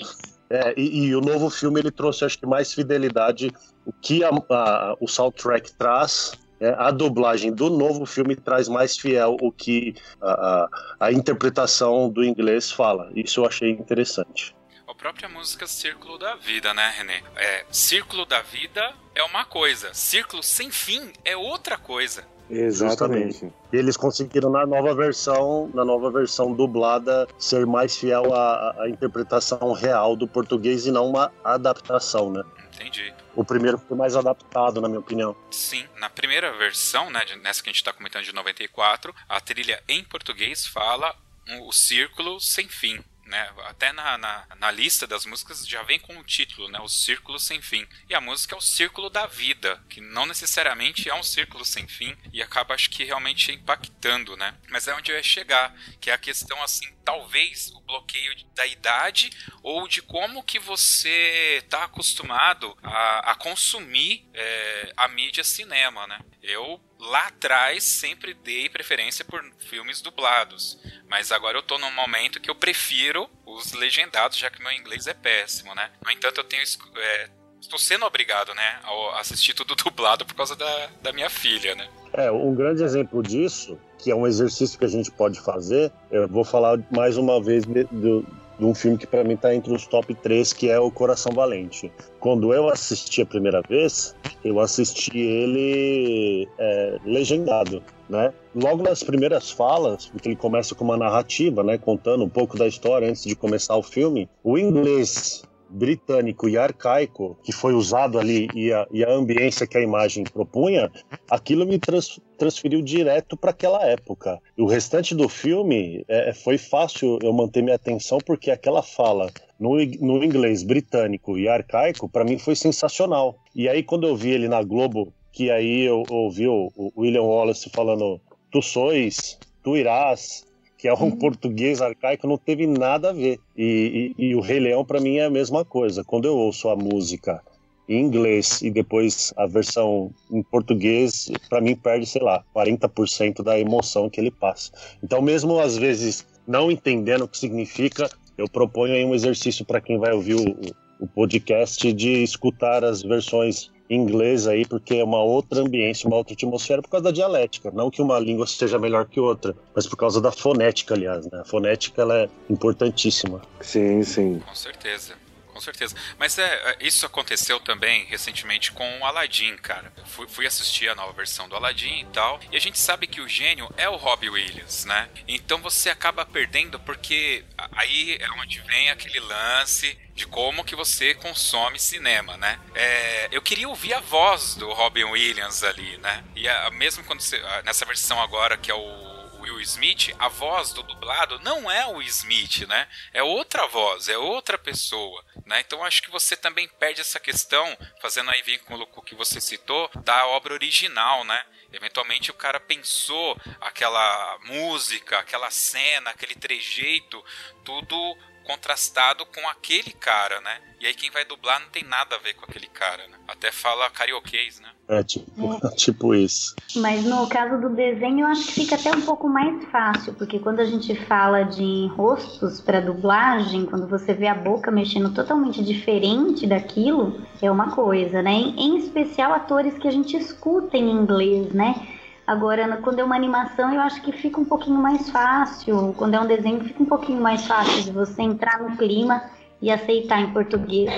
é, 0.50 0.74
e, 0.76 1.06
e, 1.06 1.16
o 1.16 1.22
novo 1.22 1.50
filme 1.50 1.80
ele 1.80 1.92
trouxe, 1.92 2.26
acho 2.26 2.40
que, 2.40 2.46
mais 2.46 2.74
fidelidade. 2.74 3.52
O 3.86 3.94
que 3.94 4.24
a, 4.24 4.30
a, 4.30 4.96
o 5.00 5.08
soundtrack 5.08 5.74
traz, 5.74 6.34
é, 6.60 6.74
a 6.78 6.90
dublagem 6.90 7.54
do 7.54 7.70
novo 7.70 8.06
filme 8.06 8.36
traz 8.36 8.68
mais 8.68 8.98
fiel 8.98 9.38
o 9.42 9.52
que 9.52 9.96
a, 10.22 10.68
a, 11.00 11.12
interpretação 11.12 12.10
do 12.10 12.24
inglês 12.24 12.72
fala. 12.72 13.12
Isso 13.16 13.42
eu 13.42 13.46
achei 13.46 13.72
interessante. 13.72 14.56
A 14.88 14.96
própria 14.96 15.30
música 15.30 15.68
Círculo 15.68 16.18
da 16.18 16.36
Vida, 16.36 16.74
né, 16.74 16.94
René? 16.98 17.22
É, 17.36 17.66
Círculo 17.72 18.26
da 18.26 18.42
Vida 18.42 18.92
é 19.14 19.24
uma 19.24 19.46
coisa, 19.46 19.94
Círculo 19.94 20.42
Sem 20.42 20.72
Fim 20.72 21.14
é 21.24 21.38
outra 21.38 21.78
coisa. 21.78 22.26
Exatamente. 22.50 23.52
E 23.72 23.78
eles 23.78 23.96
conseguiram 23.96 24.50
na 24.50 24.66
nova 24.66 24.94
versão, 24.96 25.70
na 25.74 25.86
nova 25.86 26.12
versão 26.12 26.54
dublada, 26.54 27.28
ser 27.38 27.66
mais 27.66 27.98
fiel 27.98 28.34
à, 28.34 28.84
à 28.84 28.90
interpretação 28.90 29.72
real 29.74 30.16
do 30.16 30.28
português 30.28 30.86
e 30.86 30.92
não 30.92 31.10
uma 31.10 31.32
adaptação, 31.44 32.32
né? 32.32 32.44
Entendi. 32.74 33.14
O 33.36 33.44
primeiro 33.44 33.78
foi 33.78 33.96
mais 33.96 34.16
adaptado, 34.16 34.82
na 34.82 34.88
minha 34.88 35.00
opinião. 35.00 35.36
Sim, 35.52 35.86
na 35.98 36.10
primeira 36.10 36.52
versão, 36.58 37.10
né, 37.10 37.22
nessa 37.42 37.62
que 37.62 37.70
a 37.70 37.72
gente 37.72 37.82
está 37.82 37.94
comentando 37.94 38.24
de 38.24 38.34
94, 38.34 39.14
a 39.28 39.40
trilha 39.40 39.82
em 39.88 40.04
português 40.04 40.66
fala 40.66 41.16
o 41.62 41.72
círculo 41.72 42.40
sem 42.40 42.68
fim 42.68 43.04
né? 43.30 43.54
Até 43.66 43.94
na, 43.94 44.18
na, 44.18 44.46
na, 44.58 44.72
lista 44.72 45.08
das 45.08 45.26
músicas 45.26 45.66
já 45.66 45.84
vem 45.84 46.00
com 46.00 46.18
o 46.18 46.24
título, 46.24 46.68
né? 46.70 46.80
O 46.80 46.90
Círculo 46.90 47.40
Sem 47.40 47.62
Fim. 47.62 47.88
E 48.10 48.16
a 48.16 48.20
música 48.20 48.56
é 48.56 48.58
o 48.58 48.62
Círculo 48.62 49.10
da 49.10 49.28
Vida, 49.28 49.82
que 49.90 50.02
não 50.02 50.26
necessariamente 50.26 51.10
é 51.10 51.16
um 51.16 51.24
círculo 51.24 51.64
sem 51.64 51.88
fim 51.88 52.16
e 52.34 52.42
acaba, 52.42 52.74
acho 52.74 52.90
que, 52.90 53.04
realmente 53.04 53.52
impactando, 53.52 54.36
né? 54.36 54.58
Mas 54.70 54.88
é 54.88 54.96
onde 54.96 55.12
eu 55.12 55.16
ia 55.16 55.24
chegar, 55.24 55.74
que 56.02 56.10
é 56.10 56.14
a 56.14 56.18
questão, 56.18 56.62
assim, 56.64 56.88
talvez 57.06 57.72
o 57.74 57.82
bloqueio 57.82 58.34
da 58.56 58.66
idade 58.66 59.30
ou 59.62 59.88
de 59.88 60.02
como 60.02 60.44
que 60.44 60.60
você 60.60 61.60
está 61.64 61.86
acostumado 61.86 62.78
a, 62.84 63.32
a 63.32 63.36
consumir 63.36 64.28
é, 64.34 64.94
a 64.98 65.08
mídia 65.08 65.44
cinema, 65.44 66.08
né? 66.08 66.20
Eu 66.42 66.82
lá 67.00 67.28
atrás 67.28 67.84
sempre 67.84 68.34
dei 68.34 68.70
preferência 68.70 69.24
por 69.24 69.42
filmes 69.60 70.02
dublados, 70.02 70.78
mas 71.08 71.32
agora 71.32 71.58
eu 71.58 71.64
tô 71.64 71.78
num 71.78 71.92
momento 71.92 72.40
que 72.42 72.50
eu 72.50 72.56
prefiro 72.56 73.30
os 73.46 73.72
legendados, 73.74 74.38
já 74.38 74.50
que 74.50 74.62
meu 74.62 74.72
inglês 74.72 75.08
é 75.08 75.14
péssimo, 75.14 75.74
né? 75.74 75.90
No 76.04 76.12
entanto, 76.12 76.40
eu 76.40 76.44
tenho 76.44 76.62
é, 76.98 77.30
estou 77.62 77.80
sendo 77.80 78.06
obrigado, 78.06 78.54
né, 78.54 78.80
a 78.84 79.20
assistir 79.20 79.54
tudo 79.54 79.76
dublado 79.82 80.26
por 80.26 80.36
causa 80.36 80.56
da, 80.56 80.90
da 81.02 81.14
minha 81.14 81.30
filha, 81.30 81.76
né? 81.76 81.88
É, 82.14 82.32
um 82.32 82.54
grande 82.54 82.84
exemplo 82.84 83.22
disso 83.22 83.80
que 84.00 84.10
é 84.10 84.16
um 84.16 84.26
exercício 84.26 84.80
que 84.80 84.86
a 84.86 84.90
gente 84.90 85.12
pode 85.12 85.40
fazer, 85.42 85.92
eu 86.10 86.28
vou 86.28 86.46
falar 86.46 86.80
mais 86.90 87.18
uma 87.18 87.44
vez 87.44 87.66
de 87.66 88.26
um 88.60 88.74
filme 88.74 88.98
que 88.98 89.06
para 89.06 89.24
mim 89.24 89.34
está 89.34 89.54
entre 89.54 89.74
os 89.74 89.86
top 89.86 90.16
3, 90.16 90.54
que 90.54 90.70
é 90.70 90.80
O 90.80 90.90
Coração 90.90 91.34
Valente. 91.34 91.92
Quando 92.20 92.54
eu 92.54 92.70
assisti 92.70 93.22
a 93.22 93.26
primeira 93.26 93.62
vez, 93.62 94.16
eu 94.44 94.60
assisti 94.60 95.18
ele 95.18 96.48
é, 96.58 96.98
legendado, 97.06 97.82
né? 98.10 98.34
Logo 98.54 98.84
nas 98.84 99.04
primeiras 99.04 99.50
falas, 99.50 100.08
porque 100.08 100.30
ele 100.30 100.36
começa 100.36 100.76
com 100.76 100.84
uma 100.84 100.98
narrativa, 100.98 101.64
né, 101.64 101.78
contando 101.78 102.24
um 102.24 102.30
pouco 102.30 102.58
da 102.58 102.68
história 102.68 103.10
antes 103.10 103.24
de 103.24 103.36
começar 103.36 103.76
o 103.78 103.84
filme, 103.84 104.30
o 104.44 104.58
inglês 104.58 105.44
britânico 105.70 106.50
e 106.50 106.58
arcaico 106.58 107.38
que 107.44 107.52
foi 107.52 107.74
usado 107.74 108.18
ali 108.20 108.48
e 108.56 108.74
a, 108.74 108.88
e 108.92 109.04
a 109.04 109.12
ambiência 109.12 109.68
que 109.68 109.78
a 109.78 109.82
imagem 109.82 110.24
propunha, 110.24 110.92
aquilo 111.30 111.66
me 111.66 111.78
trans, 111.78 112.20
transferiu 112.38 112.82
direto 112.82 113.38
para 113.38 113.52
aquela 113.52 113.86
época. 113.86 114.40
E 114.58 114.62
o 114.62 114.66
restante 114.66 115.14
do 115.14 115.30
filme 115.30 116.04
é, 116.08 116.34
foi 116.34 116.58
fácil 116.58 117.20
eu 117.22 117.32
manter 117.32 117.62
minha 117.62 117.76
atenção 117.76 118.18
porque 118.26 118.50
aquela 118.50 118.82
fala 118.82 119.30
no, 119.60 119.76
no 119.76 120.24
inglês 120.24 120.64
britânico 120.64 121.38
e 121.38 121.48
arcaico 121.48 122.08
para 122.08 122.24
mim 122.24 122.38
foi 122.38 122.56
sensacional. 122.56 123.38
E 123.54 123.68
aí 123.68 123.84
quando 123.84 124.08
eu 124.08 124.16
vi 124.16 124.32
ele 124.32 124.48
na 124.48 124.64
Globo, 124.64 125.14
que 125.32 125.52
aí 125.52 125.84
eu 125.84 126.04
ouvi 126.10 126.48
o, 126.48 126.72
o 126.76 126.92
William 126.98 127.24
Wallace 127.24 127.70
falando 127.70 128.20
tu 128.52 128.62
sois, 128.62 129.38
tu 129.64 129.78
irás, 129.78 130.46
que 130.78 130.88
é 130.88 130.94
um 130.94 131.04
uhum. 131.04 131.12
português 131.12 131.82
arcaico, 131.82 132.26
não 132.26 132.38
teve 132.38 132.66
nada 132.66 133.10
a 133.10 133.14
ver. 133.14 133.38
E, 133.56 134.14
e, 134.18 134.30
e 134.30 134.36
o 134.36 134.40
Rei 134.40 134.60
Leão, 134.60 134.86
para 134.86 135.02
mim, 135.02 135.18
é 135.18 135.26
a 135.26 135.30
mesma 135.30 135.66
coisa. 135.66 136.04
Quando 136.06 136.26
eu 136.26 136.38
ouço 136.38 136.70
a 136.70 136.76
música 136.76 137.44
em 137.90 138.02
inglês 138.02 138.62
e 138.62 138.70
depois 138.70 139.34
a 139.36 139.46
versão 139.46 140.12
em 140.32 140.42
português, 140.42 141.30
para 141.50 141.60
mim 141.60 141.76
perde, 141.76 142.06
sei 142.06 142.22
lá, 142.22 142.44
40% 142.56 143.44
da 143.44 143.60
emoção 143.60 144.10
que 144.10 144.22
ele 144.22 144.32
passa. 144.32 144.72
Então, 145.04 145.22
mesmo 145.22 145.60
às 145.60 145.76
vezes 145.76 146.26
não 146.48 146.72
entendendo 146.72 147.24
o 147.24 147.28
que 147.28 147.38
significa, 147.38 148.10
eu 148.40 148.48
proponho 148.48 148.94
aí 148.94 149.04
um 149.04 149.14
exercício 149.14 149.66
para 149.66 149.82
quem 149.82 149.98
vai 149.98 150.14
ouvir 150.14 150.36
o, 150.36 150.56
o 151.00 151.08
podcast 151.08 151.92
de 151.92 152.24
escutar 152.24 152.84
as 152.84 153.02
versões 153.04 153.70
inglês 153.90 154.48
aí, 154.48 154.66
porque 154.66 154.96
é 154.96 155.04
uma 155.04 155.22
outra 155.22 155.62
ambiência, 155.62 156.08
uma 156.08 156.18
outra 156.18 156.34
atmosfera 156.34 156.82
por 156.82 156.90
causa 156.90 157.06
da 157.06 157.12
dialética. 157.12 157.72
Não 157.72 157.90
que 157.90 158.02
uma 158.02 158.20
língua 158.20 158.46
seja 158.46 158.78
melhor 158.78 159.06
que 159.06 159.20
outra, 159.20 159.56
mas 159.76 159.88
por 159.88 159.98
causa 159.98 160.22
da 160.22 160.32
fonética, 160.32 160.94
aliás. 160.94 161.26
Né? 161.26 161.40
A 161.40 161.46
fonética 161.46 162.02
ela 162.02 162.18
é 162.18 162.30
importantíssima. 162.50 163.42
Sim, 163.60 164.04
sim. 164.04 164.40
Com 164.48 164.56
certeza 164.56 165.14
com 165.60 165.64
certeza. 165.64 165.96
Mas 166.18 166.38
é, 166.38 166.46
é, 166.46 166.78
isso 166.80 167.06
aconteceu 167.06 167.60
também 167.60 168.06
recentemente 168.06 168.72
com 168.72 169.00
o 169.00 169.06
Aladdin, 169.06 169.58
cara. 169.58 169.92
Fui, 170.06 170.28
fui, 170.28 170.48
assistir 170.48 170.90
a 170.90 170.96
nova 170.96 171.12
versão 171.12 171.50
do 171.50 171.56
Aladdin 171.56 172.00
e 172.00 172.06
tal. 172.06 172.40
E 172.50 172.56
a 172.56 172.60
gente 172.60 172.80
sabe 172.80 173.06
que 173.06 173.20
o 173.20 173.28
gênio 173.28 173.70
é 173.76 173.90
o 173.90 173.98
Robbie 173.98 174.30
Williams, 174.30 174.86
né? 174.86 175.10
Então 175.28 175.62
você 175.62 175.90
acaba 175.90 176.26
perdendo 176.26 176.80
porque 176.80 177.44
aí 177.74 178.18
é 178.20 178.32
onde 178.32 178.62
vem 178.62 178.90
aquele 178.90 179.20
lance 179.20 180.00
de 180.16 180.26
como 180.26 180.64
que 180.64 180.76
você 180.76 181.14
consome 181.14 181.78
cinema, 181.78 182.38
né? 182.38 182.60
É, 182.74 183.28
eu 183.32 183.42
queria 183.42 183.68
ouvir 183.68 183.94
a 183.94 184.00
voz 184.00 184.56
do 184.56 184.72
Robin 184.72 185.06
Williams 185.06 185.64
ali, 185.64 185.98
né? 185.98 186.24
E 186.36 186.48
a, 186.48 186.70
mesmo 186.72 187.04
quando 187.04 187.20
você, 187.20 187.42
nessa 187.66 187.86
versão 187.86 188.22
agora 188.22 188.58
que 188.58 188.72
é 188.72 188.76
o 188.76 189.19
Will 189.40 189.60
Smith, 189.62 190.16
a 190.20 190.28
voz 190.28 190.74
do 190.74 190.84
dublado 190.84 191.40
não 191.40 191.70
é 191.70 191.86
o 191.88 192.02
Smith, 192.02 192.68
né? 192.68 192.88
É 193.14 193.24
outra 193.24 193.68
voz, 193.68 194.08
é 194.08 194.18
outra 194.18 194.58
pessoa, 194.58 195.24
né? 195.46 195.60
Então 195.62 195.84
acho 195.84 196.02
que 196.02 196.12
você 196.12 196.36
também 196.36 196.68
perde 196.68 197.02
essa 197.02 197.20
questão, 197.20 197.78
fazendo 198.02 198.30
aí 198.32 198.42
vínculo 198.42 198.86
com 198.88 199.00
o 199.00 199.04
que 199.04 199.16
você 199.16 199.40
citou, 199.40 199.90
da 200.04 200.26
obra 200.28 200.54
original, 200.54 201.24
né? 201.24 201.44
Eventualmente 201.72 202.32
o 202.32 202.34
cara 202.34 202.60
pensou 202.60 203.40
aquela 203.62 204.38
música, 204.46 205.20
aquela 205.20 205.52
cena, 205.52 206.10
aquele 206.10 206.36
trejeito, 206.36 207.24
tudo 207.64 208.18
contrastado 208.50 209.28
com 209.28 209.48
aquele 209.48 209.92
cara, 209.92 210.42
né? 210.42 210.58
E 210.82 210.88
aí 210.88 210.94
quem 210.96 211.12
vai 211.12 211.24
dublar 211.24 211.60
não 211.60 211.70
tem 211.70 211.84
nada 211.84 212.16
a 212.16 212.20
ver 212.20 212.34
com 212.34 212.46
aquele 212.46 212.66
cara, 212.66 213.08
né? 213.08 213.18
Até 213.28 213.52
fala 213.52 213.88
carioquês, 213.92 214.60
né? 214.60 214.70
É, 214.88 215.04
tipo, 215.04 215.54
é. 215.54 215.70
tipo 215.78 216.16
isso. 216.16 216.56
Mas 216.78 217.06
no 217.06 217.28
caso 217.28 217.62
do 217.62 217.70
desenho, 217.70 218.22
eu 218.22 218.28
acho 218.28 218.48
que 218.48 218.54
fica 218.54 218.74
até 218.74 218.90
um 218.92 219.02
pouco 219.02 219.30
mais 219.30 219.64
fácil, 219.66 220.16
porque 220.16 220.40
quando 220.40 220.62
a 220.62 220.66
gente 220.66 220.96
fala 221.06 221.44
de 221.44 221.88
rostos 221.96 222.60
para 222.60 222.80
dublagem, 222.80 223.68
quando 223.68 223.88
você 223.88 224.16
vê 224.16 224.26
a 224.26 224.34
boca 224.34 224.72
mexendo 224.72 225.14
totalmente 225.14 225.64
diferente 225.64 226.48
daquilo, 226.48 227.22
é 227.40 227.52
uma 227.52 227.76
coisa, 227.76 228.24
né? 228.24 228.32
Em 228.32 228.80
especial 228.80 229.32
atores 229.32 229.78
que 229.78 229.88
a 229.88 229.92
gente 229.92 230.18
escuta 230.18 230.76
em 230.76 230.90
inglês, 230.90 231.54
né? 231.54 231.99
Agora, 232.30 232.78
quando 232.78 233.00
é 233.00 233.04
uma 233.04 233.16
animação, 233.16 233.74
eu 233.74 233.82
acho 233.82 234.04
que 234.04 234.12
fica 234.12 234.40
um 234.40 234.46
pouquinho 234.46 234.78
mais 234.78 235.10
fácil. 235.10 235.96
Quando 235.98 236.14
é 236.14 236.20
um 236.20 236.28
desenho, 236.28 236.64
fica 236.64 236.84
um 236.84 236.86
pouquinho 236.86 237.20
mais 237.20 237.48
fácil 237.48 237.82
de 237.82 237.90
você 237.90 238.22
entrar 238.22 238.60
no 238.60 238.78
clima 238.78 239.32
e 239.60 239.72
aceitar 239.72 240.22
em 240.22 240.32
português. 240.32 240.92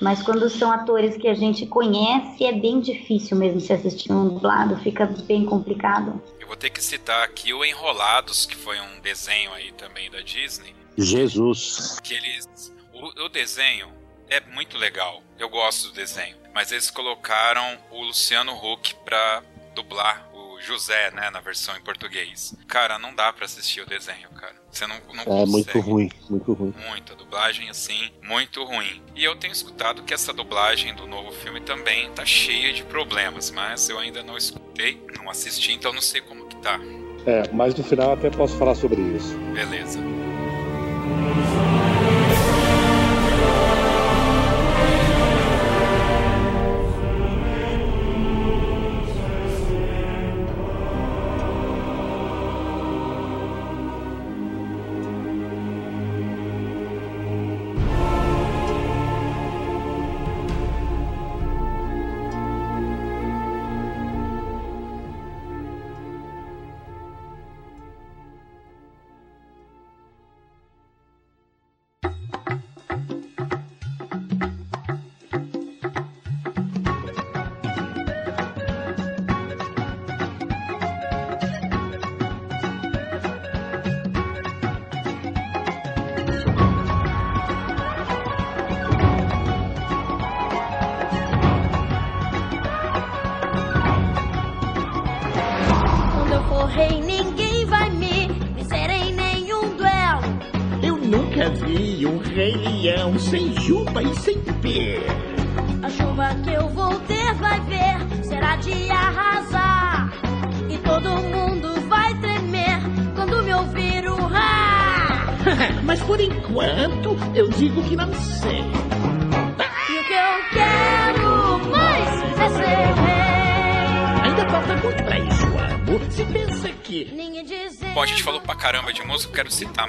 Mas 0.00 0.22
quando 0.22 0.48
são 0.48 0.72
atores 0.72 1.18
que 1.18 1.28
a 1.28 1.34
gente 1.34 1.66
conhece, 1.66 2.46
é 2.46 2.52
bem 2.52 2.80
difícil 2.80 3.36
mesmo 3.36 3.60
se 3.60 3.74
assistir 3.74 4.10
um 4.10 4.26
dublado, 4.26 4.74
fica 4.78 5.04
bem 5.04 5.44
complicado. 5.44 6.18
Eu 6.40 6.46
vou 6.46 6.56
ter 6.56 6.70
que 6.70 6.82
citar 6.82 7.24
aqui 7.24 7.52
o 7.52 7.62
Enrolados, 7.62 8.46
que 8.46 8.56
foi 8.56 8.80
um 8.80 9.02
desenho 9.02 9.52
aí 9.52 9.72
também 9.72 10.10
da 10.10 10.22
Disney. 10.22 10.74
Jesus. 10.96 12.00
Que 12.02 12.14
eles. 12.14 12.74
O, 12.94 13.26
o 13.26 13.28
desenho 13.28 13.88
é 14.30 14.40
muito 14.40 14.78
legal. 14.78 15.22
Eu 15.38 15.50
gosto 15.50 15.88
do 15.88 15.92
desenho. 15.92 16.36
Mas 16.54 16.72
eles 16.72 16.90
colocaram 16.90 17.76
o 17.90 18.02
Luciano 18.02 18.52
Huck 18.54 18.94
pra 19.04 19.42
dublar 19.74 20.29
José, 20.60 21.10
né, 21.12 21.30
na 21.30 21.40
versão 21.40 21.76
em 21.76 21.80
português. 21.80 22.54
Cara, 22.66 22.98
não 22.98 23.14
dá 23.14 23.32
para 23.32 23.44
assistir 23.44 23.80
o 23.80 23.86
desenho, 23.86 24.28
cara. 24.30 24.54
Você 24.70 24.86
não, 24.86 24.96
não 25.12 25.22
é 25.22 25.24
consegue. 25.24 25.50
muito 25.50 25.80
ruim, 25.80 26.10
muito 26.28 26.52
ruim. 26.52 26.74
Muito, 26.88 27.12
a 27.12 27.16
dublagem 27.16 27.68
assim, 27.68 28.10
muito 28.22 28.62
ruim. 28.64 29.02
E 29.14 29.24
eu 29.24 29.34
tenho 29.36 29.52
escutado 29.52 30.02
que 30.02 30.14
essa 30.14 30.32
dublagem 30.32 30.94
do 30.94 31.06
novo 31.06 31.32
filme 31.32 31.60
também 31.60 32.10
tá 32.12 32.24
cheia 32.24 32.72
de 32.72 32.84
problemas, 32.84 33.50
mas 33.50 33.88
eu 33.88 33.98
ainda 33.98 34.22
não 34.22 34.36
escutei, 34.36 35.04
não 35.16 35.28
assisti, 35.28 35.72
então 35.72 35.92
não 35.92 36.02
sei 36.02 36.20
como 36.20 36.46
que 36.46 36.56
tá. 36.56 36.78
É, 37.26 37.48
mas 37.52 37.74
no 37.74 37.84
final 37.84 38.12
até 38.12 38.30
posso 38.30 38.56
falar 38.56 38.74
sobre 38.74 39.00
isso. 39.00 39.36
Beleza. 39.52 39.98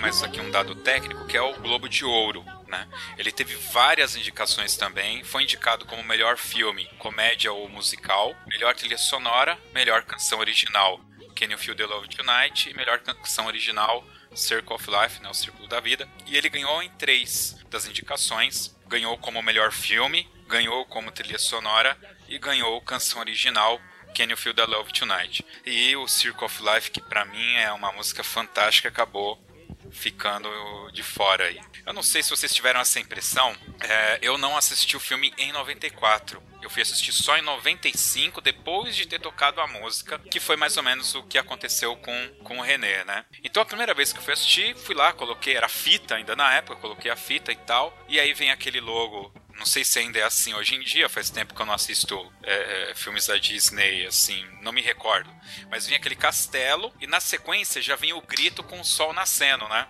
Mais 0.01 0.23
aqui 0.23 0.41
um 0.41 0.49
dado 0.49 0.73
técnico, 0.73 1.27
que 1.27 1.37
é 1.37 1.41
o 1.41 1.53
Globo 1.59 1.87
de 1.87 2.03
Ouro. 2.03 2.43
Né? 2.67 2.87
Ele 3.19 3.31
teve 3.31 3.53
várias 3.53 4.15
indicações 4.15 4.75
também, 4.75 5.23
foi 5.23 5.43
indicado 5.43 5.85
como 5.85 6.03
melhor 6.03 6.37
filme, 6.37 6.89
comédia 6.97 7.53
ou 7.53 7.69
musical, 7.69 8.35
melhor 8.47 8.73
trilha 8.73 8.97
sonora, 8.97 9.59
melhor 9.71 10.01
canção 10.03 10.39
original. 10.39 10.99
Can 11.35 11.51
You 11.51 11.57
Feel 11.57 11.75
the 11.75 11.85
Love 11.85 12.07
Tonight, 12.09 12.67
e 12.67 12.73
melhor 12.73 12.99
canção 12.99 13.45
original, 13.45 14.03
Circle 14.33 14.75
of 14.75 14.89
Life, 14.89 15.21
né, 15.21 15.29
o 15.29 15.35
Círculo 15.35 15.67
da 15.67 15.79
Vida. 15.79 16.09
E 16.25 16.35
ele 16.35 16.49
ganhou 16.49 16.81
em 16.81 16.89
três 16.89 17.55
das 17.69 17.85
indicações. 17.85 18.75
Ganhou 18.87 19.17
como 19.19 19.41
melhor 19.43 19.71
filme, 19.71 20.27
ganhou 20.47 20.83
como 20.85 21.11
trilha 21.11 21.37
sonora 21.37 21.95
e 22.27 22.39
ganhou 22.39 22.81
canção 22.81 23.19
original 23.19 23.79
Can 24.15 24.25
You 24.25 24.37
Feel 24.37 24.55
the 24.55 24.65
Love 24.65 24.91
Tonight. 24.93 25.45
E 25.63 25.95
o 25.95 26.07
Circle 26.07 26.45
of 26.45 26.63
Life, 26.63 26.89
que 26.89 27.01
para 27.01 27.23
mim 27.23 27.55
é 27.55 27.71
uma 27.71 27.91
música 27.91 28.23
fantástica, 28.23 28.89
acabou 28.89 29.39
ficando 29.91 30.49
de 30.91 31.03
fora 31.03 31.45
aí. 31.45 31.59
Eu 31.85 31.93
não 31.93 32.03
sei 32.03 32.23
se 32.23 32.29
vocês 32.29 32.53
tiveram 32.53 32.79
essa 32.79 32.99
impressão, 32.99 33.55
é, 33.79 34.19
eu 34.21 34.37
não 34.37 34.57
assisti 34.57 34.95
o 34.95 34.99
filme 34.99 35.33
em 35.37 35.51
94. 35.51 36.41
Eu 36.61 36.69
fui 36.69 36.81
assistir 36.83 37.11
só 37.11 37.35
em 37.37 37.41
95, 37.41 38.39
depois 38.39 38.95
de 38.95 39.07
ter 39.07 39.19
tocado 39.19 39.59
a 39.59 39.67
música, 39.67 40.19
que 40.19 40.39
foi 40.39 40.55
mais 40.55 40.77
ou 40.77 40.83
menos 40.83 41.15
o 41.15 41.23
que 41.23 41.37
aconteceu 41.37 41.95
com, 41.97 42.29
com 42.43 42.59
o 42.59 42.61
René, 42.61 43.03
né? 43.03 43.25
Então 43.43 43.63
a 43.63 43.65
primeira 43.65 43.95
vez 43.95 44.13
que 44.13 44.19
eu 44.19 44.23
fui 44.23 44.33
assistir, 44.33 44.75
fui 44.77 44.93
lá, 44.93 45.11
coloquei, 45.11 45.55
era 45.55 45.67
fita 45.67 46.15
ainda 46.15 46.35
na 46.35 46.53
época, 46.53 46.75
coloquei 46.75 47.09
a 47.09 47.15
fita 47.15 47.51
e 47.51 47.55
tal, 47.55 47.97
e 48.07 48.19
aí 48.19 48.33
vem 48.33 48.51
aquele 48.51 48.79
logo 48.79 49.33
não 49.61 49.65
sei 49.65 49.85
se 49.85 49.99
ainda 49.99 50.17
é 50.17 50.23
assim 50.23 50.55
hoje 50.55 50.73
em 50.73 50.79
dia, 50.79 51.07
faz 51.07 51.29
tempo 51.29 51.53
que 51.53 51.61
eu 51.61 51.65
não 51.67 51.75
assisto 51.75 52.33
é, 52.41 52.89
é, 52.89 52.95
filmes 52.95 53.27
da 53.27 53.37
Disney, 53.37 54.07
assim, 54.07 54.43
não 54.63 54.71
me 54.71 54.81
recordo. 54.81 55.29
Mas 55.69 55.85
vinha 55.85 55.99
aquele 55.99 56.15
castelo 56.15 56.91
e 56.99 57.05
na 57.05 57.19
sequência 57.19 57.79
já 57.79 57.95
vinha 57.95 58.15
o 58.15 58.21
grito 58.23 58.63
com 58.63 58.81
o 58.81 58.83
sol 58.83 59.13
nascendo, 59.13 59.67
né? 59.69 59.87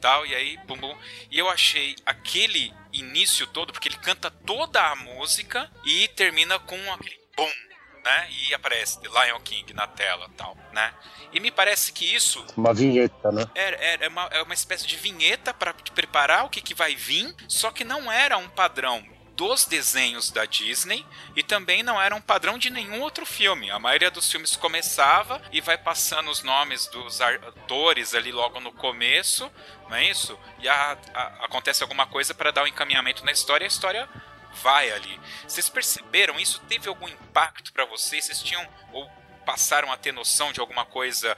Tal, 0.00 0.24
e 0.24 0.32
aí, 0.32 0.56
bum, 0.58 0.76
bum. 0.76 0.96
E 1.28 1.40
eu 1.40 1.50
achei 1.50 1.96
aquele 2.06 2.72
início 2.92 3.48
todo, 3.48 3.72
porque 3.72 3.88
ele 3.88 3.96
canta 3.96 4.30
toda 4.30 4.80
a 4.80 4.94
música 4.94 5.68
e 5.84 6.06
termina 6.06 6.60
com 6.60 6.92
aquele 6.92 7.18
bum, 7.36 7.50
né? 8.04 8.28
E 8.30 8.54
aparece 8.54 8.98
Lion 9.02 9.40
King 9.40 9.72
na 9.74 9.86
tela 9.86 10.28
tal, 10.36 10.56
né? 10.72 10.92
E 11.32 11.40
me 11.40 11.50
parece 11.50 11.92
que 11.92 12.04
isso. 12.04 12.44
Uma 12.56 12.74
vinheta, 12.74 13.32
né? 13.32 13.46
É, 13.54 13.94
é, 13.94 13.98
é, 14.02 14.08
uma, 14.08 14.24
é 14.26 14.42
uma 14.42 14.54
espécie 14.54 14.86
de 14.86 14.96
vinheta 14.96 15.54
para 15.54 15.72
preparar 15.94 16.44
o 16.44 16.50
que, 16.50 16.60
que 16.60 16.74
vai 16.74 16.94
vir, 16.94 17.34
só 17.48 17.70
que 17.70 17.84
não 17.84 18.10
era 18.10 18.36
um 18.36 18.48
padrão 18.48 19.04
dos 19.34 19.64
desenhos 19.64 20.30
da 20.30 20.44
Disney 20.44 21.04
e 21.34 21.42
também 21.42 21.82
não 21.82 22.00
era 22.00 22.14
um 22.14 22.20
padrão 22.20 22.58
de 22.58 22.70
nenhum 22.70 23.00
outro 23.00 23.24
filme. 23.24 23.70
A 23.70 23.78
maioria 23.78 24.10
dos 24.10 24.30
filmes 24.30 24.56
começava 24.56 25.40
e 25.50 25.60
vai 25.60 25.78
passando 25.78 26.30
os 26.30 26.42
nomes 26.42 26.86
dos 26.86 27.20
atores 27.20 28.14
ali 28.14 28.30
logo 28.30 28.60
no 28.60 28.72
começo, 28.72 29.50
não 29.88 29.96
é 29.96 30.04
isso? 30.04 30.38
E 30.60 30.68
a, 30.68 30.98
a, 31.14 31.22
acontece 31.44 31.82
alguma 31.82 32.06
coisa 32.06 32.34
para 32.34 32.50
dar 32.50 32.64
um 32.64 32.66
encaminhamento 32.66 33.24
na 33.24 33.32
história 33.32 33.64
e 33.64 33.66
a 33.66 33.68
história 33.68 34.08
vai 34.62 34.90
ali. 34.90 35.20
Vocês 35.46 35.68
perceberam 35.68 36.38
isso? 36.38 36.60
Teve 36.68 36.88
algum 36.88 37.08
impacto 37.08 37.72
para 37.72 37.84
vocês? 37.84 38.24
Vocês 38.24 38.42
tinham 38.42 38.66
ou 38.92 39.08
passaram 39.44 39.90
a 39.90 39.96
ter 39.96 40.12
noção 40.12 40.52
de 40.52 40.60
alguma 40.60 40.84
coisa 40.84 41.36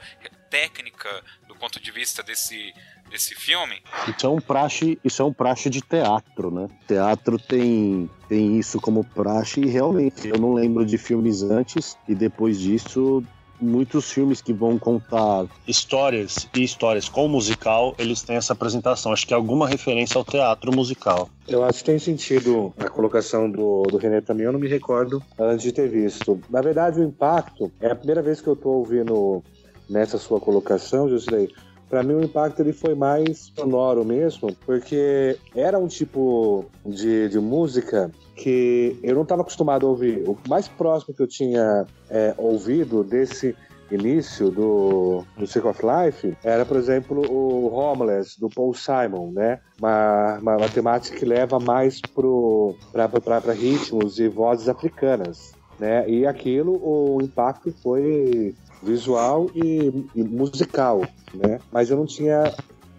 técnica 0.49 1.09
do 1.47 1.55
ponto 1.55 1.81
de 1.81 1.91
vista 1.91 2.21
desse 2.21 2.73
desse 3.09 3.35
filme? 3.35 3.81
Isso 4.07 4.25
é 4.25 4.29
um 4.29 4.41
praxe, 4.41 4.99
isso 5.03 5.21
é 5.21 5.25
um 5.25 5.33
praxe 5.33 5.69
de 5.69 5.81
teatro, 5.81 6.49
né? 6.49 6.67
Teatro 6.87 7.37
tem 7.37 8.09
tem 8.27 8.57
isso 8.57 8.79
como 8.81 9.03
praxe 9.03 9.61
e 9.61 9.67
realmente 9.67 10.27
eu 10.27 10.37
não 10.39 10.53
lembro 10.53 10.85
de 10.85 10.97
filmes 10.97 11.43
antes 11.43 11.97
e 12.07 12.15
depois 12.15 12.59
disso 12.59 13.23
muitos 13.59 14.11
filmes 14.11 14.41
que 14.41 14.53
vão 14.53 14.77
contar 14.77 15.45
histórias 15.67 16.47
e 16.55 16.63
histórias 16.63 17.07
com 17.07 17.27
musical, 17.27 17.95
eles 17.97 18.21
têm 18.21 18.35
essa 18.35 18.53
apresentação. 18.53 19.11
Acho 19.11 19.27
que 19.27 19.33
é 19.33 19.37
alguma 19.37 19.67
referência 19.67 20.17
ao 20.17 20.25
teatro 20.25 20.73
musical. 20.73 21.29
Eu 21.47 21.63
acho 21.63 21.79
que 21.79 21.85
tem 21.85 21.99
sentido 21.99 22.73
a 22.77 22.89
colocação 22.89 23.49
do, 23.49 23.83
do 23.83 23.97
René 23.97 24.21
também, 24.21 24.45
eu 24.45 24.51
não 24.51 24.59
me 24.59 24.67
recordo 24.67 25.21
antes 25.39 25.63
de 25.63 25.71
ter 25.71 25.87
visto. 25.87 26.39
Na 26.49 26.61
verdade, 26.61 26.99
o 26.99 27.03
impacto 27.03 27.71
é 27.79 27.91
a 27.91 27.95
primeira 27.95 28.21
vez 28.21 28.41
que 28.41 28.47
eu 28.47 28.53
estou 28.53 28.79
ouvindo 28.79 29.43
nessa 29.89 30.17
sua 30.17 30.39
colocação, 30.39 31.09
Josilei, 31.09 31.49
para 31.89 32.03
mim 32.03 32.15
o 32.15 32.23
impacto 32.23 32.59
ele 32.61 32.73
foi 32.73 32.95
mais 32.95 33.51
sonoro 33.55 34.03
mesmo, 34.03 34.55
porque 34.65 35.37
era 35.55 35.77
um 35.77 35.87
tipo 35.87 36.65
de, 36.85 37.29
de 37.29 37.39
música 37.39 38.11
que 38.35 38.99
eu 39.01 39.15
não 39.15 39.23
estava 39.23 39.41
acostumado 39.41 39.85
a 39.85 39.89
ouvir. 39.89 40.27
O 40.27 40.37
mais 40.47 40.67
próximo 40.67 41.13
que 41.13 41.21
eu 41.21 41.27
tinha 41.27 41.85
é, 42.09 42.33
ouvido 42.37 43.03
desse 43.03 43.55
início 43.91 44.49
do, 44.49 45.23
do 45.37 45.45
Circle 45.45 45.69
of 45.69 45.81
Life 45.85 46.35
era, 46.43 46.65
por 46.65 46.77
exemplo, 46.77 47.21
o 47.31 47.73
Homeless, 47.73 48.39
do 48.39 48.49
Paul 48.49 48.73
Simon, 48.73 49.31
né? 49.31 49.59
Uma, 49.79 50.39
uma, 50.41 50.57
uma 50.57 50.69
temática 50.69 51.17
que 51.17 51.25
leva 51.25 51.59
mais 51.59 52.01
para 52.01 53.53
ritmos 53.53 54.19
e 54.19 54.27
vozes 54.27 54.67
africanas. 54.67 55.53
Né? 55.79 56.09
E 56.09 56.25
aquilo, 56.25 56.79
o 56.81 57.19
impacto 57.21 57.71
foi 57.83 58.55
visual 58.85 59.49
e, 59.55 59.91
e 60.15 60.23
musical, 60.23 61.01
né? 61.33 61.59
Mas 61.71 61.89
eu 61.89 61.97
não 61.97 62.05
tinha 62.05 62.53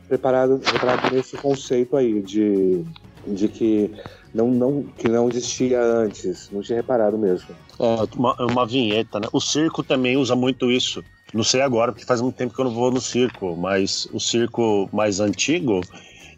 preparado, 0.08 0.58
preparado 0.58 1.14
nesse 1.14 1.36
conceito 1.36 1.96
aí 1.96 2.20
de, 2.20 2.84
de 3.26 3.48
que 3.48 3.90
não, 4.34 4.48
não, 4.50 4.82
que 4.82 5.08
não 5.08 5.28
existia 5.28 5.80
antes, 5.80 6.50
não 6.50 6.60
tinha 6.60 6.76
reparado 6.76 7.16
mesmo. 7.16 7.48
É 7.78 8.16
uma, 8.16 8.34
uma 8.44 8.66
vinheta, 8.66 9.20
né? 9.20 9.28
O 9.32 9.40
circo 9.40 9.82
também 9.82 10.16
usa 10.16 10.34
muito 10.34 10.70
isso. 10.70 11.02
Não 11.32 11.44
sei 11.44 11.60
agora, 11.60 11.92
porque 11.92 12.06
faz 12.06 12.20
muito 12.20 12.36
tempo 12.36 12.54
que 12.54 12.60
eu 12.60 12.66
não 12.66 12.72
vou 12.72 12.90
no 12.90 13.00
circo, 13.00 13.56
mas 13.56 14.08
o 14.12 14.20
circo 14.20 14.88
mais 14.92 15.20
antigo, 15.20 15.80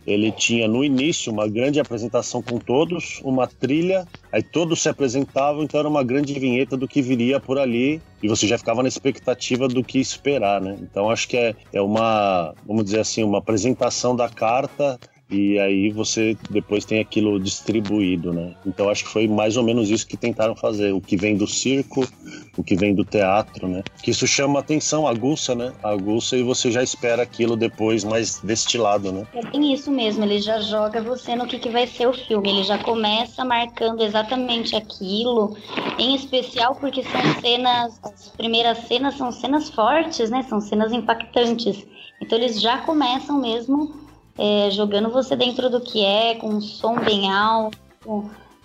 ele 0.09 0.32
tinha 0.32 0.66
no 0.66 0.82
início 0.82 1.30
uma 1.30 1.46
grande 1.46 1.78
apresentação 1.78 2.40
com 2.40 2.59
todos, 2.59 3.20
uma 3.22 3.46
trilha, 3.46 4.06
aí 4.32 4.42
todos 4.42 4.80
se 4.80 4.88
apresentavam, 4.88 5.62
então 5.62 5.78
era 5.78 5.88
uma 5.88 6.02
grande 6.02 6.32
vinheta 6.38 6.78
do 6.78 6.88
que 6.88 7.02
viria 7.02 7.38
por 7.38 7.59
ali 7.59 8.00
e 8.22 8.28
você 8.28 8.46
já 8.46 8.56
ficava 8.56 8.82
na 8.82 8.88
expectativa 8.88 9.68
do 9.68 9.84
que 9.84 9.98
esperar, 9.98 10.62
né? 10.62 10.78
Então 10.80 11.11
acho 11.11 11.28
que 11.28 11.36
é, 11.36 11.54
é 11.74 11.82
uma, 11.82 12.54
vamos 12.66 12.86
dizer 12.86 13.00
assim, 13.00 13.22
uma 13.22 13.38
apresentação 13.38 14.16
da 14.16 14.30
carta 14.30 14.98
e 15.31 15.59
aí 15.59 15.91
você 15.91 16.37
depois 16.51 16.85
tem 16.85 17.01
aquilo 17.01 17.39
distribuído, 17.39 18.33
né? 18.33 18.55
Então 18.66 18.89
acho 18.89 19.05
que 19.05 19.11
foi 19.11 19.29
mais 19.29 19.57
ou 19.57 19.62
menos 19.62 19.91
isso 19.91 20.07
que 20.07 20.16
tentaram 20.16 20.57
fazer, 20.57 20.93
o 20.93 21.01
que 21.01 21.16
vem 21.16 21.37
do 21.37 21.47
circo, 21.47 22.09
o 22.57 22.64
que 22.64 22.74
vem 22.74 22.95
do 22.95 23.05
teatro, 23.05 23.68
né? 23.68 23.83
Que 24.03 24.11
isso 24.11 24.26
chama 24.26 24.61
atenção, 24.61 25.07
aguça, 25.07 25.55
né? 25.55 25.72
Aguça 25.83 26.37
e 26.37 26.43
você 26.43 26.70
já 26.70 26.83
espera 26.83 27.22
aquilo 27.22 27.57
depois 27.57 28.05
mais 28.05 28.41
destilado, 28.41 29.12
né? 29.12 29.26
É 29.35 29.45
bem 29.51 29.74
isso 29.74 29.91
mesmo, 29.91 30.24
ele 30.24 30.41
já 30.41 30.61
joga 30.61 31.03
você 31.03 31.37
no 31.37 31.47
que, 31.47 31.59
que 31.59 31.68
vai 31.68 31.87
ser 31.87 32.09
o 32.09 32.14
filme, 32.14 32.49
ele 32.49 32.62
já 32.62 32.79
começa 32.79 33.45
marcando 33.45 34.03
exatamente 34.03 34.74
aquilo, 34.74 35.55
em 35.99 36.14
especial 36.14 36.74
porque 36.74 37.03
são 37.03 37.41
cenas, 37.41 38.01
as 38.03 38.29
primeiras 38.31 38.79
cenas 38.89 39.14
são 39.16 39.31
cenas 39.31 39.68
fortes, 39.68 40.31
né? 40.31 40.43
São 40.49 40.61
cenas 40.61 40.91
impactantes. 40.91 41.87
Então 42.20 42.39
eles 42.39 42.61
já 42.61 42.79
começam 42.79 43.39
mesmo 43.41 44.07
é, 44.39 44.70
jogando 44.70 45.11
você 45.11 45.34
dentro 45.34 45.68
do 45.68 45.80
que 45.80 46.05
é, 46.05 46.36
com 46.36 46.49
um 46.49 46.61
som 46.61 46.97
bem 47.01 47.30
alto, 47.30 47.76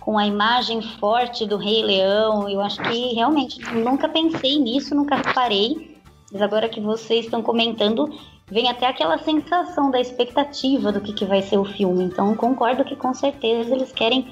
com 0.00 0.16
a 0.16 0.26
imagem 0.26 0.80
forte 0.80 1.44
do 1.46 1.56
Rei 1.56 1.82
Leão. 1.82 2.48
Eu 2.48 2.60
acho 2.60 2.80
que 2.82 3.14
realmente 3.14 3.60
nunca 3.72 4.08
pensei 4.08 4.58
nisso, 4.58 4.94
nunca 4.94 5.16
reparei. 5.16 5.98
Mas 6.32 6.40
agora 6.40 6.68
que 6.68 6.80
vocês 6.80 7.24
estão 7.24 7.42
comentando, 7.42 8.08
vem 8.50 8.68
até 8.68 8.86
aquela 8.86 9.18
sensação 9.18 9.90
da 9.90 10.00
expectativa 10.00 10.92
do 10.92 11.00
que, 11.00 11.12
que 11.12 11.24
vai 11.24 11.42
ser 11.42 11.58
o 11.58 11.64
filme. 11.64 12.04
Então 12.04 12.34
concordo 12.36 12.84
que 12.84 12.96
com 12.96 13.12
certeza 13.12 13.74
eles 13.74 13.92
querem 13.92 14.26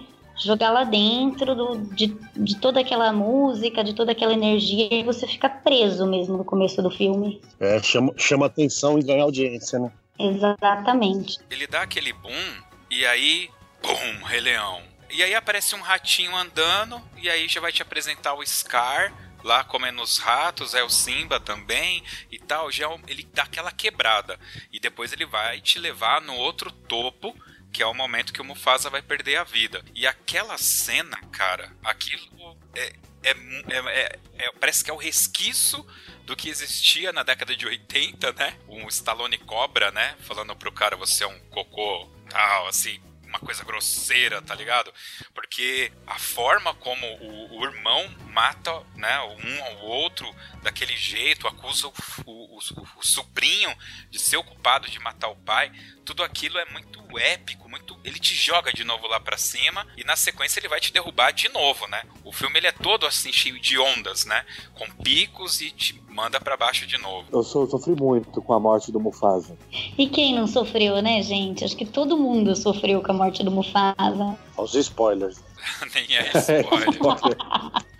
jogar 0.44 0.70
lá 0.70 0.84
dentro 0.84 1.54
do, 1.54 1.78
de, 1.94 2.16
de 2.36 2.58
toda 2.58 2.80
aquela 2.80 3.12
música, 3.12 3.84
de 3.84 3.94
toda 3.94 4.12
aquela 4.12 4.32
energia, 4.32 4.88
e 4.92 5.02
você 5.02 5.26
fica 5.26 5.48
preso 5.48 6.06
mesmo 6.06 6.36
no 6.36 6.44
começo 6.44 6.82
do 6.82 6.90
filme. 6.90 7.40
É, 7.60 7.80
chama, 7.82 8.12
chama 8.16 8.46
atenção 8.46 8.98
e 8.98 9.02
ganha 9.02 9.22
audiência, 9.22 9.78
né? 9.78 9.92
Exatamente. 10.22 11.38
Ele 11.50 11.66
dá 11.66 11.82
aquele 11.82 12.12
boom 12.12 12.62
e 12.90 13.04
aí, 13.06 13.50
bum, 13.82 14.24
Rei 14.24 14.40
Leão. 14.40 14.82
E 15.10 15.22
aí 15.22 15.34
aparece 15.34 15.74
um 15.74 15.80
ratinho 15.80 16.34
andando 16.34 17.02
e 17.16 17.28
aí 17.28 17.48
já 17.48 17.60
vai 17.60 17.72
te 17.72 17.82
apresentar 17.82 18.34
o 18.34 18.46
Scar 18.46 19.12
lá 19.42 19.64
comendo 19.64 20.02
os 20.02 20.18
ratos, 20.18 20.74
é 20.74 20.82
o 20.82 20.88
Simba 20.88 21.40
também 21.40 22.02
e 22.30 22.38
tal, 22.38 22.70
já 22.70 22.88
é 22.88 23.00
ele 23.08 23.28
dá 23.32 23.42
aquela 23.42 23.72
quebrada 23.72 24.38
e 24.72 24.78
depois 24.78 25.12
ele 25.12 25.26
vai 25.26 25.60
te 25.60 25.78
levar 25.78 26.20
no 26.20 26.34
outro 26.34 26.70
topo, 26.70 27.36
que 27.72 27.82
é 27.82 27.86
o 27.86 27.94
momento 27.94 28.32
que 28.32 28.40
o 28.40 28.44
Mufasa 28.44 28.90
vai 28.90 29.02
perder 29.02 29.36
a 29.36 29.44
vida. 29.44 29.84
E 29.94 30.06
aquela 30.06 30.56
cena, 30.58 31.16
cara, 31.32 31.72
aquilo 31.82 32.56
é, 32.74 32.92
é, 33.24 33.30
é, 33.70 34.18
é 34.38 34.52
parece 34.60 34.84
que 34.84 34.90
é 34.90 34.94
o 34.94 34.98
resquício 34.98 35.84
do 36.24 36.36
que 36.36 36.48
existia 36.48 37.12
na 37.12 37.22
década 37.22 37.56
de 37.56 37.66
80, 37.66 38.32
né? 38.32 38.56
Um 38.68 38.88
Stallone 38.88 39.38
Cobra, 39.38 39.90
né? 39.90 40.16
Falando 40.20 40.54
pro 40.56 40.72
cara, 40.72 40.96
você 40.96 41.24
é 41.24 41.26
um 41.26 41.38
cocô, 41.50 42.08
tal, 42.28 42.66
assim, 42.68 43.00
uma 43.32 43.38
coisa 43.38 43.64
grosseira, 43.64 44.42
tá 44.42 44.54
ligado? 44.54 44.92
Porque 45.34 45.90
a 46.06 46.18
forma 46.18 46.74
como 46.74 47.06
o, 47.16 47.60
o 47.60 47.64
irmão 47.64 48.06
mata 48.28 48.82
né, 48.94 49.18
um 49.20 49.64
ao 49.64 49.86
outro 49.86 50.32
daquele 50.62 50.94
jeito, 50.94 51.48
acusa 51.48 51.88
o, 51.88 51.92
o, 52.26 52.58
o, 52.58 53.02
sobrinho 53.02 53.74
de 54.10 54.18
ser 54.18 54.36
o 54.36 54.44
culpado 54.44 54.88
de 54.90 54.98
matar 54.98 55.28
o 55.28 55.36
pai. 55.36 55.72
Tudo 56.04 56.22
aquilo 56.22 56.58
é 56.58 56.64
muito 56.70 57.00
épico, 57.18 57.68
muito. 57.68 57.96
Ele 58.04 58.18
te 58.18 58.34
joga 58.34 58.72
de 58.72 58.84
novo 58.84 59.06
lá 59.06 59.20
para 59.20 59.36
cima 59.36 59.86
e 59.96 60.04
na 60.04 60.16
sequência 60.16 60.60
ele 60.60 60.68
vai 60.68 60.80
te 60.80 60.92
derrubar 60.92 61.32
de 61.32 61.48
novo, 61.48 61.86
né? 61.88 62.02
O 62.24 62.32
filme 62.32 62.58
ele 62.58 62.66
é 62.66 62.72
todo 62.72 63.06
assim 63.06 63.32
cheio 63.32 63.60
de 63.60 63.78
ondas, 63.78 64.24
né? 64.24 64.44
Com 64.74 64.86
picos 65.02 65.60
e 65.60 65.70
te 65.70 66.00
manda 66.08 66.40
para 66.40 66.56
baixo 66.56 66.86
de 66.86 66.98
novo. 66.98 67.26
Eu 67.32 67.42
sofri 67.42 67.94
muito 67.94 68.42
com 68.42 68.52
a 68.52 68.60
morte 68.60 68.92
do 68.92 69.00
Mufasa. 69.00 69.56
E 69.96 70.08
quem 70.08 70.34
não 70.34 70.46
sofreu, 70.46 71.00
né, 71.00 71.22
gente? 71.22 71.64
Acho 71.64 71.76
que 71.76 71.86
todo 71.86 72.16
mundo 72.16 72.54
sofreu 72.54 73.02
com 73.02 73.12
a 73.12 73.14
morte 73.14 73.42
do 73.42 73.50
Mufasa. 73.50 74.36
Os 74.56 74.74
spoilers. 74.74 75.42
Nem 75.94 76.16
é 76.16 76.30
spoiler. 76.36 77.36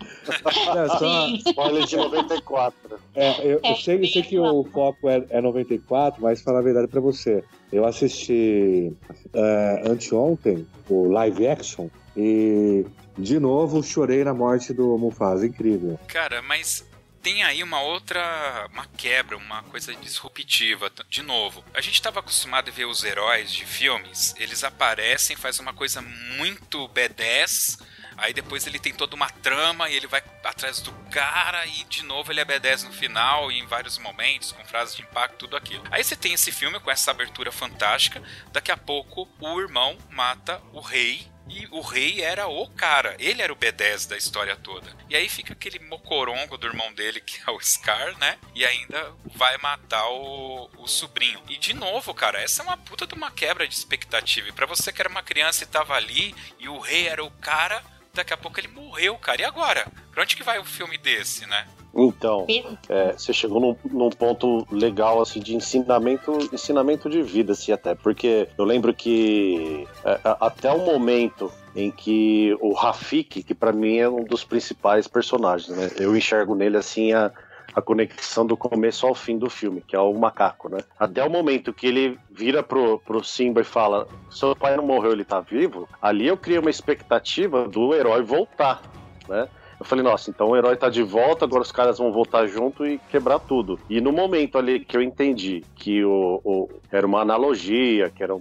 Não, 0.75 0.99
só... 0.99 1.27
Spoiler 1.49 1.85
de 1.85 1.95
94. 1.95 2.99
É, 3.15 3.45
eu, 3.45 3.59
eu 3.63 3.75
sei, 3.75 4.01
eu 4.01 4.07
sei 4.07 4.23
que 4.23 4.39
o 4.39 4.63
foco 4.65 5.09
é, 5.09 5.25
é 5.29 5.41
94, 5.41 6.21
mas 6.21 6.41
falar 6.41 6.59
a 6.59 6.63
verdade 6.63 6.87
pra 6.87 7.01
você. 7.01 7.43
Eu 7.71 7.85
assisti 7.85 8.93
uh, 9.33 9.89
anteontem 9.89 10.67
o 10.89 11.09
live 11.09 11.47
action 11.47 11.89
e 12.15 12.85
de 13.17 13.39
novo 13.39 13.83
chorei 13.83 14.23
na 14.23 14.33
morte 14.33 14.73
do 14.73 14.97
Mufasa. 14.97 15.45
Incrível. 15.45 15.99
Cara, 16.07 16.41
mas 16.41 16.85
tem 17.21 17.41
aí 17.43 17.63
uma 17.63 17.81
outra 17.81 18.67
uma 18.71 18.85
quebra, 18.85 19.37
uma 19.37 19.63
coisa 19.63 19.93
disruptiva. 19.95 20.91
De 21.09 21.21
novo, 21.21 21.63
a 21.73 21.81
gente 21.81 21.95
estava 21.95 22.19
acostumado 22.19 22.69
a 22.69 22.71
ver 22.71 22.85
os 22.85 23.03
heróis 23.03 23.51
de 23.51 23.65
filmes, 23.65 24.35
eles 24.37 24.63
aparecem, 24.63 25.35
faz 25.35 25.57
uma 25.59 25.73
coisa 25.73 26.01
muito 26.37 26.89
B10 26.89 27.79
Aí 28.23 28.33
depois 28.33 28.65
ele 28.65 28.79
tem 28.79 28.93
toda 28.93 29.17
uma 29.17 29.29
trama 29.29 29.89
e 29.89 29.95
ele 29.97 30.07
vai 30.07 30.23
atrás 30.45 30.79
do 30.79 30.93
cara 31.11 31.65
e 31.65 31.83
de 31.83 32.03
novo 32.03 32.31
ele 32.31 32.41
obedece 32.41 32.85
no 32.85 32.93
final 32.93 33.51
e 33.51 33.59
em 33.59 33.65
vários 33.65 33.97
momentos, 33.97 34.53
com 34.53 34.63
frases 34.63 34.95
de 34.95 35.01
impacto, 35.01 35.39
tudo 35.39 35.57
aquilo. 35.57 35.83
Aí 35.91 36.01
você 36.01 36.15
tem 36.15 36.31
esse 36.31 36.49
filme 36.49 36.79
com 36.79 36.89
essa 36.89 37.11
abertura 37.11 37.51
fantástica, 37.51 38.23
daqui 38.53 38.71
a 38.71 38.77
pouco 38.77 39.27
o 39.41 39.59
irmão 39.59 39.97
mata 40.09 40.61
o 40.71 40.79
rei 40.79 41.27
e 41.49 41.67
o 41.69 41.81
rei 41.81 42.21
era 42.21 42.47
o 42.47 42.65
cara, 42.69 43.17
ele 43.19 43.41
era 43.41 43.51
o 43.51 43.57
B10 43.57 44.07
da 44.07 44.15
história 44.15 44.55
toda. 44.55 44.89
E 45.09 45.17
aí 45.17 45.27
fica 45.27 45.51
aquele 45.51 45.79
mocorongo 45.79 46.57
do 46.57 46.65
irmão 46.65 46.93
dele, 46.93 47.19
que 47.19 47.41
é 47.45 47.51
o 47.51 47.59
Scar, 47.59 48.17
né? 48.17 48.37
E 48.55 48.65
ainda 48.65 49.13
vai 49.25 49.57
matar 49.57 50.07
o, 50.07 50.69
o 50.77 50.87
sobrinho. 50.87 51.43
E 51.49 51.57
de 51.57 51.73
novo, 51.73 52.13
cara, 52.13 52.41
essa 52.41 52.61
é 52.61 52.65
uma 52.65 52.77
puta 52.77 53.05
de 53.05 53.13
uma 53.13 53.29
quebra 53.29 53.67
de 53.67 53.75
expectativa. 53.75 54.47
E 54.47 54.53
pra 54.53 54.65
você 54.65 54.93
que 54.93 55.01
era 55.01 55.09
uma 55.09 55.21
criança 55.21 55.65
e 55.65 55.67
tava 55.67 55.93
ali, 55.93 56.33
e 56.57 56.69
o 56.69 56.79
rei 56.79 57.07
era 57.07 57.23
o 57.23 57.31
cara, 57.31 57.83
daqui 58.15 58.33
a 58.33 58.37
pouco 58.37 58.59
ele 58.59 58.67
morreu, 58.67 59.15
cara. 59.17 59.41
E 59.41 59.45
agora? 59.45 59.87
Pra 60.11 60.21
onde 60.21 60.35
que 60.35 60.43
vai 60.43 60.59
o 60.59 60.63
filme 60.63 60.97
desse, 60.97 61.47
né? 61.47 61.65
Então, 61.95 62.47
é, 62.89 63.11
você 63.11 63.31
chegou 63.31 63.59
num, 63.59 63.75
num, 63.91 64.09
ponto 64.09 64.67
legal, 64.71 65.21
assim, 65.21 65.39
de 65.39 65.55
ensinamento, 65.55 66.49
ensinamento 66.51 67.09
de 67.09 67.21
vida, 67.21 67.53
assim, 67.53 67.71
até. 67.71 67.93
Porque 67.93 68.47
eu 68.57 68.65
lembro 68.65 68.93
que 68.93 69.87
é, 70.03 70.19
até 70.23 70.71
o 70.71 70.79
momento 70.79 71.51
em 71.75 71.91
que 71.91 72.55
o 72.61 72.73
Rafik, 72.73 73.43
que 73.43 73.53
para 73.53 73.71
mim 73.71 73.97
é 73.97 74.09
um 74.09 74.23
dos 74.23 74.43
principais 74.43 75.07
personagens, 75.07 75.75
né? 75.75 75.91
Eu 75.97 76.15
enxergo 76.15 76.55
nele, 76.55 76.77
assim, 76.77 77.13
a, 77.13 77.31
a 77.75 77.81
conexão 77.81 78.45
do 78.45 78.55
começo 78.55 79.05
ao 79.05 79.15
fim 79.15 79.37
do 79.37 79.49
filme, 79.49 79.83
que 79.85 79.95
é 79.95 79.99
o 79.99 80.13
macaco, 80.13 80.69
né? 80.69 80.77
Até 80.99 81.23
o 81.23 81.29
momento 81.29 81.73
que 81.73 81.87
ele 81.87 82.17
vira 82.29 82.61
pro, 82.61 82.99
pro 82.99 83.23
Simba 83.23 83.61
e 83.61 83.65
fala: 83.65 84.07
seu 84.29 84.55
pai 84.55 84.75
não 84.77 84.85
morreu, 84.85 85.11
ele 85.11 85.25
tá 85.25 85.39
vivo. 85.39 85.87
Ali 86.01 86.27
eu 86.27 86.37
criei 86.37 86.59
uma 86.59 86.69
expectativa 86.69 87.67
do 87.67 87.93
herói 87.93 88.21
voltar, 88.21 88.81
né? 89.27 89.47
Eu 89.79 89.85
falei, 89.85 90.01
nossa, 90.01 90.29
então 90.29 90.49
o 90.49 90.55
herói 90.55 90.77
tá 90.77 90.87
de 90.87 91.03
volta, 91.03 91.43
agora 91.43 91.61
os 91.61 91.71
caras 91.71 91.97
vão 91.97 92.09
voltar 92.09 92.47
junto 92.47 92.85
e 92.85 92.97
quebrar 93.09 93.37
tudo. 93.39 93.77
E 93.89 93.99
no 93.99 94.13
momento 94.13 94.57
ali 94.57 94.79
que 94.79 94.95
eu 94.95 95.01
entendi 95.01 95.61
que 95.75 96.05
o, 96.05 96.39
o 96.41 96.69
era 96.89 97.05
uma 97.05 97.19
analogia, 97.19 98.09
que 98.09 98.23
era 98.23 98.33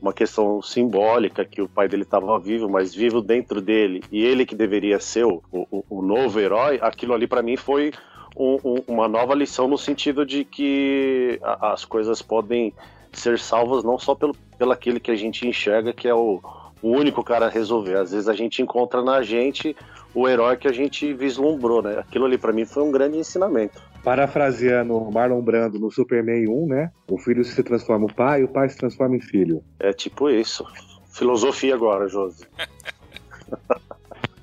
uma 0.00 0.12
questão 0.14 0.62
simbólica, 0.62 1.44
que 1.44 1.60
o 1.60 1.68
pai 1.68 1.86
dele 1.86 2.04
estava 2.04 2.38
vivo, 2.38 2.66
mas 2.66 2.94
vivo 2.94 3.20
dentro 3.20 3.60
dele, 3.60 4.02
e 4.10 4.24
ele 4.24 4.46
que 4.46 4.54
deveria 4.54 4.98
ser 4.98 5.26
o, 5.26 5.42
o, 5.52 5.84
o 5.90 6.00
novo 6.00 6.40
herói, 6.40 6.78
aquilo 6.80 7.12
ali 7.12 7.26
para 7.26 7.42
mim 7.42 7.58
foi 7.58 7.92
um, 8.36 8.58
um, 8.64 8.82
uma 8.86 9.08
nova 9.08 9.34
lição 9.34 9.66
no 9.66 9.78
sentido 9.78 10.26
de 10.26 10.44
que 10.44 11.38
a, 11.42 11.72
as 11.72 11.84
coisas 11.84 12.20
podem 12.20 12.72
ser 13.12 13.38
salvas 13.38 13.82
não 13.82 13.98
só 13.98 14.14
pelo, 14.14 14.36
pelo 14.58 14.72
aquele 14.72 15.00
que 15.00 15.10
a 15.10 15.16
gente 15.16 15.46
enxerga 15.48 15.92
que 15.92 16.06
é 16.06 16.14
o, 16.14 16.40
o 16.82 16.90
único 16.90 17.24
cara 17.24 17.46
a 17.46 17.48
resolver. 17.48 17.96
Às 17.96 18.12
vezes 18.12 18.28
a 18.28 18.34
gente 18.34 18.62
encontra 18.62 19.02
na 19.02 19.22
gente 19.22 19.74
o 20.14 20.28
herói 20.28 20.56
que 20.56 20.68
a 20.68 20.72
gente 20.72 21.12
vislumbrou, 21.12 21.82
né? 21.82 21.98
Aquilo 21.98 22.26
ali 22.26 22.38
para 22.38 22.52
mim 22.52 22.64
foi 22.64 22.82
um 22.82 22.90
grande 22.90 23.18
ensinamento. 23.18 23.82
Parafraseando 24.04 25.10
Marlon 25.10 25.40
Brando 25.42 25.78
no 25.78 25.90
Superman 25.90 26.46
1, 26.48 26.66
né? 26.66 26.90
O 27.08 27.18
filho 27.18 27.44
se 27.44 27.62
transforma 27.62 28.06
em 28.06 28.14
pai, 28.14 28.44
o 28.44 28.48
pai 28.48 28.68
se 28.68 28.76
transforma 28.76 29.16
em 29.16 29.20
filho. 29.20 29.62
É 29.80 29.92
tipo 29.92 30.30
isso. 30.30 30.64
Filosofia 31.10 31.74
agora, 31.74 32.08
Josi. 32.08 32.46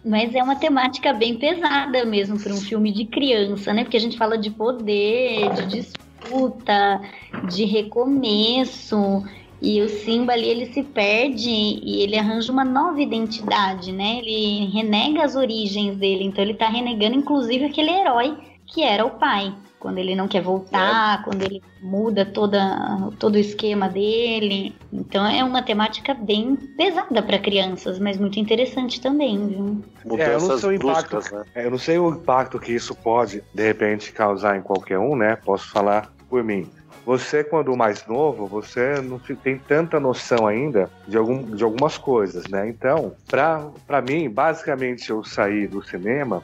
Mas 0.05 0.35
é 0.35 0.43
uma 0.43 0.55
temática 0.55 1.13
bem 1.13 1.35
pesada 1.35 2.03
mesmo 2.03 2.37
para 2.37 2.53
um 2.53 2.59
filme 2.59 2.91
de 2.91 3.05
criança, 3.05 3.73
né? 3.73 3.83
Porque 3.83 3.97
a 3.97 3.99
gente 4.01 4.17
fala 4.17 4.37
de 4.37 4.49
poder, 4.49 5.49
de 5.53 5.65
disputa, 5.67 7.01
de 7.49 7.63
recomeço. 7.65 9.23
E 9.61 9.81
o 9.81 9.87
Simba 9.87 10.33
ali, 10.33 10.49
ele 10.49 10.65
se 10.73 10.83
perde 10.83 11.49
e 11.49 12.01
ele 12.01 12.17
arranja 12.17 12.51
uma 12.51 12.65
nova 12.65 13.01
identidade, 13.01 13.93
né? 13.93 14.17
Ele 14.17 14.65
renega 14.73 15.23
as 15.23 15.37
origens 15.37 15.95
dele. 15.95 16.25
Então 16.25 16.43
ele 16.43 16.53
tá 16.53 16.67
renegando, 16.67 17.15
inclusive, 17.15 17.63
aquele 17.63 17.89
herói 17.89 18.37
que 18.73 18.83
era 18.83 19.05
o 19.05 19.11
pai 19.11 19.53
quando 19.79 19.97
ele 19.97 20.15
não 20.15 20.29
quer 20.29 20.41
voltar, 20.41 21.19
é. 21.19 21.23
quando 21.25 21.41
ele 21.41 21.61
muda 21.81 22.25
toda, 22.25 23.11
todo 23.19 23.35
o 23.35 23.37
esquema 23.37 23.89
dele. 23.89 24.73
Então 24.93 25.25
é 25.25 25.43
uma 25.43 25.61
temática 25.61 26.13
bem 26.13 26.55
pesada 26.55 27.21
para 27.21 27.37
crianças, 27.37 27.99
mas 27.99 28.17
muito 28.17 28.39
interessante 28.39 29.01
também, 29.01 29.45
viu? 29.45 30.17
É, 30.17 30.35
eu 30.35 30.39
não 30.39 30.57
sei 30.57 30.69
o 30.69 30.73
impacto, 30.73 31.35
né? 31.35 31.43
é, 31.53 31.65
eu 31.65 31.71
não 31.71 31.77
sei 31.77 31.99
o 31.99 32.09
impacto 32.11 32.59
que 32.59 32.71
isso 32.71 32.95
pode 32.95 33.43
de 33.53 33.63
repente 33.63 34.13
causar 34.13 34.57
em 34.57 34.61
qualquer 34.61 34.97
um, 34.99 35.17
né? 35.17 35.35
Posso 35.35 35.69
falar 35.69 36.13
por 36.29 36.41
mim. 36.45 36.65
Você, 37.05 37.43
quando 37.43 37.75
mais 37.75 38.07
novo, 38.07 38.47
você 38.47 39.01
não 39.01 39.19
tem 39.19 39.57
tanta 39.57 39.99
noção 39.99 40.47
ainda 40.47 40.89
de, 41.05 41.17
algum, 41.17 41.43
de 41.43 41.61
algumas 41.61 41.97
coisas, 41.97 42.47
né? 42.47 42.69
Então, 42.69 43.13
para 43.27 44.01
mim, 44.01 44.29
basicamente, 44.29 45.09
eu 45.09 45.21
saí 45.25 45.67
do 45.67 45.83
cinema, 45.83 46.41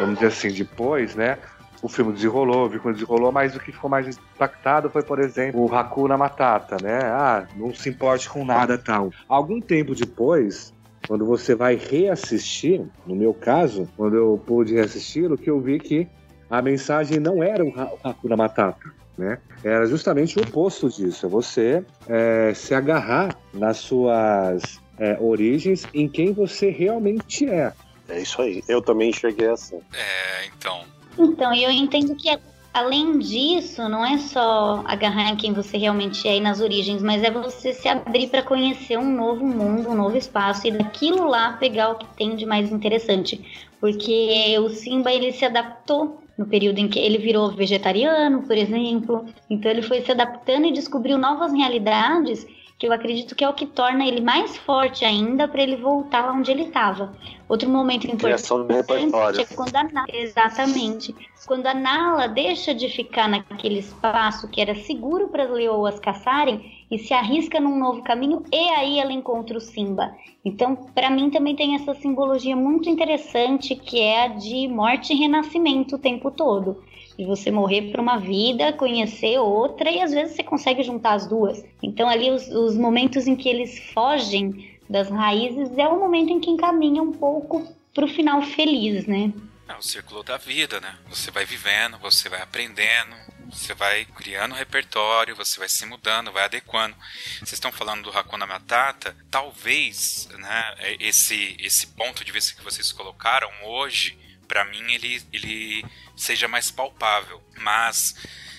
vamos 0.00 0.14
dizer 0.14 0.28
assim, 0.28 0.50
depois, 0.50 1.14
né? 1.14 1.36
O 1.82 1.88
filme 1.88 2.12
desenrolou, 2.12 2.68
vi 2.68 2.78
quando 2.78 2.94
desenrolou, 2.94 3.32
mas 3.32 3.56
o 3.56 3.60
que 3.60 3.72
ficou 3.72 3.88
mais 3.88 4.06
impactado 4.06 4.90
foi, 4.90 5.02
por 5.02 5.18
exemplo, 5.18 5.60
o 5.60 5.74
Hakuna 5.74 6.16
Matata, 6.16 6.76
né? 6.82 7.00
Ah, 7.04 7.46
não 7.56 7.74
se 7.74 7.88
importe 7.88 8.28
com 8.28 8.44
nada 8.44 8.76
tal. 8.76 9.10
Algum 9.28 9.60
tempo 9.60 9.94
depois, 9.94 10.74
quando 11.06 11.24
você 11.24 11.54
vai 11.54 11.76
reassistir, 11.76 12.84
no 13.06 13.16
meu 13.16 13.32
caso, 13.32 13.88
quando 13.96 14.16
eu 14.16 14.42
pude 14.46 14.74
reassistir, 14.74 15.30
o 15.32 15.38
que 15.38 15.48
eu 15.48 15.60
vi 15.60 15.78
que 15.78 16.08
a 16.50 16.60
mensagem 16.60 17.18
não 17.18 17.42
era 17.42 17.64
o 17.64 17.72
Hakuna 18.04 18.36
Matata, 18.36 18.92
né? 19.16 19.38
Era 19.64 19.86
justamente 19.86 20.38
o 20.38 20.42
oposto 20.42 20.88
disso, 20.88 21.26
é 21.26 21.28
você 21.28 21.84
é, 22.08 22.52
se 22.54 22.74
agarrar 22.74 23.36
nas 23.54 23.78
suas 23.78 24.80
é, 24.98 25.16
origens, 25.20 25.86
em 25.94 26.08
quem 26.08 26.32
você 26.32 26.70
realmente 26.70 27.48
é. 27.48 27.72
É 28.08 28.20
isso 28.20 28.42
aí, 28.42 28.62
eu 28.68 28.82
também 28.82 29.10
enxerguei 29.10 29.48
assim. 29.48 29.80
É, 29.94 30.46
então, 30.46 30.84
então, 31.18 31.54
eu 31.54 31.70
entendo 31.70 32.14
que 32.14 32.28
além 32.72 33.18
disso, 33.18 33.88
não 33.88 34.04
é 34.04 34.18
só 34.18 34.82
agarrar 34.86 35.30
em 35.30 35.36
quem 35.36 35.52
você 35.52 35.76
realmente 35.76 36.26
é 36.28 36.36
e 36.36 36.40
nas 36.40 36.60
origens, 36.60 37.02
mas 37.02 37.22
é 37.22 37.30
você 37.30 37.72
se 37.72 37.88
abrir 37.88 38.28
para 38.28 38.42
conhecer 38.42 38.98
um 38.98 39.12
novo 39.12 39.44
mundo, 39.44 39.90
um 39.90 39.94
novo 39.94 40.16
espaço 40.16 40.66
e 40.66 40.70
daquilo 40.70 41.26
lá 41.26 41.54
pegar 41.54 41.90
o 41.90 41.94
que 41.96 42.06
tem 42.16 42.36
de 42.36 42.46
mais 42.46 42.70
interessante. 42.70 43.68
Porque 43.80 44.56
o 44.58 44.68
Simba 44.68 45.12
ele 45.12 45.32
se 45.32 45.44
adaptou 45.44 46.22
no 46.36 46.46
período 46.46 46.78
em 46.78 46.88
que 46.88 46.98
ele 46.98 47.18
virou 47.18 47.50
vegetariano, 47.50 48.42
por 48.42 48.56
exemplo. 48.56 49.26
Então 49.48 49.70
ele 49.70 49.82
foi 49.82 50.00
se 50.02 50.12
adaptando 50.12 50.66
e 50.66 50.72
descobriu 50.72 51.18
novas 51.18 51.52
realidades 51.52 52.46
que 52.80 52.86
eu 52.86 52.92
acredito 52.94 53.36
que 53.36 53.44
é 53.44 53.48
o 53.48 53.52
que 53.52 53.66
torna 53.66 54.06
ele 54.06 54.22
mais 54.22 54.56
forte 54.56 55.04
ainda 55.04 55.46
para 55.46 55.62
ele 55.62 55.76
voltar 55.76 56.24
lá 56.24 56.32
onde 56.32 56.50
ele 56.50 56.62
estava. 56.62 57.12
Outro 57.46 57.68
momento 57.68 58.06
importante 58.06 59.42
é 59.42 59.54
quando 59.54 59.76
a 59.76 59.84
Nala, 59.84 60.06
exatamente, 60.10 61.14
quando 61.46 61.66
a 61.66 61.74
Nala 61.74 62.26
deixa 62.26 62.74
de 62.74 62.88
ficar 62.88 63.28
naquele 63.28 63.80
espaço 63.80 64.48
que 64.48 64.62
era 64.62 64.74
seguro 64.74 65.28
para 65.28 65.44
as 65.44 65.50
leoas 65.50 66.00
caçarem 66.00 66.86
e 66.90 66.98
se 66.98 67.12
arrisca 67.12 67.60
num 67.60 67.78
novo 67.78 68.02
caminho 68.02 68.42
e 68.50 68.70
aí 68.70 68.98
ela 68.98 69.12
encontra 69.12 69.58
o 69.58 69.60
Simba. 69.60 70.16
Então, 70.42 70.74
para 70.74 71.10
mim 71.10 71.28
também 71.28 71.54
tem 71.54 71.74
essa 71.74 71.94
simbologia 71.94 72.56
muito 72.56 72.88
interessante 72.88 73.76
que 73.76 74.00
é 74.00 74.24
a 74.24 74.28
de 74.28 74.66
morte 74.68 75.12
e 75.12 75.16
renascimento 75.16 75.96
o 75.96 75.98
tempo 75.98 76.30
todo 76.30 76.82
de 77.20 77.26
você 77.26 77.50
morrer 77.50 77.92
para 77.92 78.00
uma 78.00 78.16
vida, 78.16 78.72
conhecer 78.72 79.38
outra 79.38 79.90
e 79.90 80.00
às 80.00 80.10
vezes 80.10 80.34
você 80.34 80.42
consegue 80.42 80.82
juntar 80.82 81.12
as 81.12 81.26
duas. 81.26 81.62
Então 81.82 82.08
ali 82.08 82.30
os, 82.30 82.48
os 82.48 82.74
momentos 82.78 83.26
em 83.26 83.36
que 83.36 83.46
eles 83.46 83.78
fogem 83.92 84.78
das 84.88 85.10
raízes 85.10 85.76
é 85.76 85.86
o 85.86 86.00
momento 86.00 86.32
em 86.32 86.40
que 86.40 86.48
encaminha 86.48 87.02
um 87.02 87.12
pouco 87.12 87.70
para 87.94 88.06
o 88.06 88.08
final 88.08 88.40
feliz, 88.40 89.06
né? 89.06 89.34
É 89.68 89.74
o 89.74 89.82
círculo 89.82 90.22
da 90.22 90.38
vida, 90.38 90.80
né? 90.80 90.96
Você 91.10 91.30
vai 91.30 91.44
vivendo, 91.44 91.98
você 91.98 92.30
vai 92.30 92.40
aprendendo, 92.40 93.14
você 93.52 93.74
vai 93.74 94.06
criando 94.06 94.54
repertório, 94.54 95.36
você 95.36 95.58
vai 95.58 95.68
se 95.68 95.84
mudando, 95.84 96.32
vai 96.32 96.44
adequando. 96.44 96.96
Vocês 97.34 97.52
estão 97.52 97.70
falando 97.70 98.04
do 98.04 98.18
Hakuna 98.18 98.46
Matata, 98.46 99.14
talvez, 99.30 100.26
né, 100.38 100.96
esse 100.98 101.54
esse 101.60 101.88
ponto 101.88 102.24
de 102.24 102.32
vista 102.32 102.56
que 102.56 102.64
vocês 102.64 102.90
colocaram 102.92 103.50
hoje, 103.64 104.18
para 104.50 104.64
mim 104.64 104.92
ele 104.92 105.22
ele 105.32 105.84
seja 106.16 106.48
mais 106.48 106.72
palpável, 106.72 107.40
mas 107.58 108.16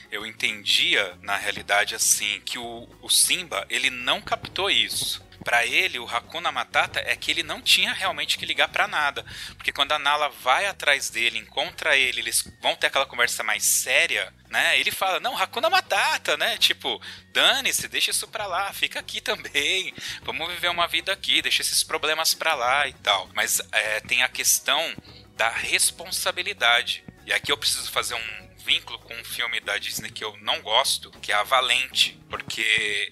eu 0.09 0.25
entendia 0.25 1.17
na 1.21 1.35
realidade 1.35 1.93
assim 1.93 2.39
que 2.45 2.57
o, 2.57 2.87
o 3.01 3.09
Simba 3.09 3.65
ele 3.69 3.89
não 3.89 4.21
captou 4.21 4.71
isso 4.71 5.21
para 5.43 5.65
ele, 5.65 5.99
o 5.99 6.07
Hakuna 6.07 6.51
Matata 6.51 7.01
é 7.05 7.13
que 7.15 7.29
ele 7.29 7.43
não 7.43 7.61
tinha 7.61 7.91
realmente 7.91 8.37
que 8.37 8.45
ligar 8.45 8.69
para 8.69 8.87
nada. 8.87 9.25
Porque 9.57 9.71
quando 9.71 9.91
a 9.91 9.99
Nala 9.99 10.29
vai 10.29 10.67
atrás 10.67 11.09
dele, 11.09 11.39
encontra 11.39 11.97
ele, 11.97 12.21
eles 12.21 12.47
vão 12.61 12.75
ter 12.75 12.87
aquela 12.87 13.07
conversa 13.07 13.43
mais 13.43 13.63
séria, 13.63 14.31
né? 14.49 14.79
Ele 14.79 14.91
fala: 14.91 15.19
Não, 15.19 15.35
Hakuna 15.35 15.69
Matata, 15.69 16.37
né? 16.37 16.57
Tipo, 16.57 17.01
dane-se, 17.33 17.87
deixa 17.87 18.11
isso 18.11 18.27
pra 18.27 18.45
lá, 18.45 18.71
fica 18.71 18.99
aqui 18.99 19.19
também. 19.21 19.93
Vamos 20.21 20.47
viver 20.53 20.69
uma 20.69 20.87
vida 20.87 21.11
aqui, 21.11 21.41
deixa 21.41 21.63
esses 21.63 21.83
problemas 21.83 22.35
pra 22.35 22.53
lá 22.53 22.87
e 22.87 22.93
tal. 22.93 23.27
Mas 23.33 23.59
é, 23.71 23.99
tem 24.01 24.21
a 24.21 24.29
questão 24.29 24.95
da 25.41 25.49
responsabilidade. 25.49 27.03
E 27.25 27.33
aqui 27.33 27.51
eu 27.51 27.57
preciso 27.57 27.91
fazer 27.91 28.13
um 28.13 28.55
vínculo 28.57 28.99
com 28.99 29.15
um 29.15 29.23
filme 29.25 29.59
da 29.59 29.75
Disney 29.79 30.11
que 30.11 30.23
eu 30.23 30.37
não 30.37 30.61
gosto, 30.61 31.09
que 31.19 31.31
é 31.31 31.35
a 31.35 31.41
Valente, 31.41 32.21
porque 32.29 33.11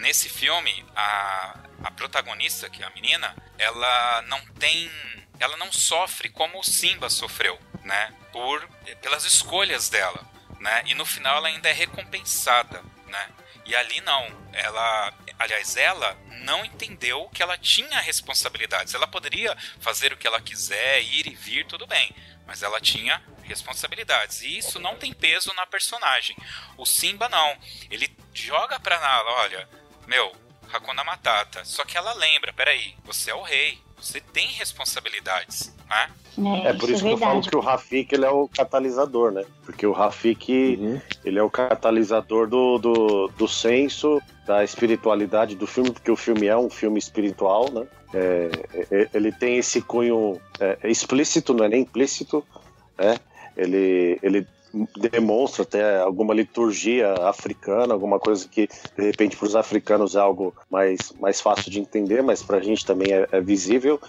nesse 0.00 0.28
filme 0.28 0.86
a, 0.94 1.58
a 1.82 1.90
protagonista, 1.90 2.70
que 2.70 2.80
é 2.80 2.86
a 2.86 2.90
menina, 2.90 3.34
ela 3.58 4.22
não 4.28 4.40
tem, 4.54 4.88
ela 5.40 5.56
não 5.56 5.72
sofre 5.72 6.28
como 6.28 6.60
o 6.60 6.62
Simba 6.62 7.10
sofreu, 7.10 7.58
né? 7.82 8.14
Por 8.30 8.64
pelas 9.02 9.24
escolhas 9.24 9.88
dela, 9.88 10.24
né? 10.60 10.84
E 10.86 10.94
no 10.94 11.04
final 11.04 11.38
ela 11.38 11.48
ainda 11.48 11.68
é 11.68 11.72
recompensada, 11.72 12.84
né? 13.08 13.30
E 13.68 13.76
ali 13.76 14.00
não, 14.00 14.26
ela, 14.54 15.12
aliás, 15.38 15.76
ela 15.76 16.16
não 16.40 16.64
entendeu 16.64 17.28
que 17.28 17.42
ela 17.42 17.58
tinha 17.58 18.00
responsabilidades. 18.00 18.94
Ela 18.94 19.06
poderia 19.06 19.54
fazer 19.78 20.10
o 20.10 20.16
que 20.16 20.26
ela 20.26 20.40
quiser, 20.40 21.02
ir 21.02 21.26
e 21.26 21.34
vir, 21.34 21.66
tudo 21.66 21.86
bem, 21.86 22.10
mas 22.46 22.62
ela 22.62 22.80
tinha 22.80 23.22
responsabilidades. 23.42 24.40
E 24.40 24.56
isso 24.56 24.78
não 24.80 24.96
tem 24.96 25.12
peso 25.12 25.52
na 25.52 25.66
personagem. 25.66 26.34
O 26.78 26.86
Simba 26.86 27.28
não. 27.28 27.58
Ele 27.90 28.10
joga 28.32 28.80
pra 28.80 28.98
Nala, 28.98 29.32
olha, 29.32 29.68
meu, 30.06 30.34
Hakuna 30.72 31.04
Matata. 31.04 31.62
Só 31.66 31.84
que 31.84 31.98
ela 31.98 32.14
lembra, 32.14 32.54
peraí, 32.54 32.96
você 33.04 33.30
é 33.30 33.34
o 33.34 33.42
rei, 33.42 33.78
você 34.00 34.20
tem 34.20 34.46
responsabilidades, 34.48 35.74
né? 35.88 36.08
É, 36.64 36.68
é 36.68 36.72
por 36.72 36.88
isso, 36.88 36.98
isso 36.98 37.06
é 37.06 37.08
que 37.08 37.14
eu 37.14 37.18
falo 37.18 37.42
que 37.42 37.56
o 37.56 37.60
Rafik 37.60 38.14
ele 38.14 38.24
é 38.24 38.30
o 38.30 38.48
catalisador, 38.48 39.32
né? 39.32 39.44
Porque 39.64 39.86
o 39.86 39.92
Rafik 39.92 40.78
uhum. 40.80 41.00
ele 41.24 41.38
é 41.38 41.42
o 41.42 41.50
catalisador 41.50 42.46
do, 42.46 42.78
do, 42.78 43.28
do 43.36 43.48
senso, 43.48 44.22
da 44.46 44.62
espiritualidade 44.62 45.56
do 45.56 45.66
filme, 45.66 45.90
porque 45.90 46.10
o 46.10 46.16
filme 46.16 46.46
é 46.46 46.56
um 46.56 46.70
filme 46.70 46.98
espiritual, 46.98 47.70
né? 47.72 47.86
É, 48.14 48.50
é 48.90 49.08
ele 49.12 49.32
tem 49.32 49.58
esse 49.58 49.82
cunho 49.82 50.40
é, 50.60 50.78
explícito, 50.84 51.52
não 51.52 51.64
é 51.64 51.68
nem 51.68 51.82
implícito, 51.82 52.44
né? 52.96 53.16
Ele, 53.56 54.18
ele 54.22 54.46
demonstra 54.96 55.62
até 55.62 56.00
alguma 56.00 56.34
liturgia 56.34 57.12
africana, 57.28 57.92
alguma 57.94 58.18
coisa 58.18 58.46
que 58.48 58.68
de 58.96 59.04
repente 59.04 59.36
para 59.36 59.46
os 59.46 59.56
africanos 59.56 60.14
é 60.14 60.20
algo 60.20 60.54
mais, 60.70 61.12
mais 61.20 61.40
fácil 61.40 61.70
de 61.70 61.80
entender, 61.80 62.22
mas 62.22 62.42
para 62.42 62.58
a 62.58 62.62
gente 62.62 62.84
também 62.84 63.12
é, 63.12 63.26
é, 63.32 63.40
visível. 63.40 64.00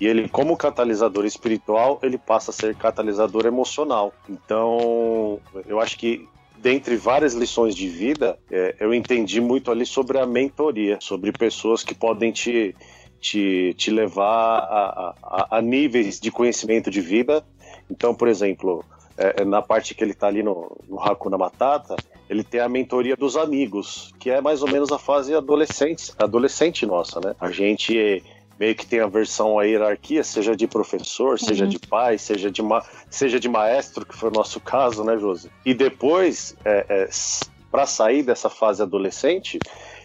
E 0.00 0.06
ele, 0.06 0.28
como 0.28 0.56
catalisador 0.56 1.24
espiritual, 1.24 1.98
ele 2.02 2.18
passa 2.18 2.50
a 2.50 2.54
ser 2.54 2.74
catalisador 2.74 3.46
emocional. 3.46 4.12
Então, 4.28 5.40
eu 5.66 5.80
acho 5.80 5.98
que 5.98 6.28
dentre 6.58 6.96
várias 6.96 7.34
lições 7.34 7.74
de 7.74 7.88
vida, 7.88 8.38
é, 8.50 8.74
eu 8.80 8.92
entendi 8.92 9.40
muito 9.40 9.70
ali 9.70 9.86
sobre 9.86 10.18
a 10.18 10.26
mentoria, 10.26 10.98
sobre 11.00 11.32
pessoas 11.32 11.84
que 11.84 11.94
podem 11.94 12.32
te 12.32 12.74
te, 13.20 13.74
te 13.76 13.90
levar 13.90 14.58
a, 14.60 15.14
a, 15.22 15.58
a, 15.58 15.62
níveis 15.62 16.20
de 16.20 16.30
conhecimento 16.30 16.90
de 16.90 17.00
vida. 17.00 17.44
Então, 17.90 18.14
por 18.14 18.28
exemplo, 18.28 18.84
é, 19.18 19.42
é, 19.42 19.44
na 19.44 19.60
parte 19.60 19.94
que 19.94 20.02
ele 20.02 20.12
está 20.12 20.28
ali 20.28 20.42
no, 20.42 20.78
no 20.88 21.00
Hakuna 21.00 21.36
Matata, 21.36 21.96
ele 22.30 22.44
tem 22.44 22.60
a 22.60 22.68
mentoria 22.68 23.16
dos 23.16 23.36
amigos, 23.36 24.14
que 24.18 24.30
é 24.30 24.40
mais 24.40 24.62
ou 24.62 24.70
menos 24.70 24.92
a 24.92 24.98
fase 24.98 25.34
adolescente, 25.34 26.12
adolescente 26.18 26.86
nossa, 26.86 27.20
né? 27.20 27.34
A 27.40 27.50
gente 27.50 28.22
meio 28.58 28.74
que 28.74 28.86
tem 28.86 29.00
a 29.00 29.06
versão 29.06 29.58
a 29.58 29.64
hierarquia, 29.64 30.22
seja 30.24 30.54
de 30.54 30.66
professor, 30.66 31.32
uhum. 31.32 31.38
seja 31.38 31.66
de 31.66 31.78
pai, 31.78 32.18
seja 32.18 32.50
de, 32.50 32.62
ma 32.62 32.82
seja 33.10 33.38
de 33.38 33.48
maestro, 33.48 34.06
que 34.06 34.16
foi 34.16 34.30
o 34.30 34.32
nosso 34.32 34.60
caso, 34.60 35.04
né, 35.04 35.16
Josi? 35.18 35.50
E 35.64 35.74
depois, 35.74 36.56
é, 36.64 36.86
é, 36.88 37.08
para 37.70 37.86
sair 37.86 38.22
dessa 38.22 38.48
fase 38.48 38.82
adolescente, 38.82 39.58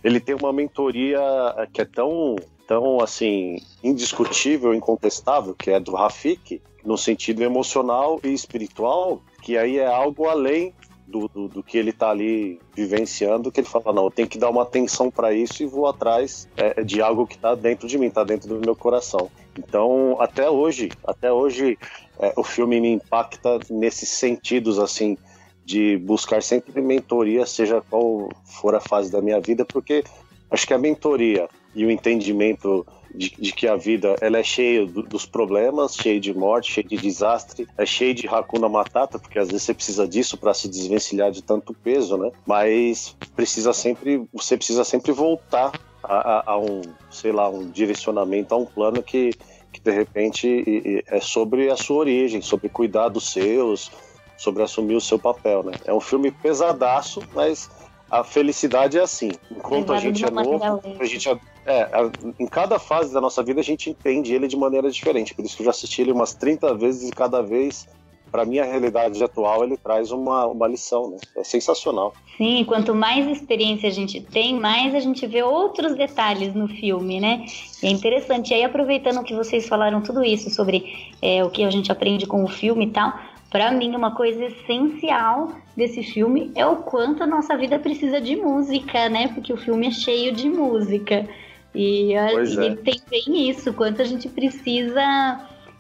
ele 0.03 0.19
tem 0.19 0.35
uma 0.35 0.53
mentoria 0.53 1.19
é, 1.57 1.67
que 1.71 1.81
é 1.81 1.85
tão, 1.85 2.35
tão 2.67 2.99
assim, 2.99 3.57
indiscutível, 3.83 4.73
incontestável, 4.73 5.55
que 5.55 5.71
é 5.71 5.79
do 5.79 5.93
Rafik, 5.93 6.61
no 6.85 6.97
sentido 6.97 7.43
emocional 7.43 8.19
e 8.23 8.33
espiritual, 8.33 9.21
que 9.41 9.57
aí 9.57 9.77
é 9.77 9.85
algo 9.85 10.27
além 10.27 10.73
do, 11.07 11.27
do, 11.27 11.47
do, 11.47 11.63
que 11.63 11.77
ele 11.77 11.91
está 11.91 12.09
ali 12.09 12.59
vivenciando, 12.73 13.51
que 13.51 13.59
ele 13.59 13.67
fala, 13.67 13.93
não, 13.93 14.05
eu 14.05 14.11
tenho 14.11 14.27
que 14.27 14.37
dar 14.37 14.49
uma 14.49 14.63
atenção 14.63 15.11
para 15.11 15.33
isso 15.33 15.61
e 15.61 15.65
vou 15.65 15.87
atrás 15.87 16.47
é, 16.57 16.83
de 16.83 17.01
algo 17.01 17.27
que 17.27 17.35
está 17.35 17.55
dentro 17.55 17.87
de 17.87 17.97
mim, 17.97 18.07
está 18.07 18.23
dentro 18.23 18.47
do 18.47 18.59
meu 18.59 18.75
coração. 18.75 19.29
Então, 19.57 20.17
até 20.19 20.49
hoje, 20.49 20.91
até 21.05 21.31
hoje, 21.31 21.77
é, 22.19 22.33
o 22.35 22.43
filme 22.43 22.79
me 22.81 22.93
impacta 22.93 23.59
nesses 23.69 24.09
sentidos, 24.09 24.79
assim, 24.79 25.17
de 25.65 25.97
buscar 25.97 26.41
sempre 26.41 26.81
mentoria, 26.81 27.45
seja 27.45 27.81
qual 27.89 28.29
for 28.45 28.75
a 28.75 28.79
fase 28.79 29.11
da 29.11 29.21
minha 29.21 29.39
vida, 29.39 29.63
porque 29.65 30.03
acho 30.49 30.67
que 30.67 30.73
a 30.73 30.77
mentoria 30.77 31.47
e 31.75 31.85
o 31.85 31.91
entendimento 31.91 32.85
de, 33.13 33.29
de, 33.37 33.51
que 33.51 33.67
a 33.67 33.75
vida 33.75 34.15
ela 34.21 34.39
é 34.39 34.43
cheia 34.43 34.85
do, 34.85 35.03
dos 35.03 35.25
problemas, 35.25 35.95
cheia 35.95 36.19
de 36.19 36.33
morte, 36.33 36.71
cheia 36.71 36.87
de 36.87 36.97
desastre, 36.97 37.67
é 37.77 37.85
cheia 37.85 38.13
de 38.13 38.25
racuna 38.25 38.67
matata, 38.67 39.19
porque 39.19 39.37
às 39.37 39.49
vezes 39.49 39.63
você 39.63 39.73
precisa 39.73 40.07
disso 40.07 40.37
para 40.37 40.53
se 40.53 40.67
desvencilhar 40.67 41.31
de 41.31 41.43
tanto 41.43 41.73
peso, 41.73 42.17
né? 42.17 42.31
Mas 42.45 43.15
precisa 43.35 43.71
sempre, 43.71 44.27
você 44.33 44.57
precisa 44.57 44.83
sempre 44.83 45.11
voltar 45.11 45.79
a, 46.03 46.15
a, 46.15 46.51
a 46.53 46.57
um, 46.57 46.81
sei 47.11 47.31
lá, 47.31 47.49
um 47.49 47.69
direcionamento, 47.69 48.53
a 48.53 48.57
um 48.57 48.65
plano 48.65 49.03
que, 49.03 49.31
que 49.71 49.79
de 49.79 49.91
repente 49.91 51.03
é 51.07 51.19
sobre 51.19 51.69
a 51.69 51.77
sua 51.77 51.97
origem, 51.97 52.41
sobre 52.41 52.67
cuidar 52.67 53.09
dos 53.09 53.31
seus, 53.31 53.91
sobre 54.37 54.63
assumir 54.63 54.95
o 54.95 55.01
seu 55.01 55.19
papel, 55.19 55.63
né? 55.63 55.73
É 55.85 55.93
um 55.93 56.01
filme 56.01 56.31
pesadaço, 56.31 57.21
mas 57.33 57.69
a 58.09 58.23
felicidade 58.23 58.97
é 58.97 59.01
assim. 59.01 59.31
Enquanto 59.51 59.93
a 59.93 59.99
gente 59.99 60.25
é 60.25 60.29
novo, 60.29 60.81
a 60.99 61.05
gente 61.05 61.29
é, 61.65 61.89
em 62.39 62.47
cada 62.47 62.77
fase 62.77 63.13
da 63.13 63.21
nossa 63.21 63.41
vida 63.43 63.61
a 63.61 63.63
gente 63.63 63.89
entende 63.89 64.33
ele 64.33 64.47
de 64.47 64.57
maneira 64.57 64.89
diferente. 64.89 65.33
Por 65.33 65.45
isso 65.45 65.55
que 65.55 65.61
eu 65.61 65.65
já 65.65 65.71
assisti 65.71 66.01
ele 66.01 66.11
umas 66.11 66.33
30 66.33 66.75
vezes 66.75 67.09
e 67.09 67.11
cada 67.11 67.41
vez, 67.41 67.87
para 68.31 68.45
minha 68.45 68.63
realidade 68.63 69.23
atual, 69.23 69.63
ele 69.63 69.77
traz 69.77 70.11
uma, 70.11 70.45
uma 70.47 70.67
lição, 70.67 71.11
né? 71.11 71.17
É 71.37 71.43
sensacional. 71.43 72.13
Sim, 72.37 72.65
quanto 72.65 72.95
mais 72.95 73.27
experiência 73.27 73.87
a 73.87 73.91
gente 73.91 74.19
tem, 74.19 74.59
mais 74.59 74.95
a 74.95 74.99
gente 74.99 75.25
vê 75.27 75.43
outros 75.43 75.95
detalhes 75.95 76.53
no 76.53 76.67
filme, 76.67 77.19
né? 77.19 77.45
é 77.81 77.89
interessante. 77.89 78.51
E 78.51 78.55
aí, 78.55 78.63
aproveitando 78.63 79.23
que 79.23 79.35
vocês 79.35 79.67
falaram 79.67 80.01
tudo 80.01 80.23
isso 80.23 80.49
sobre 80.49 81.11
é, 81.21 81.43
o 81.43 81.49
que 81.49 81.63
a 81.63 81.69
gente 81.69 81.91
aprende 81.91 82.25
com 82.25 82.43
o 82.43 82.47
filme 82.47 82.85
e 82.85 82.89
tal, 82.89 83.13
para 83.53 83.71
mim, 83.71 83.95
uma 83.95 84.15
coisa 84.15 84.45
essencial 84.45 85.51
desse 85.77 86.01
filme 86.01 86.51
é 86.55 86.65
o 86.65 86.77
quanto 86.77 87.21
a 87.21 87.27
nossa 87.27 87.55
vida 87.55 87.77
precisa 87.77 88.19
de 88.19 88.35
música, 88.35 89.07
né? 89.09 89.27
Porque 89.27 89.53
o 89.53 89.57
filme 89.57 89.87
é 89.87 89.91
cheio 89.91 90.31
de 90.31 90.49
música. 90.49 91.29
E 91.73 92.13
ele 92.13 92.65
é. 92.65 92.75
tem 92.75 93.01
bem 93.09 93.49
isso, 93.49 93.73
quanto 93.73 94.01
a 94.01 94.05
gente 94.05 94.29
precisa 94.29 95.01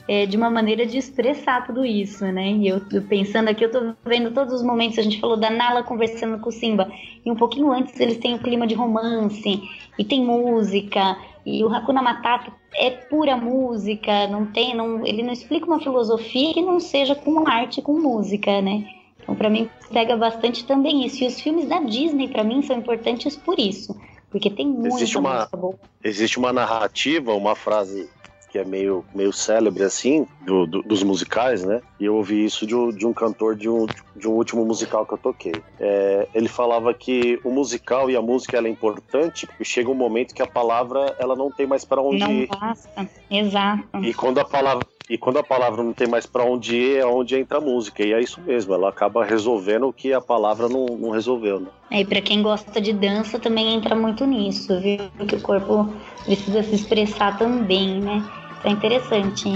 é, 0.07 0.25
de 0.25 0.35
uma 0.35 0.49
maneira 0.49 0.85
de 0.85 0.97
expressar 0.97 1.65
tudo 1.65 1.85
isso, 1.85 2.25
né? 2.25 2.51
E 2.51 2.67
eu 2.67 2.81
pensando 3.07 3.49
aqui, 3.49 3.63
eu 3.63 3.71
tô 3.71 3.93
vendo 4.05 4.31
todos 4.31 4.53
os 4.53 4.63
momentos, 4.63 4.97
a 4.97 5.03
gente 5.03 5.19
falou 5.19 5.37
da 5.37 5.49
Nala 5.49 5.83
conversando 5.83 6.39
com 6.39 6.49
o 6.49 6.51
Simba, 6.51 6.91
e 7.23 7.29
um 7.29 7.35
pouquinho 7.35 7.71
antes 7.71 7.99
eles 7.99 8.17
têm 8.17 8.33
o 8.33 8.39
clima 8.39 8.65
de 8.65 8.73
romance, 8.73 9.61
e 9.97 10.03
tem 10.03 10.25
música, 10.25 11.15
e 11.45 11.63
o 11.63 11.73
Hakuna 11.73 12.01
Matata 12.01 12.51
é 12.75 12.89
pura 12.89 13.37
música, 13.37 14.27
não 14.27 14.47
tem, 14.47 14.75
não, 14.75 15.05
ele 15.05 15.21
não 15.21 15.31
explica 15.31 15.67
uma 15.67 15.79
filosofia 15.79 16.53
que 16.53 16.61
não 16.61 16.79
seja 16.79 17.13
com 17.13 17.47
arte, 17.47 17.81
com 17.81 17.99
música, 17.99 18.61
né? 18.61 18.85
Então, 19.21 19.35
para 19.35 19.49
mim, 19.49 19.69
pega 19.91 20.17
bastante 20.17 20.65
também 20.65 21.05
isso. 21.05 21.23
E 21.23 21.27
os 21.27 21.39
filmes 21.39 21.65
da 21.69 21.79
Disney, 21.79 22.27
para 22.27 22.43
mim, 22.43 22.61
são 22.61 22.77
importantes 22.77 23.37
por 23.37 23.57
isso 23.57 23.95
porque 24.33 24.49
tem 24.49 24.67
muita 24.67 24.95
existe 24.95 25.15
uma, 25.15 25.45
boa. 25.45 25.75
Existe 26.03 26.39
uma 26.39 26.51
narrativa, 26.51 27.35
uma 27.35 27.55
frase 27.55 28.09
que 28.49 28.57
é 28.59 28.65
meio, 28.65 29.03
meio 29.13 29.31
célebre 29.31 29.83
assim, 29.83 30.27
do, 30.41 30.67
do, 30.67 30.81
dos 30.83 31.01
musicais, 31.01 31.63
né? 31.63 31.81
E 31.99 32.05
eu 32.05 32.15
ouvi 32.15 32.43
isso 32.45 32.67
de 32.67 32.75
um, 32.75 32.89
de 32.89 33.05
um 33.05 33.13
cantor 33.13 33.55
de 33.55 33.67
um, 33.67 33.87
de 34.15 34.27
um 34.27 34.31
último 34.31 34.63
musical 34.63 35.05
que 35.05 35.13
eu 35.13 35.17
toquei. 35.17 35.55
É, 35.79 36.27
ele 36.35 36.47
falava 36.47 36.93
que 36.93 37.39
o 37.43 37.49
musical 37.49 38.11
e 38.11 38.15
a 38.15 38.21
música 38.21 38.57
ela 38.57 38.67
é 38.67 38.71
importante 38.71 39.47
porque 39.47 39.63
chega 39.63 39.89
um 39.89 39.95
momento 39.95 40.35
que 40.35 40.41
a 40.41 40.47
palavra 40.47 41.15
ela 41.19 41.35
não 41.35 41.51
tem 41.51 41.65
mais 41.65 41.83
para 41.83 42.01
onde 42.01 42.19
não 42.19 42.31
ir. 42.31 42.47
basta, 42.47 43.09
exato. 43.29 44.03
E 44.03 44.13
quando 44.13 44.39
a 44.39 44.45
palavra 44.45 44.85
E 45.13 45.17
quando 45.19 45.37
a 45.37 45.43
palavra 45.43 45.83
não 45.83 45.93
tem 45.93 46.07
mais 46.07 46.25
para 46.25 46.43
onde 46.43 46.75
ir, 46.75 46.97
é 46.97 47.05
onde 47.05 47.35
entra 47.35 47.59
a 47.59 47.61
música. 47.61 48.03
E 48.03 48.13
é 48.13 48.19
isso 48.19 48.41
mesmo, 48.41 48.73
ela 48.73 48.89
acaba 48.89 49.23
resolvendo 49.23 49.87
o 49.87 49.93
que 49.93 50.11
a 50.11 50.19
palavra 50.19 50.67
não, 50.67 50.87
não 50.87 51.11
resolveu. 51.11 51.59
Né? 51.59 51.67
É, 51.91 51.99
e 51.99 52.05
para 52.05 52.19
quem 52.19 52.41
gosta 52.41 52.81
de 52.81 52.91
dança 52.91 53.37
também 53.37 53.75
entra 53.75 53.93
muito 53.95 54.25
nisso, 54.25 54.79
viu? 54.79 54.97
Que 55.27 55.35
o 55.35 55.39
corpo 55.39 55.87
precisa 56.25 56.63
se 56.63 56.73
expressar 56.73 57.37
também, 57.37 58.01
né? 58.01 58.23
Então 58.57 58.71
é 58.71 58.73
interessante 58.73 59.49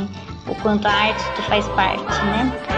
o 0.47 0.53
quanto 0.61 0.85
a 0.85 0.91
arte 0.91 1.41
faz 1.49 1.67
parte, 1.69 2.25
né? 2.25 2.76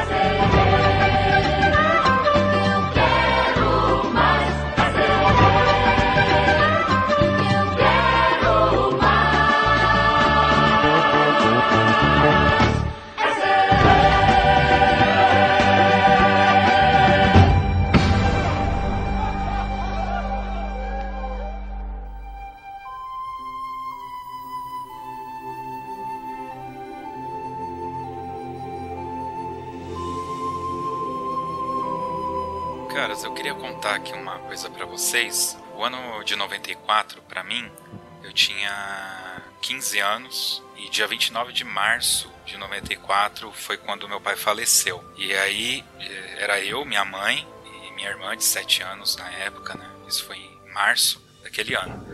O 35.79 35.83
ano 35.85 36.21
de 36.25 36.35
94, 36.35 37.21
para 37.21 37.41
mim, 37.41 37.71
eu 38.21 38.33
tinha 38.33 39.41
15 39.61 39.97
anos 39.99 40.61
e 40.75 40.89
dia 40.89 41.07
29 41.07 41.53
de 41.53 41.63
março 41.63 42.29
de 42.45 42.57
94 42.57 43.49
foi 43.53 43.77
quando 43.77 44.05
meu 44.05 44.19
pai 44.19 44.35
faleceu. 44.35 45.01
E 45.15 45.33
aí 45.33 45.85
eh, 46.01 46.35
era 46.37 46.59
eu, 46.59 46.83
minha 46.83 47.05
mãe 47.05 47.47
e 47.65 47.91
minha 47.93 48.09
irmã 48.09 48.35
de 48.35 48.43
7 48.43 48.83
anos 48.83 49.15
na 49.15 49.31
época, 49.31 49.73
né? 49.75 49.89
Isso 50.05 50.25
foi 50.25 50.35
em 50.35 50.73
março 50.73 51.25
daquele 51.43 51.73
ano. 51.75 52.05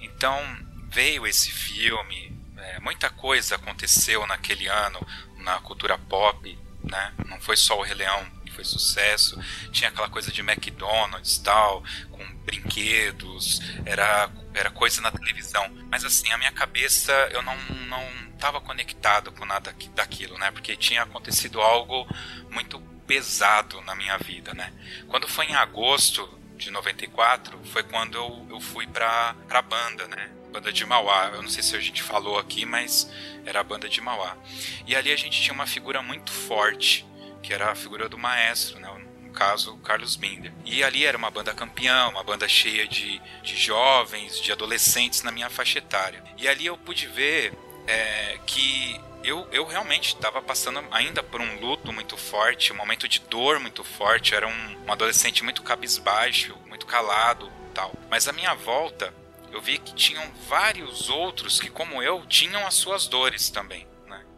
Então 0.00 0.42
veio 0.88 1.26
esse 1.26 1.50
filme, 1.50 2.34
é, 2.56 2.80
muita 2.80 3.10
coisa 3.10 3.56
aconteceu 3.56 4.26
naquele 4.26 4.66
ano 4.66 5.06
na 5.36 5.60
cultura 5.60 5.98
pop, 5.98 6.58
né? 6.82 7.12
Não 7.26 7.38
foi 7.38 7.58
só 7.58 7.78
o 7.78 7.82
Rei 7.82 7.96
Leão 7.96 8.26
foi 8.60 8.64
sucesso. 8.64 9.38
Tinha 9.72 9.88
aquela 9.88 10.08
coisa 10.08 10.30
de 10.30 10.40
McDonald's 10.40 11.38
tal, 11.38 11.82
com 12.10 12.24
brinquedos, 12.44 13.60
era, 13.84 14.30
era 14.54 14.70
coisa 14.70 15.00
na 15.00 15.10
televisão. 15.10 15.68
Mas 15.90 16.04
assim, 16.04 16.30
a 16.30 16.38
minha 16.38 16.52
cabeça, 16.52 17.12
eu 17.32 17.42
não, 17.42 17.56
não 17.88 18.32
tava 18.38 18.60
conectado 18.60 19.32
com 19.32 19.44
nada 19.44 19.74
daquilo, 19.94 20.38
né? 20.38 20.50
Porque 20.50 20.76
tinha 20.76 21.02
acontecido 21.02 21.60
algo 21.60 22.06
muito 22.50 22.78
pesado 23.06 23.80
na 23.82 23.94
minha 23.94 24.16
vida, 24.18 24.52
né? 24.54 24.72
Quando 25.08 25.26
foi 25.26 25.46
em 25.46 25.54
agosto 25.54 26.38
de 26.56 26.70
94, 26.70 27.58
foi 27.64 27.82
quando 27.82 28.16
eu, 28.16 28.46
eu 28.50 28.60
fui 28.60 28.86
pra, 28.86 29.34
pra 29.48 29.62
banda, 29.62 30.06
né? 30.06 30.30
banda 30.50 30.72
de 30.72 30.84
Mauá. 30.84 31.30
Eu 31.32 31.42
não 31.42 31.48
sei 31.48 31.62
se 31.62 31.76
a 31.76 31.80
gente 31.80 32.02
falou 32.02 32.36
aqui, 32.36 32.66
mas 32.66 33.08
era 33.46 33.60
a 33.60 33.62
banda 33.62 33.88
de 33.88 34.00
Mauá. 34.00 34.36
E 34.84 34.96
ali 34.96 35.12
a 35.12 35.16
gente 35.16 35.40
tinha 35.40 35.54
uma 35.54 35.66
figura 35.66 36.02
muito 36.02 36.32
forte 36.32 37.06
que 37.42 37.52
era 37.52 37.70
a 37.70 37.74
figura 37.74 38.08
do 38.08 38.18
maestro, 38.18 38.78
né? 38.78 38.88
no 39.30 39.32
caso 39.32 39.76
Carlos 39.78 40.16
Binder. 40.16 40.52
E 40.64 40.82
ali 40.82 41.06
era 41.06 41.16
uma 41.16 41.30
banda 41.30 41.54
campeã, 41.54 42.08
uma 42.08 42.22
banda 42.22 42.48
cheia 42.48 42.86
de, 42.86 43.20
de 43.42 43.56
jovens, 43.56 44.40
de 44.40 44.52
adolescentes 44.52 45.22
na 45.22 45.30
minha 45.30 45.48
faixa 45.48 45.78
etária. 45.78 46.22
E 46.36 46.48
ali 46.48 46.66
eu 46.66 46.76
pude 46.76 47.06
ver 47.06 47.52
é, 47.86 48.38
que 48.46 49.00
eu, 49.22 49.46
eu 49.52 49.66
realmente 49.66 50.14
estava 50.14 50.42
passando 50.42 50.82
ainda 50.90 51.22
por 51.22 51.40
um 51.40 51.60
luto 51.60 51.92
muito 51.92 52.16
forte, 52.16 52.72
um 52.72 52.76
momento 52.76 53.08
de 53.08 53.20
dor 53.20 53.60
muito 53.60 53.84
forte. 53.84 54.34
Era 54.34 54.48
um, 54.48 54.84
um 54.86 54.92
adolescente 54.92 55.44
muito 55.44 55.62
cabisbaixo, 55.62 56.56
muito 56.66 56.86
calado 56.86 57.50
tal. 57.72 57.94
Mas 58.10 58.26
à 58.26 58.32
minha 58.32 58.54
volta, 58.54 59.14
eu 59.52 59.60
vi 59.60 59.78
que 59.78 59.94
tinham 59.94 60.24
vários 60.48 61.08
outros 61.08 61.60
que, 61.60 61.70
como 61.70 62.02
eu, 62.02 62.26
tinham 62.26 62.66
as 62.66 62.74
suas 62.74 63.06
dores 63.06 63.48
também 63.48 63.89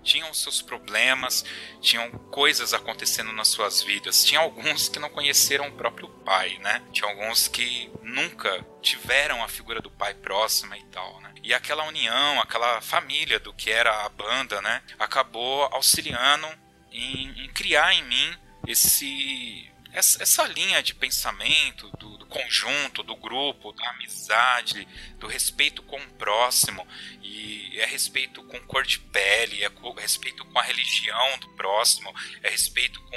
tinham 0.03 0.32
seus 0.34 0.61
problemas, 0.61 1.44
tinham 1.80 2.11
coisas 2.30 2.74
acontecendo 2.74 3.32
nas 3.32 3.48
suas 3.48 3.82
vidas. 3.82 4.24
Tinha 4.24 4.40
alguns 4.40 4.88
que 4.88 4.98
não 4.98 5.09
conheceram 5.09 5.68
o 5.68 5.72
próprio 5.72 6.09
pai, 6.09 6.59
né? 6.59 6.82
Tinha 6.92 7.09
alguns 7.09 7.48
que 7.48 7.90
nunca 8.03 8.64
tiveram 8.80 9.42
a 9.42 9.48
figura 9.48 9.80
do 9.80 9.90
pai 9.90 10.14
próxima 10.14 10.76
e 10.76 10.84
tal, 10.84 11.20
né? 11.20 11.32
E 11.42 11.53
aquela 11.53 11.86
união, 11.86 12.40
aquela 12.40 12.80
família 12.80 13.38
do 13.40 13.53
que 13.53 13.70
era 13.70 14.05
a 14.05 14.09
banda, 14.09 14.61
né? 14.62 14.82
Acabou 14.98 15.62
auxiliando 15.72 16.46
em, 16.90 17.44
em 17.44 17.48
criar 17.53 17.94
em 17.94 18.05
mim 18.05 18.36
esse 18.66 19.71
essa, 19.93 20.22
essa 20.22 20.45
linha 20.45 20.82
de 20.82 20.95
pensamento 20.95 21.90
do, 21.99 22.18
do, 22.18 22.26
conjunto, 22.26 23.03
do 23.03 23.14
grupo, 23.14 23.72
da 23.72 23.90
amizade, 23.90 24.88
do 25.18 25.26
respeito 25.26 25.82
com 25.82 25.99
o 25.99 26.11
próximo, 26.14 26.86
e 27.22 27.78
é 27.78 27.84
respeito 27.84 28.43
com 28.45 28.59
cor 28.61 28.84
de 28.84 28.99
pele, 28.99 29.62
é 29.62 29.70
respeito 30.01 30.45
com 30.45 30.59
a 30.59 30.62
religião 30.62 31.38
do 31.38 31.49
próximo, 31.51 32.12
é 32.43 32.49
respeito 32.49 33.01
com 33.03 33.16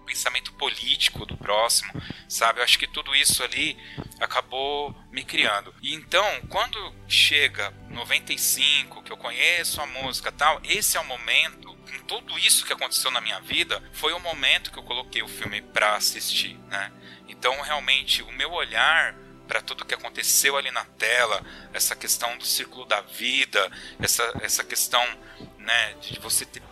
o 0.00 0.04
pensamento 0.04 0.52
político 0.52 1.26
do 1.26 1.36
próximo, 1.36 1.92
sabe? 2.28 2.60
Eu 2.60 2.64
acho 2.64 2.78
que 2.78 2.86
tudo 2.86 3.14
isso 3.16 3.42
ali 3.42 3.76
acabou 4.20 4.94
me 5.10 5.24
criando. 5.24 5.74
E 5.82 5.92
então, 5.92 6.40
quando 6.48 6.94
chega 7.08 7.70
95, 7.88 9.02
que 9.02 9.10
eu 9.10 9.16
conheço 9.16 9.80
a 9.80 9.86
música 9.86 10.30
tal, 10.30 10.60
esse 10.64 10.96
é 10.96 11.00
o 11.00 11.04
momento 11.04 11.71
com 11.92 11.98
tudo 12.06 12.38
isso 12.38 12.64
que 12.64 12.72
aconteceu 12.72 13.10
na 13.10 13.20
minha 13.20 13.40
vida, 13.40 13.82
foi 13.92 14.12
o 14.14 14.20
momento 14.20 14.72
que 14.72 14.78
eu 14.78 14.82
coloquei 14.82 15.22
o 15.22 15.28
filme 15.28 15.60
para 15.60 15.94
assistir, 15.94 16.58
né? 16.68 16.90
Então, 17.28 17.60
realmente, 17.60 18.22
o 18.22 18.32
meu 18.32 18.50
olhar 18.52 19.14
para 19.46 19.60
tudo 19.60 19.84
que 19.84 19.94
aconteceu 19.94 20.56
ali 20.56 20.70
na 20.70 20.84
tela, 20.84 21.44
essa 21.74 21.94
questão 21.94 22.38
do 22.38 22.46
círculo 22.46 22.86
da 22.86 23.00
vida, 23.02 23.70
essa, 24.00 24.32
essa 24.40 24.64
questão 24.64 25.04
né, 25.58 25.94
de 26.00 26.18
você 26.18 26.46
ter 26.46 26.62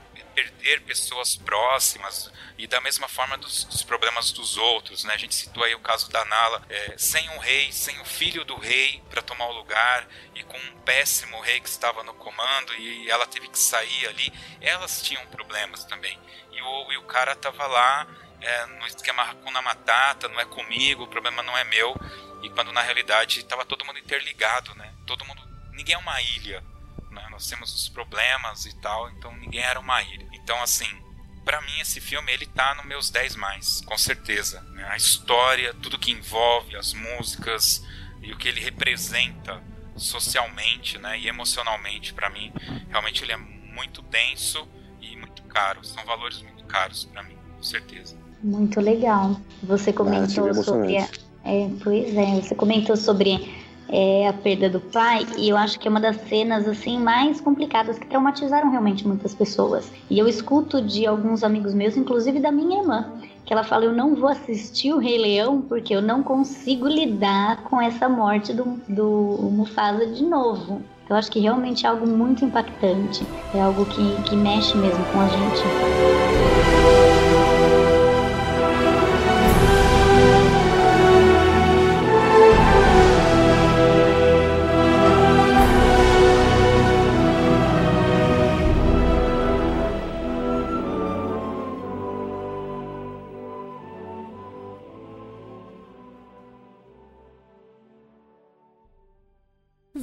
perder 0.40 0.80
pessoas 0.82 1.36
próximas 1.36 2.30
e 2.56 2.66
da 2.66 2.80
mesma 2.80 3.08
forma 3.08 3.36
dos, 3.36 3.64
dos, 3.64 3.82
problemas 3.82 4.32
dos 4.32 4.56
outros, 4.56 5.04
né? 5.04 5.14
A 5.14 5.18
gente 5.18 5.34
citou 5.34 5.62
aí 5.62 5.74
o 5.74 5.80
caso 5.80 6.10
da 6.10 6.24
Nala, 6.24 6.62
é, 6.68 6.94
sem 6.96 7.28
um 7.30 7.38
rei, 7.38 7.70
sem 7.72 8.00
o 8.00 8.04
filho 8.04 8.44
do 8.44 8.56
rei 8.56 9.02
para 9.10 9.20
tomar 9.20 9.46
o 9.46 9.52
lugar 9.52 10.08
e 10.34 10.42
com 10.42 10.56
um 10.56 10.80
péssimo 10.80 11.40
rei 11.40 11.60
que 11.60 11.68
estava 11.68 12.02
no 12.02 12.14
comando 12.14 12.74
e 12.74 13.10
ela 13.10 13.26
teve 13.26 13.48
que 13.48 13.58
sair 13.58 14.06
ali, 14.06 14.32
elas 14.60 15.02
tinham 15.02 15.24
problemas 15.26 15.84
também. 15.84 16.18
E 16.52 16.62
o, 16.62 16.92
e 16.92 16.96
o 16.96 17.02
cara 17.02 17.36
tava 17.36 17.66
lá 17.66 18.06
é, 18.40 18.66
no 18.66 18.86
esquema 18.86 19.22
Hakuna 19.22 19.60
Matata, 19.60 20.28
não 20.28 20.40
é 20.40 20.44
comigo, 20.46 21.04
o 21.04 21.08
problema 21.08 21.42
não 21.42 21.56
é 21.56 21.64
meu. 21.64 21.94
E 22.42 22.48
quando 22.48 22.72
na 22.72 22.80
realidade 22.80 23.40
estava 23.40 23.66
todo 23.66 23.84
mundo 23.84 23.98
interligado, 23.98 24.74
né? 24.74 24.94
Todo 25.06 25.24
mundo, 25.26 25.42
ninguém 25.72 25.94
é 25.94 25.98
uma 25.98 26.20
ilha, 26.22 26.64
né? 27.10 27.26
Nós 27.30 27.46
temos 27.46 27.74
os 27.74 27.88
problemas 27.88 28.64
e 28.64 28.80
tal, 28.80 29.10
então 29.10 29.34
ninguém 29.36 29.62
era 29.62 29.78
uma 29.78 30.00
ilha. 30.02 30.29
Então, 30.50 30.60
assim, 30.64 30.88
para 31.44 31.60
mim 31.60 31.78
esse 31.80 32.00
filme 32.00 32.32
ele 32.32 32.44
tá 32.44 32.74
nos 32.74 32.84
meus 32.84 33.08
10 33.08 33.36
mais, 33.36 33.82
com 33.82 33.96
certeza. 33.96 34.60
Né? 34.72 34.84
A 34.90 34.96
história, 34.96 35.72
tudo 35.80 35.96
que 35.96 36.10
envolve, 36.10 36.74
as 36.74 36.92
músicas 36.92 37.86
e 38.20 38.32
o 38.32 38.36
que 38.36 38.48
ele 38.48 38.60
representa 38.60 39.62
socialmente, 39.94 40.98
né, 40.98 41.16
e 41.20 41.28
emocionalmente 41.28 42.12
para 42.12 42.28
mim, 42.30 42.52
realmente 42.88 43.22
ele 43.22 43.30
é 43.30 43.36
muito 43.36 44.02
denso 44.02 44.66
e 45.00 45.14
muito 45.14 45.44
caro. 45.44 45.84
São 45.84 46.04
valores 46.04 46.42
muito 46.42 46.64
caros 46.64 47.04
para 47.04 47.22
mim, 47.22 47.36
com 47.56 47.62
certeza. 47.62 48.18
Muito 48.42 48.80
legal. 48.80 49.40
Você 49.62 49.92
comentou 49.92 50.48
ah, 50.48 50.54
sobre 50.54 50.96
a... 50.96 51.08
é, 51.44 51.70
pois 51.80 52.16
é, 52.16 52.40
você 52.40 52.56
comentou 52.56 52.96
sobre 52.96 53.54
é, 53.90 54.28
a 54.28 54.32
perda 54.32 54.70
do 54.70 54.80
pai, 54.80 55.26
e 55.36 55.48
eu 55.48 55.56
acho 55.56 55.78
que 55.78 55.88
é 55.88 55.90
uma 55.90 56.00
das 56.00 56.16
cenas 56.28 56.68
assim 56.68 56.98
mais 56.98 57.40
complicadas 57.40 57.98
que 57.98 58.06
traumatizaram 58.06 58.70
realmente 58.70 59.06
muitas 59.06 59.34
pessoas. 59.34 59.90
E 60.08 60.18
eu 60.18 60.28
escuto 60.28 60.80
de 60.80 61.06
alguns 61.06 61.42
amigos 61.42 61.74
meus, 61.74 61.96
inclusive 61.96 62.38
da 62.38 62.52
minha 62.52 62.80
irmã, 62.80 63.12
que 63.44 63.52
ela 63.52 63.64
fala: 63.64 63.84
Eu 63.84 63.92
não 63.92 64.14
vou 64.14 64.28
assistir 64.28 64.92
o 64.92 64.98
Rei 64.98 65.18
Leão 65.18 65.60
porque 65.60 65.94
eu 65.94 66.00
não 66.00 66.22
consigo 66.22 66.86
lidar 66.86 67.64
com 67.64 67.82
essa 67.82 68.08
morte 68.08 68.52
do, 68.52 68.80
do 68.88 69.50
Mufasa 69.52 70.06
de 70.06 70.24
novo. 70.24 70.82
Eu 71.08 71.16
acho 71.16 71.32
que 71.32 71.40
realmente 71.40 71.84
é 71.84 71.88
algo 71.88 72.06
muito 72.06 72.44
impactante, 72.44 73.26
é 73.52 73.60
algo 73.60 73.84
que, 73.86 74.22
que 74.22 74.36
mexe 74.36 74.76
mesmo 74.76 75.04
com 75.06 75.20
a 75.20 75.26
gente. 75.26 77.29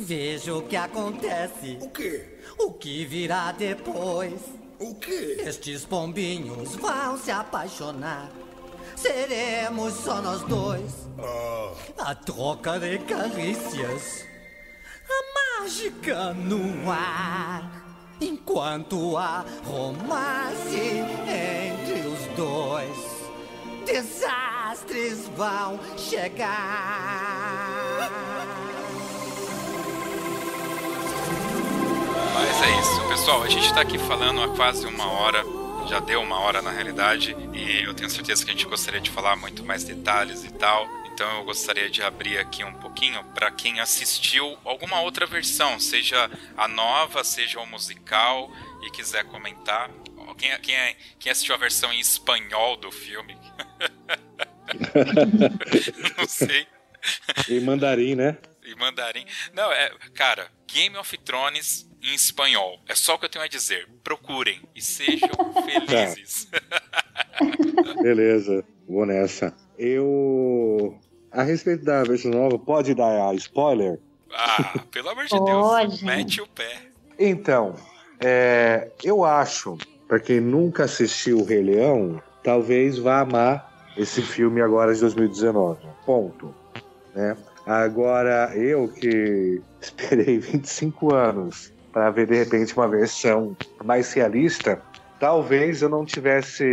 Veja 0.08 0.56
o 0.56 0.62
que 0.62 0.78
acontece. 0.78 1.78
O 1.82 1.90
quê? 1.90 2.24
O 2.58 2.72
que 2.72 3.04
virá 3.04 3.52
depois. 3.52 4.40
O 4.80 4.96
quê? 4.96 5.36
Estes 5.46 5.84
pombinhos 5.84 6.78
vão 6.78 7.18
se 7.18 7.30
apaixonar. 7.30 8.30
Seremos 8.96 9.94
só 9.96 10.22
nós 10.22 10.44
dois. 10.44 10.94
Ah, 11.20 11.74
A 12.12 12.16
troca 12.16 12.80
de 12.80 13.00
carícias. 13.00 14.24
A 15.10 15.60
mágica 15.62 16.34
no 16.34 16.90
ar. 16.90 17.70
Enquanto 18.22 19.18
há 19.18 19.44
romance 19.66 21.04
entre 21.28 22.08
os 22.08 22.28
dois, 22.38 22.98
desastres 23.86 25.28
vão 25.36 25.78
chegar. 25.98 27.37
Mas 32.40 32.62
é 32.64 32.80
isso, 32.80 33.08
pessoal. 33.10 33.44
A 33.44 33.50
gente 33.50 33.74
tá 33.74 33.82
aqui 33.82 33.98
falando 33.98 34.42
há 34.42 34.56
quase 34.56 34.86
uma 34.86 35.08
hora. 35.12 35.44
Já 35.90 36.00
deu 36.00 36.22
uma 36.22 36.40
hora 36.40 36.62
na 36.62 36.72
realidade. 36.72 37.36
E 37.54 37.84
eu 37.84 37.94
tenho 37.94 38.10
certeza 38.10 38.44
que 38.44 38.52
a 38.52 38.54
gente 38.54 38.66
gostaria 38.66 39.00
de 39.00 39.10
falar 39.10 39.36
muito 39.36 39.64
mais 39.64 39.84
detalhes 39.84 40.44
e 40.44 40.52
tal. 40.54 40.88
Então 41.14 41.38
eu 41.38 41.44
gostaria 41.46 41.90
de 41.90 42.04
abrir 42.04 42.38
aqui 42.38 42.64
um 42.64 42.74
pouquinho 42.74 43.24
para 43.34 43.50
quem 43.52 43.80
assistiu 43.80 44.58
alguma 44.64 45.02
outra 45.02 45.26
versão, 45.26 45.80
seja 45.80 46.30
a 46.56 46.68
nova, 46.68 47.24
seja 47.24 47.60
o 47.60 47.66
musical, 47.66 48.52
e 48.86 48.92
quiser 48.92 49.24
comentar. 49.26 49.90
Quem, 50.38 50.56
quem, 50.60 50.76
é- 50.76 50.96
quem 51.18 51.32
assistiu 51.32 51.56
a 51.56 51.58
versão 51.58 51.92
em 51.92 52.00
espanhol 52.00 52.78
do 52.78 52.92
filme? 52.92 53.36
Não 56.18 56.28
sei. 56.28 56.68
Em 57.50 57.60
mandarim, 57.62 58.14
né? 58.14 58.38
Em 58.64 58.76
mandarim. 58.76 59.26
Não, 59.54 59.72
é. 59.72 59.90
Cara, 60.14 60.52
Game 60.68 60.96
of 60.98 61.18
Thrones 61.20 61.90
em 62.08 62.16
espanhol. 62.16 62.80
É 62.88 62.96
só 62.96 63.16
o 63.16 63.20
que 63.20 63.26
eu 63.26 63.30
tenho 63.30 63.44
a 63.44 63.48
dizer. 63.48 63.88
Procurem 64.04 64.62
e 64.74 64.82
sejam 64.82 65.30
felizes. 65.86 66.48
Beleza, 68.02 68.64
vou 68.88 69.06
nessa. 69.06 69.54
Eu. 69.78 70.98
A 71.32 71.44
respeito 71.44 71.84
da 71.84 72.04
versão 72.04 72.32
nova, 72.32 72.58
pode 72.58 72.96
dar 72.96 73.36
spoiler? 73.36 74.00
Ah, 74.34 74.80
pelo 74.90 75.10
amor 75.10 75.26
de 75.26 75.30
Pode. 75.30 75.88
Deus. 75.88 76.02
Mete 76.02 76.42
o 76.42 76.48
pé. 76.48 76.82
Então, 77.20 77.76
é, 78.20 78.90
eu 79.04 79.24
acho, 79.24 79.78
pra 80.08 80.20
quem 80.20 80.40
nunca 80.40 80.86
assistiu 80.86 81.40
o 81.40 81.44
Rei 81.44 81.62
Leão, 81.62 82.22
talvez 82.44 82.98
vá 82.98 83.20
amar 83.20 83.92
esse 83.98 84.22
filme 84.22 84.62
agora 84.62 84.94
de 84.94 85.02
2019. 85.02 85.86
Ponto. 86.06 86.56
Né? 87.14 87.36
Agora, 87.66 88.56
eu 88.56 88.88
que 88.88 89.62
esperei 89.82 90.40
25 90.40 91.14
anos 91.14 91.74
para 91.98 92.12
ver 92.12 92.28
de 92.28 92.36
repente 92.36 92.76
uma 92.78 92.88
versão 92.88 93.58
mais 93.84 94.14
realista, 94.14 94.84
talvez 95.18 95.82
eu 95.82 95.90
não 95.90 96.06
tivesse. 96.06 96.64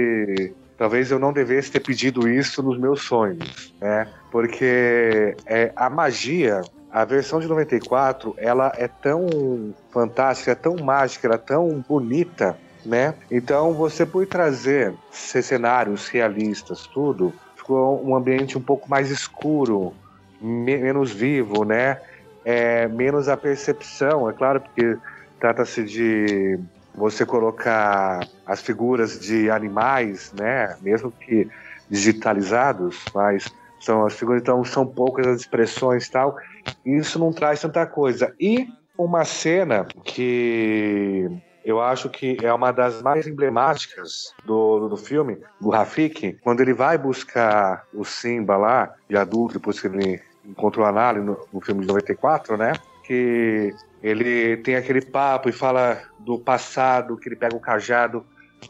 Talvez 0.77 1.11
eu 1.11 1.18
não 1.18 1.33
devesse 1.33 1.70
ter 1.70 1.81
pedido 1.81 2.29
isso 2.29 2.62
nos 2.62 2.79
meus 2.79 3.05
sonhos, 3.05 3.72
né? 3.81 4.12
Porque 4.31 5.35
é, 5.49 5.72
a 5.77 5.89
magia, 5.89 6.66
a 6.91 7.05
versão 7.07 7.41
de 7.41 7.47
94, 7.49 8.35
ela 8.37 8.70
é 8.77 8.87
tão 9.01 9.72
fantástica, 9.91 10.51
é 10.51 10.55
tão 10.55 10.77
mágica, 10.77 11.27
ela 11.27 11.37
é 11.37 11.39
tão 11.39 11.83
bonita, 11.89 12.61
né? 12.85 13.16
Então 13.31 13.72
você 13.75 14.05
por 14.05 14.27
trazer 14.27 14.99
cenários 15.11 16.09
realistas, 16.09 16.87
tudo, 16.93 17.35
ficou 17.57 18.07
um 18.07 18.14
ambiente 18.14 18.59
um 18.59 18.62
pouco 18.62 18.91
mais 18.91 19.11
escuro, 19.11 19.97
me- 20.39 20.77
menos 20.79 21.12
vivo, 21.12 21.64
né? 21.64 21.99
É, 22.45 22.87
menos 22.89 23.29
a 23.29 23.37
percepção, 23.39 24.29
é 24.29 24.35
claro, 24.35 24.61
porque 24.62 24.99
trata-se 25.39 25.85
de 25.85 26.59
você 26.95 27.26
colocar 27.26 28.26
as 28.47 28.62
figuras 28.62 29.18
de 29.18 29.51
animais, 29.51 30.32
né? 30.32 30.76
Mesmo 30.80 31.11
que 31.11 31.49
digitalizados, 31.91 33.05
mas 33.14 33.53
são 33.80 34.07
as 34.07 34.14
figuras, 34.14 34.41
então 34.41 34.64
são 34.64 34.87
poucas 34.87 35.26
as 35.26 35.41
expressões 35.41 36.09
tal. 36.09 36.37
E 36.85 36.97
isso 36.97 37.18
não 37.18 37.32
traz 37.32 37.61
tanta 37.61 37.85
coisa. 37.87 38.35
E 38.41 38.68
uma 38.97 39.24
cena 39.24 39.87
que 40.05 41.28
eu 41.64 41.80
acho 41.80 42.09
que 42.09 42.37
é 42.43 42.53
uma 42.53 42.72
das 42.72 43.03
mais 43.03 43.26
emblemáticas 43.26 44.35
do, 44.45 44.89
do 44.89 44.97
filme, 44.97 45.39
do 45.61 45.70
Rafik, 45.70 46.39
quando 46.43 46.61
ele 46.61 46.74
vai 46.74 46.99
buscar 46.99 47.85
o 47.93 48.05
Simba 48.05 48.57
lá, 48.57 48.95
de 49.09 49.16
adulto, 49.16 49.55
depois 49.55 49.80
que 49.80 49.87
ele 49.87 50.20
encontrou 50.45 50.87
a 50.87 50.93
Nala 50.93 51.18
no, 51.20 51.39
no 51.53 51.61
filme 51.61 51.80
de 51.80 51.89
94, 51.89 52.57
né? 52.57 52.74
Que 53.05 53.74
ele 54.02 54.57
tem 54.59 54.76
aquele 54.76 55.00
papo 55.00 55.48
e 55.48 55.52
fala 55.52 56.02
do 56.18 56.38
passado, 56.38 57.16
que 57.16 57.28
ele 57.28 57.36
pega 57.36 57.57
o 57.57 57.61
cajado, 57.61 58.24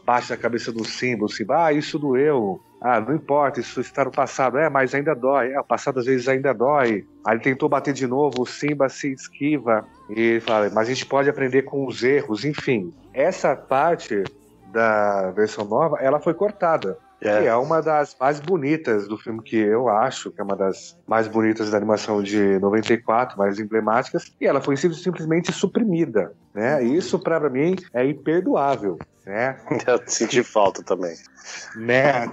bate 0.05 0.29
na 0.29 0.37
cabeça 0.37 0.71
do 0.71 0.83
Simba, 0.85 1.25
o 1.25 1.29
Simba, 1.29 1.65
ah, 1.65 1.73
isso 1.73 1.97
doeu. 1.97 2.61
Ah, 2.81 2.99
não 2.99 3.15
importa, 3.15 3.59
isso 3.59 3.81
está 3.81 4.05
no 4.05 4.11
passado. 4.11 4.57
É, 4.57 4.69
mas 4.69 4.93
ainda 4.93 5.15
dói. 5.15 5.51
É, 5.51 5.59
o 5.59 5.63
passado 5.63 5.99
às 5.99 6.05
vezes 6.05 6.27
ainda 6.27 6.53
dói. 6.53 7.05
Aí 7.25 7.35
ele 7.35 7.39
tentou 7.39 7.67
bater 7.67 7.93
de 7.93 8.05
novo, 8.05 8.43
o 8.43 8.45
Simba 8.45 8.89
se 8.89 9.11
esquiva. 9.11 9.85
E 10.09 10.39
fala, 10.41 10.69
mas 10.69 10.87
a 10.87 10.93
gente 10.93 11.05
pode 11.05 11.29
aprender 11.29 11.63
com 11.63 11.85
os 11.87 12.03
erros. 12.03 12.45
Enfim, 12.45 12.93
essa 13.13 13.55
parte 13.55 14.23
da 14.71 15.31
versão 15.31 15.65
nova, 15.65 15.97
ela 15.99 16.19
foi 16.19 16.33
cortada. 16.33 16.97
É. 17.21 17.43
E 17.43 17.45
é 17.47 17.55
uma 17.55 17.81
das 17.81 18.15
mais 18.19 18.39
bonitas 18.39 19.07
do 19.07 19.17
filme 19.17 19.41
que 19.41 19.55
eu 19.55 19.87
acho, 19.89 20.31
que 20.31 20.41
é 20.41 20.43
uma 20.43 20.55
das 20.55 20.97
mais 21.07 21.27
bonitas 21.27 21.71
da 21.71 21.77
animação 21.77 22.21
de 22.21 22.59
94, 22.59 23.37
mais 23.37 23.57
emblemáticas, 23.59 24.25
e 24.39 24.45
ela 24.45 24.61
foi 24.61 24.75
sim- 24.77 24.91
simplesmente 24.93 25.51
suprimida, 25.51 26.33
né? 26.53 26.83
Isso 26.83 27.17
para 27.17 27.49
mim 27.49 27.75
é 27.93 28.05
imperdoável, 28.05 28.99
né? 29.25 29.57
Eu 29.87 29.99
senti 30.05 30.43
falta 30.43 30.83
também. 30.83 31.15
né? 31.75 32.31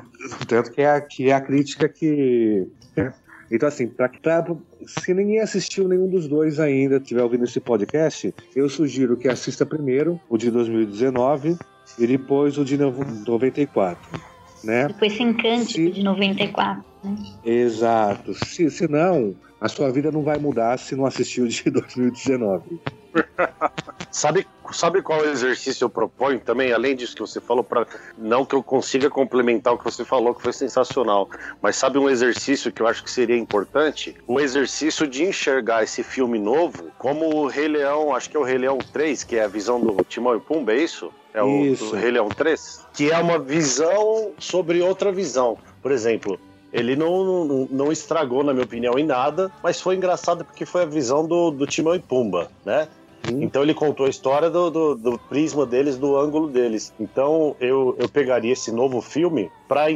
Tanto 0.48 0.70
que 0.72 0.82
é, 0.82 0.90
a- 0.90 1.00
que 1.00 1.30
é 1.30 1.32
a 1.34 1.40
crítica 1.40 1.88
que. 1.88 2.66
né? 2.96 3.12
Então, 3.50 3.68
assim, 3.68 3.86
pra, 3.86 4.08
pra- 4.08 4.44
se 4.86 5.12
ninguém 5.12 5.38
assistiu 5.40 5.86
nenhum 5.86 6.08
dos 6.08 6.26
dois 6.26 6.58
ainda, 6.58 6.96
estiver 6.96 7.22
ouvindo 7.22 7.44
esse 7.44 7.60
podcast, 7.60 8.34
eu 8.56 8.68
sugiro 8.68 9.16
que 9.16 9.28
assista 9.28 9.64
primeiro 9.66 10.18
o 10.28 10.38
de 10.38 10.50
2019 10.50 11.56
e 11.98 12.06
depois 12.06 12.56
o 12.58 12.64
de 12.64 12.78
novo- 12.78 13.04
94. 13.26 14.31
Né? 14.64 14.88
Depois 14.88 15.12
se 15.12 15.22
encante 15.22 15.74
Sim. 15.74 15.90
de 15.90 16.02
94. 16.02 16.84
Né? 17.02 17.16
Exato. 17.44 18.34
Se, 18.46 18.70
se 18.70 18.88
não, 18.88 19.34
a 19.60 19.68
sua 19.68 19.90
vida 19.90 20.10
não 20.10 20.22
vai 20.22 20.38
mudar 20.38 20.78
se 20.78 20.96
não 20.96 21.06
assistiu 21.06 21.44
o 21.44 21.48
de 21.48 21.62
2019. 21.70 22.80
Sabe, 24.10 24.46
sabe 24.72 25.00
qual 25.00 25.24
exercício 25.24 25.86
eu 25.86 25.90
proponho 25.90 26.38
também, 26.38 26.70
além 26.70 26.94
disso 26.94 27.14
que 27.14 27.20
você 27.20 27.40
falou, 27.40 27.64
para 27.64 27.86
não 28.18 28.44
que 28.44 28.54
eu 28.54 28.62
consiga 28.62 29.08
complementar 29.08 29.72
o 29.72 29.78
que 29.78 29.84
você 29.84 30.04
falou, 30.04 30.34
que 30.34 30.42
foi 30.42 30.52
sensacional, 30.52 31.28
mas 31.62 31.76
sabe 31.76 31.98
um 31.98 32.10
exercício 32.10 32.70
que 32.70 32.82
eu 32.82 32.86
acho 32.86 33.02
que 33.02 33.10
seria 33.10 33.36
importante? 33.36 34.14
O 34.26 34.38
exercício 34.38 35.06
de 35.06 35.24
enxergar 35.24 35.82
esse 35.82 36.02
filme 36.02 36.38
novo 36.38 36.90
como 36.98 37.34
o 37.34 37.46
Rei 37.46 37.68
Leão, 37.68 38.14
acho 38.14 38.28
que 38.28 38.36
é 38.36 38.40
o 38.40 38.44
Rei 38.44 38.58
Leão 38.58 38.78
3, 38.92 39.24
que 39.24 39.36
é 39.36 39.44
a 39.44 39.48
visão 39.48 39.80
do 39.80 40.04
Timão 40.04 40.36
e 40.36 40.40
Pumba, 40.40 40.72
é 40.72 40.82
isso? 40.82 41.10
É 41.34 41.42
o 41.42 41.64
Isso. 41.64 41.86
do 41.86 41.96
Rei 41.96 42.10
Leão 42.10 42.28
3? 42.28 42.86
Que 42.92 43.10
é 43.10 43.18
uma 43.18 43.38
visão 43.38 44.32
sobre 44.38 44.82
outra 44.82 45.10
visão. 45.10 45.56
Por 45.80 45.90
exemplo, 45.90 46.38
ele 46.72 46.96
não, 46.96 47.44
não, 47.44 47.68
não 47.70 47.92
estragou, 47.92 48.42
na 48.42 48.52
minha 48.52 48.64
opinião, 48.64 48.98
em 48.98 49.04
nada, 49.04 49.50
mas 49.62 49.80
foi 49.80 49.96
engraçado 49.96 50.44
porque 50.44 50.66
foi 50.66 50.82
a 50.82 50.86
visão 50.86 51.26
do, 51.26 51.50
do 51.50 51.66
Timão 51.66 51.94
e 51.94 51.98
Pumba, 51.98 52.50
né? 52.64 52.88
Então 53.24 53.62
ele 53.62 53.72
contou 53.72 54.06
a 54.06 54.08
história 54.08 54.50
do, 54.50 54.68
do, 54.68 54.94
do 54.96 55.18
prisma 55.18 55.64
deles, 55.64 55.96
do 55.96 56.16
ângulo 56.16 56.48
deles. 56.48 56.92
Então 56.98 57.54
eu, 57.60 57.94
eu 57.98 58.08
pegaria 58.08 58.52
esse 58.52 58.72
novo 58.72 59.00
filme 59.00 59.50
para 59.68 59.86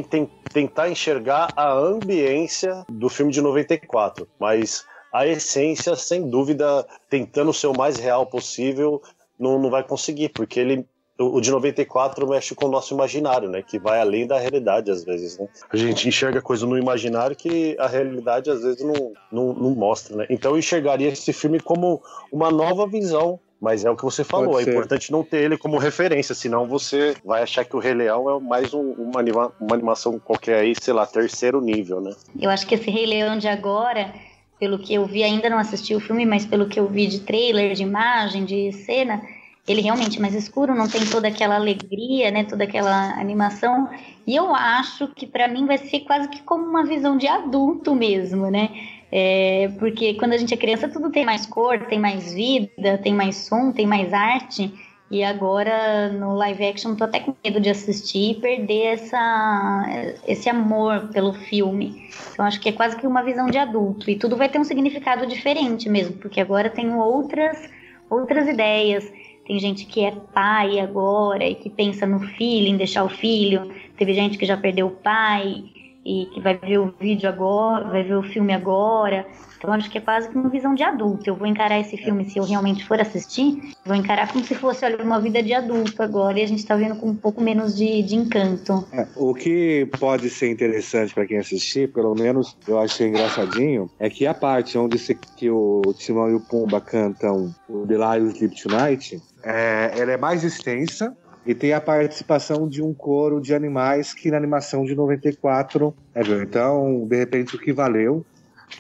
tentar 0.53 0.89
enxergar 0.89 1.53
a 1.57 1.73
ambiência 1.73 2.85
do 2.89 3.09
filme 3.09 3.33
de 3.33 3.41
94, 3.41 4.29
mas 4.39 4.85
a 5.13 5.27
essência, 5.27 5.97
sem 5.97 6.29
dúvida, 6.29 6.87
tentando 7.11 7.53
ser 7.53 7.67
o 7.67 7.77
mais 7.77 7.97
real 7.97 8.27
possível, 8.27 9.03
não, 9.39 9.59
não 9.59 9.71
vai 9.71 9.83
conseguir, 9.83 10.29
porque 10.29 10.61
ele 10.61 10.87
o 11.19 11.41
de 11.41 11.51
94 11.51 12.29
mexe 12.29 12.55
com 12.55 12.67
o 12.67 12.71
nosso 12.71 12.93
imaginário, 12.95 13.49
né? 13.49 13.63
Que 13.63 13.79
vai 13.79 14.01
além 14.01 14.27
da 14.27 14.39
realidade, 14.39 14.91
às 14.91 15.03
vezes, 15.05 15.39
né? 15.39 15.49
A 15.71 15.77
gente 15.77 16.07
enxerga 16.09 16.43
coisa 16.43 16.67
no 16.67 16.77
imaginário 16.79 17.35
que 17.35 17.75
a 17.79 17.87
realidade, 17.87 18.51
às 18.51 18.63
vezes, 18.63 18.83
não, 18.85 19.13
não, 19.33 19.53
não 19.55 19.71
mostra, 19.71 20.17
né? 20.17 20.27
Então 20.29 20.53
eu 20.53 20.59
enxergaria 20.59 21.09
esse 21.09 21.33
filme 21.33 21.59
como 21.61 22.03
uma 22.31 22.51
nova 22.51 22.87
visão. 22.87 23.41
Mas 23.59 23.87
é 23.87 23.91
o 23.91 23.97
que 23.97 24.05
você 24.05 24.23
falou, 24.23 24.51
Pode 24.51 24.61
é 24.61 24.65
ser. 24.65 24.71
importante 24.73 25.11
não 25.11 25.25
ter 25.25 25.39
ele 25.43 25.57
como 25.57 25.79
referência, 25.79 26.35
senão 26.35 26.69
você 26.69 27.17
vai 27.25 27.43
achar 27.43 27.65
que 27.65 27.75
o 27.75 27.79
Rei 27.79 27.95
Leão 27.95 28.29
é 28.29 28.39
mais 28.39 28.75
um- 28.75 28.93
uma, 28.93 29.21
anima- 29.21 29.51
uma 29.59 29.75
animação 29.75 30.19
qualquer 30.19 30.61
aí, 30.61 30.75
sei 30.79 30.93
lá, 30.93 31.07
terceiro 31.07 31.59
nível, 31.63 31.99
né? 32.03 32.11
Eu 32.39 32.51
acho 32.51 32.67
que 32.67 32.75
esse 32.75 32.91
Rei 32.91 33.07
Leão 33.07 33.39
de 33.39 33.49
agora, 33.49 34.13
pelo 34.61 34.79
que 34.79 34.93
eu 34.93 35.07
vi, 35.07 35.23
ainda 35.23 35.49
não 35.49 35.57
assisti 35.59 35.95
o 35.95 36.01
filme, 36.01 36.27
mas 36.27 36.45
pelo 36.45 36.69
que 36.69 36.79
eu 36.79 36.87
vi 36.87 37.07
de 37.07 37.21
trailer, 37.21 37.73
de 37.75 37.83
imagem, 37.83 38.45
de 38.45 38.71
cena, 38.73 39.23
ele 39.67 39.83
realmente 39.83 40.19
é 40.19 40.21
mais 40.21 40.35
escuro, 40.35 40.75
não 40.75 40.89
tem 40.89 41.05
toda 41.07 41.29
aquela 41.29 41.57
alegria, 41.57 42.31
né, 42.31 42.45
toda 42.45 42.65
aquela 42.65 43.19
animação. 43.19 43.89
E 44.27 44.37
eu 44.37 44.55
acho 44.55 45.09
que 45.09 45.27
para 45.27 45.49
mim 45.49 45.67
vai 45.67 45.79
ser 45.79 46.01
quase 46.01 46.29
que 46.29 46.43
como 46.43 46.65
uma 46.65 46.85
visão 46.85 47.17
de 47.17 47.27
adulto 47.27 47.95
mesmo, 47.95 48.51
né? 48.51 48.71
É, 49.11 49.71
porque 49.79 50.15
quando 50.15 50.33
a 50.33 50.37
gente 50.37 50.53
é 50.53 50.57
criança 50.57 50.89
tudo 50.89 51.11
tem 51.11 51.25
mais 51.25 51.47
cor, 51.47 51.87
tem 51.87 51.99
mais 51.99 52.33
vida, 52.33 52.99
tem 52.99 53.15
mais 53.15 53.37
som, 53.37 53.73
tem 53.73 53.87
mais 53.87 54.13
arte. 54.13 54.73
E 55.09 55.23
agora 55.23 56.09
no 56.09 56.35
live 56.35 56.67
action 56.67 56.97
tô 56.97 57.05
até 57.05 57.21
com 57.21 57.33
medo 57.45 57.61
de 57.61 57.71
assistir 57.71 58.33
e 58.33 58.41
perder 58.41 58.95
essa, 58.95 59.87
esse 60.27 60.49
amor 60.49 61.09
pelo 61.13 61.33
filme. 61.33 62.09
Então 62.33 62.45
acho 62.45 62.61
que 62.61 62.69
é 62.69 62.73
quase 62.73 62.97
que 62.97 63.07
uma 63.07 63.23
visão 63.23 63.47
de 63.47 63.59
adulto. 63.59 64.11
E 64.11 64.17
tudo 64.17 64.37
vai 64.37 64.49
ter 64.49 64.59
um 64.59 64.65
significado 64.65 65.27
diferente 65.27 65.89
mesmo, 65.89 66.17
porque 66.17 66.41
agora 66.41 66.69
tenho 66.69 66.99
outras, 66.99 67.71
outras 68.11 68.49
ideias. 68.49 69.09
Tem 69.47 69.59
gente 69.59 69.87
que 69.87 70.05
é 70.05 70.11
pai 70.11 70.81
agora 70.81 71.45
e 71.45 71.55
que 71.55 71.71
pensa 71.71 72.07
no 72.07 72.21
filho, 72.21 72.67
em 72.67 72.77
deixar 72.77 73.05
o 73.05 73.09
filho. 73.09 73.71
Teve 73.97 74.13
gente 74.13 74.37
que 74.37 74.45
já 74.45 74.57
perdeu 74.57 74.89
o 74.89 74.91
pai 74.91 75.65
e 76.05 76.27
que 76.27 76.41
vai 76.41 76.57
ver 76.57 76.79
o 76.79 76.95
vídeo 77.01 77.29
agora, 77.29 77.85
vai 77.89 78.03
ver 78.05 78.15
o 78.15 78.23
filme 78.23 78.53
agora. 78.53 79.27
Então 79.59 79.73
acho 79.73 79.91
que 79.91 79.99
é 79.99 80.01
quase 80.01 80.29
uma 80.29 80.49
visão 80.49 80.75
de 80.75 80.83
adulto. 80.85 81.29
Eu 81.29 81.35
vou 81.35 81.47
encarar 81.47 81.81
esse 81.81 81.97
filme, 81.97 82.29
se 82.31 82.39
eu 82.39 82.45
realmente 82.45 82.85
for 82.85 83.01
assistir, 83.01 83.75
vou 83.85 83.97
encarar 83.97 84.31
como 84.33 84.45
se 84.45 84.55
fosse 84.55 84.85
olha, 84.85 85.03
uma 85.03 85.21
vida 85.21 85.43
de 85.43 85.53
adulto 85.53 86.01
agora 86.03 86.39
e 86.39 86.43
a 86.43 86.47
gente 86.47 86.61
está 86.61 86.77
vendo 86.77 86.97
com 86.97 87.09
um 87.09 87.17
pouco 87.17 87.43
menos 87.43 87.77
de, 87.77 88.03
de 88.03 88.15
encanto. 88.15 88.87
É, 88.93 89.07
o 89.17 89.35
que 89.35 89.89
pode 89.99 90.31
ser 90.31 90.51
interessante 90.51 91.13
para 91.13 91.27
quem 91.27 91.39
assistir, 91.39 91.93
pelo 91.93 92.15
menos 92.15 92.57
eu 92.69 92.79
achei 92.79 93.09
engraçadinho, 93.09 93.91
é 93.99 94.09
que 94.09 94.27
a 94.27 94.35
parte 94.35 94.79
onde 94.79 94.99
se, 94.99 95.15
que 95.15 95.51
o 95.51 95.83
Timão 95.99 96.31
e 96.31 96.35
o 96.35 96.41
Pumba 96.41 96.81
cantam 96.81 97.53
o 97.69 97.87
The 97.87 97.95
Lion 97.95 98.29
Sleep 98.29 98.63
Tonight, 98.63 99.21
é, 99.47 99.93
ela 99.97 100.13
é 100.13 100.17
mais 100.17 100.43
extensa, 100.43 101.17
e 101.47 101.55
tem 101.55 101.73
a 101.73 101.81
participação 101.81 102.69
de 102.69 102.83
um 102.83 102.93
coro 102.93 103.41
de 103.41 103.55
animais 103.55 104.13
que 104.13 104.31
na 104.31 104.37
animação 104.37 104.85
de 104.85 104.97
94 104.97 105.95
é 106.13 106.21
Então, 106.43 107.07
de 107.07 107.17
repente, 107.17 107.55
o 107.55 107.59
que 107.59 107.73
valeu 107.73 108.27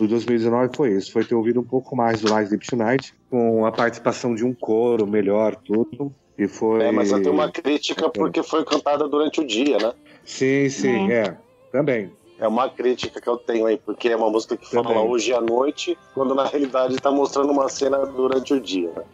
do 0.01 0.09
2019 0.09 0.77
foi 0.77 0.91
isso, 0.91 1.13
foi 1.13 1.25
ter 1.25 1.37
ouvido 1.37 1.61
um 1.61 1.65
pouco 1.65 1.95
mais 1.95 2.21
do 2.21 2.29
Live 2.29 2.51
Deep 2.51 2.67
Tonight, 2.67 3.15
com 3.31 3.65
a 3.65 3.71
participação 3.71 4.35
de 4.35 4.45
um 4.45 4.53
coro 4.53 5.07
melhor, 5.07 5.55
tudo. 5.55 6.13
E 6.37 6.49
foi... 6.49 6.83
É, 6.83 6.91
mas 6.91 7.13
tem 7.13 7.31
uma 7.31 7.51
crítica 7.51 8.11
porque 8.11 8.43
foi 8.43 8.65
cantada 8.65 9.09
durante 9.09 9.41
o 9.41 9.47
dia, 9.47 9.79
né? 9.79 9.93
Sim, 10.25 10.69
sim, 10.69 11.13
é. 11.13 11.19
é. 11.19 11.37
Também. 11.71 12.11
É 12.39 12.49
uma 12.49 12.69
crítica 12.69 13.21
que 13.21 13.29
eu 13.29 13.37
tenho 13.37 13.65
aí, 13.65 13.79
porque 13.79 14.09
é 14.09 14.17
uma 14.17 14.29
música 14.29 14.57
que 14.57 14.69
fala 14.69 14.89
Também. 14.89 15.09
hoje 15.09 15.33
à 15.33 15.41
noite, 15.41 15.97
quando 16.13 16.35
na 16.35 16.45
realidade 16.45 16.95
está 16.95 17.11
mostrando 17.11 17.51
uma 17.51 17.69
cena 17.69 18.05
durante 18.05 18.53
o 18.53 18.61
dia. 18.61 18.91
Né? 18.95 19.05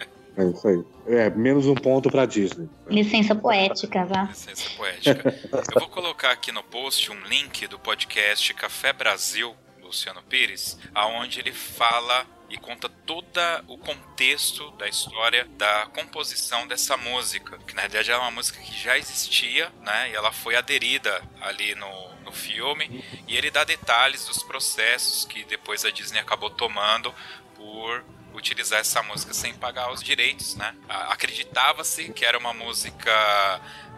É 0.38 0.44
isso 0.44 0.68
aí. 0.68 0.84
É, 1.08 1.30
menos 1.30 1.66
um 1.66 1.74
ponto 1.74 2.08
pra 2.08 2.24
Disney. 2.24 2.68
Licença 2.86 3.34
poética, 3.34 4.04
vá. 4.04 4.22
Licença 4.22 4.70
poética. 4.76 5.34
Eu 5.74 5.80
vou 5.80 5.88
colocar 5.88 6.30
aqui 6.30 6.52
no 6.52 6.62
post 6.62 7.10
um 7.10 7.20
link 7.24 7.66
do 7.66 7.76
podcast 7.76 8.54
Café 8.54 8.92
Brasil, 8.92 9.52
Luciano 9.82 10.22
Pires, 10.22 10.78
aonde 10.94 11.40
ele 11.40 11.52
fala 11.52 12.24
e 12.48 12.56
conta 12.56 12.88
todo 12.88 13.40
o 13.66 13.76
contexto 13.76 14.70
da 14.72 14.88
história 14.88 15.44
da 15.56 15.86
composição 15.86 16.68
dessa 16.68 16.96
música, 16.96 17.58
que 17.66 17.74
na 17.74 17.82
verdade 17.82 18.12
é 18.12 18.16
uma 18.16 18.30
música 18.30 18.60
que 18.60 18.72
já 18.80 18.96
existia, 18.96 19.70
né? 19.82 20.10
E 20.10 20.14
ela 20.14 20.30
foi 20.32 20.54
aderida 20.54 21.20
ali 21.40 21.74
no, 21.74 22.14
no 22.24 22.32
filme, 22.32 23.04
e 23.26 23.36
ele 23.36 23.50
dá 23.50 23.64
detalhes 23.64 24.24
dos 24.24 24.42
processos 24.42 25.24
que 25.24 25.44
depois 25.44 25.84
a 25.84 25.90
Disney 25.90 26.20
acabou 26.20 26.48
tomando 26.48 27.12
por 27.54 28.04
utilizar 28.34 28.80
essa 28.80 29.02
música 29.02 29.34
sem 29.34 29.54
pagar 29.54 29.92
os 29.92 30.02
direitos, 30.02 30.54
né? 30.56 30.74
Acreditava-se 30.88 32.10
que 32.10 32.24
era 32.24 32.38
uma 32.38 32.52
música 32.52 33.10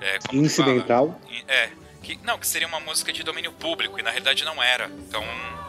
é, 0.00 0.18
incidental. 0.32 1.20
É, 1.46 1.70
que 2.02 2.18
não, 2.24 2.38
que 2.38 2.46
seria 2.46 2.66
uma 2.66 2.80
música 2.80 3.12
de 3.12 3.22
domínio 3.22 3.52
público 3.52 3.98
e 3.98 4.02
na 4.02 4.10
realidade 4.10 4.44
não 4.44 4.62
era. 4.62 4.86
Então 4.86 5.22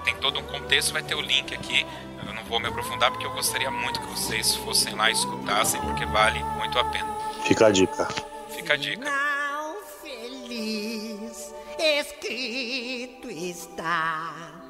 tem 0.04 0.16
todo 0.16 0.40
um 0.40 0.44
contexto, 0.44 0.94
vai 0.94 1.04
ter 1.04 1.16
o 1.16 1.22
link 1.22 1.54
aqui. 1.54 1.86
Eu 2.26 2.34
não 2.34 2.44
vou 2.46 2.60
me 2.60 2.68
aprofundar 2.68 3.12
porque 3.12 3.26
eu 3.26 3.32
gostaria 3.32 3.70
muito 3.70 4.00
que 4.00 4.08
vocês 4.08 4.56
fossem 4.56 4.96
lá 4.96 5.10
e 5.10 5.14
escutassem 5.14 5.82
porque 5.82 6.06
vale 6.06 6.40
muito 6.58 6.78
a 6.80 6.86
pena. 6.86 7.14
Fica 7.46 7.68
a 7.68 7.72
dica. 7.72 8.08
Fica 8.50 8.74
a 8.74 8.78
dica. 8.78 9.10
Não 9.10 9.84
feliz 10.02 11.54
escrito 11.78 13.30
está 13.30 14.61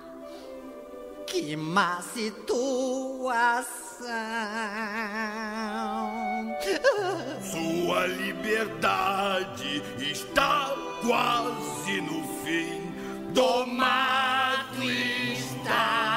que 1.32 1.56
má 1.56 2.02
situação. 2.02 3.32
Sua 7.42 8.06
liberdade 8.08 9.82
está 9.98 10.76
quase 11.02 12.02
no 12.02 12.22
fim. 12.44 12.92
Domado 13.32 14.84
está 14.84 16.11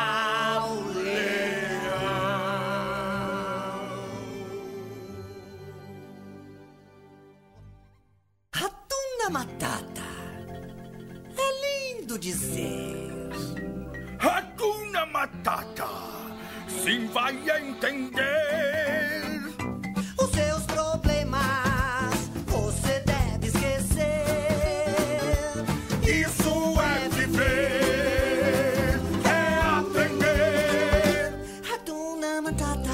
vai 17.39 17.69
entender. 17.69 19.41
Os 20.19 20.31
seus 20.31 20.65
problemas 20.67 22.15
você 22.47 23.01
deve 23.01 23.47
esquecer. 23.49 24.25
Isso 26.03 26.75
é 26.81 27.09
viver, 27.09 27.81
é 29.25 29.59
aprender. 29.79 31.33
Hakuna 31.73 32.43
Matata. 32.43 32.93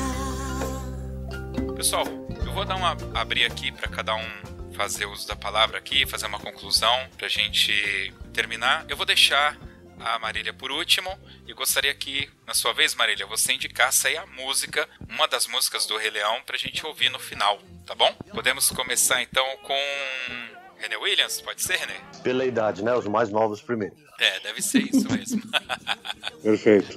Pessoal, 1.76 2.07
eu 2.45 2.53
vou 2.53 2.64
dar 2.64 2.76
uma 2.76 2.97
abrir 3.14 3.45
aqui 3.45 3.72
para 3.72 3.88
cada 3.88 4.14
um 4.14 4.51
fazer 4.74 5.07
uso 5.07 5.28
da 5.28 5.36
palavra 5.36 5.78
aqui, 5.78 6.07
fazer 6.07 6.26
uma 6.26 6.38
conclusão 6.38 7.07
pra 7.18 7.28
gente 7.28 8.12
terminar. 8.32 8.84
Eu 8.88 8.97
vou 8.97 9.05
deixar 9.05 9.59
a 10.01 10.18
Marília 10.18 10.53
por 10.53 10.70
último 10.70 11.11
e 11.46 11.53
gostaria 11.53 11.94
que, 11.94 12.28
na 12.46 12.55
sua 12.55 12.72
vez, 12.72 12.94
Marília, 12.94 13.26
você 13.26 13.53
indicasse 13.53 14.09
aí 14.09 14.16
a 14.16 14.26
música, 14.26 14.88
uma 15.09 15.26
das 15.28 15.46
músicas 15.46 15.86
do 15.86 15.96
Rei 15.96 16.11
Leão 16.11 16.42
pra 16.44 16.57
gente 16.57 16.84
ouvir 16.86 17.11
no 17.11 17.18
final, 17.18 17.59
tá 17.86 17.94
bom? 17.94 18.12
Podemos 18.32 18.70
começar 18.70 19.22
então 19.22 19.44
com 19.62 19.78
René 20.78 20.96
Williams, 20.96 21.40
pode 21.40 21.62
ser, 21.62 21.76
René? 21.76 21.94
Pela 22.22 22.44
idade, 22.44 22.82
né? 22.82 22.94
Os 22.94 23.07
mais 23.07 23.30
novos 23.30 23.61
primeiro. 23.61 23.94
É, 24.18 24.40
deve 24.40 24.61
ser 24.61 24.82
isso 24.82 25.11
mesmo. 25.11 25.42
Perfeito. 26.42 26.96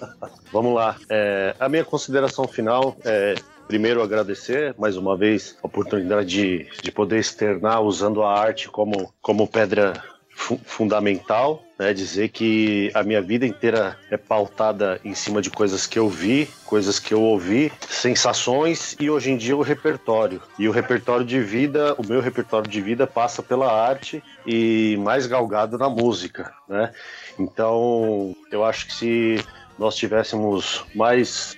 Vamos 0.51 0.75
lá. 0.75 0.97
É, 1.09 1.55
a 1.59 1.69
minha 1.69 1.83
consideração 1.83 2.47
final 2.47 2.97
é 3.03 3.35
primeiro 3.67 4.03
agradecer 4.03 4.75
mais 4.77 4.97
uma 4.97 5.17
vez 5.17 5.57
a 5.63 5.67
oportunidade 5.67 6.27
de, 6.27 6.69
de 6.81 6.91
poder 6.91 7.19
externar 7.19 7.81
usando 7.81 8.23
a 8.23 8.37
arte 8.37 8.69
como, 8.69 9.13
como 9.21 9.47
pedra 9.47 10.03
fu 10.43 10.59
fundamental, 10.65 11.63
né? 11.79 11.93
Dizer 11.93 12.27
que 12.29 12.91
a 12.93 13.01
minha 13.01 13.21
vida 13.21 13.45
inteira 13.45 13.97
é 14.11 14.17
pautada 14.17 14.99
em 15.03 15.15
cima 15.15 15.41
de 15.41 15.49
coisas 15.49 15.87
que 15.87 15.97
eu 15.97 16.09
vi, 16.09 16.49
coisas 16.65 16.99
que 16.99 17.13
eu 17.13 17.21
ouvi, 17.21 17.71
sensações 17.87 18.95
e 18.99 19.09
hoje 19.09 19.31
em 19.31 19.37
dia 19.37 19.55
o 19.55 19.61
repertório. 19.61 20.41
E 20.59 20.67
o 20.67 20.71
repertório 20.71 21.25
de 21.25 21.39
vida, 21.39 21.95
o 21.97 22.05
meu 22.05 22.19
repertório 22.19 22.69
de 22.69 22.81
vida 22.81 23.07
passa 23.07 23.41
pela 23.41 23.71
arte 23.71 24.21
e 24.45 24.97
mais 24.97 25.25
galgado 25.25 25.77
na 25.77 25.89
música, 25.89 26.53
né? 26.67 26.91
Então, 27.39 28.35
eu 28.51 28.65
acho 28.65 28.87
que 28.87 28.93
se 28.93 29.45
nós 29.79 29.95
tivéssemos 29.95 30.83
mais 30.93 31.55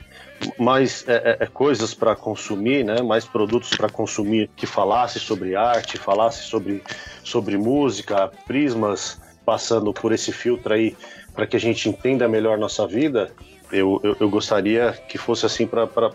mais 0.57 1.07
é, 1.07 1.37
é, 1.39 1.43
é 1.43 1.45
coisas 1.47 1.93
para 1.93 2.15
consumir, 2.15 2.83
né? 2.83 3.01
mais 3.01 3.25
produtos 3.25 3.69
para 3.69 3.89
consumir 3.89 4.49
que 4.55 4.65
falasse 4.65 5.19
sobre 5.19 5.55
arte, 5.55 5.97
falasse 5.97 6.43
sobre, 6.43 6.83
sobre 7.23 7.57
música, 7.57 8.31
prismas 8.45 9.19
passando 9.45 9.93
por 9.93 10.11
esse 10.11 10.31
filtro 10.31 10.73
aí 10.73 10.95
para 11.33 11.45
que 11.45 11.55
a 11.55 11.59
gente 11.59 11.89
entenda 11.89 12.27
melhor 12.27 12.57
nossa 12.57 12.87
vida, 12.87 13.31
eu, 13.71 13.99
eu, 14.03 14.17
eu 14.19 14.29
gostaria 14.29 14.91
que 15.07 15.17
fosse 15.17 15.45
assim 15.45 15.67
para 15.67 16.11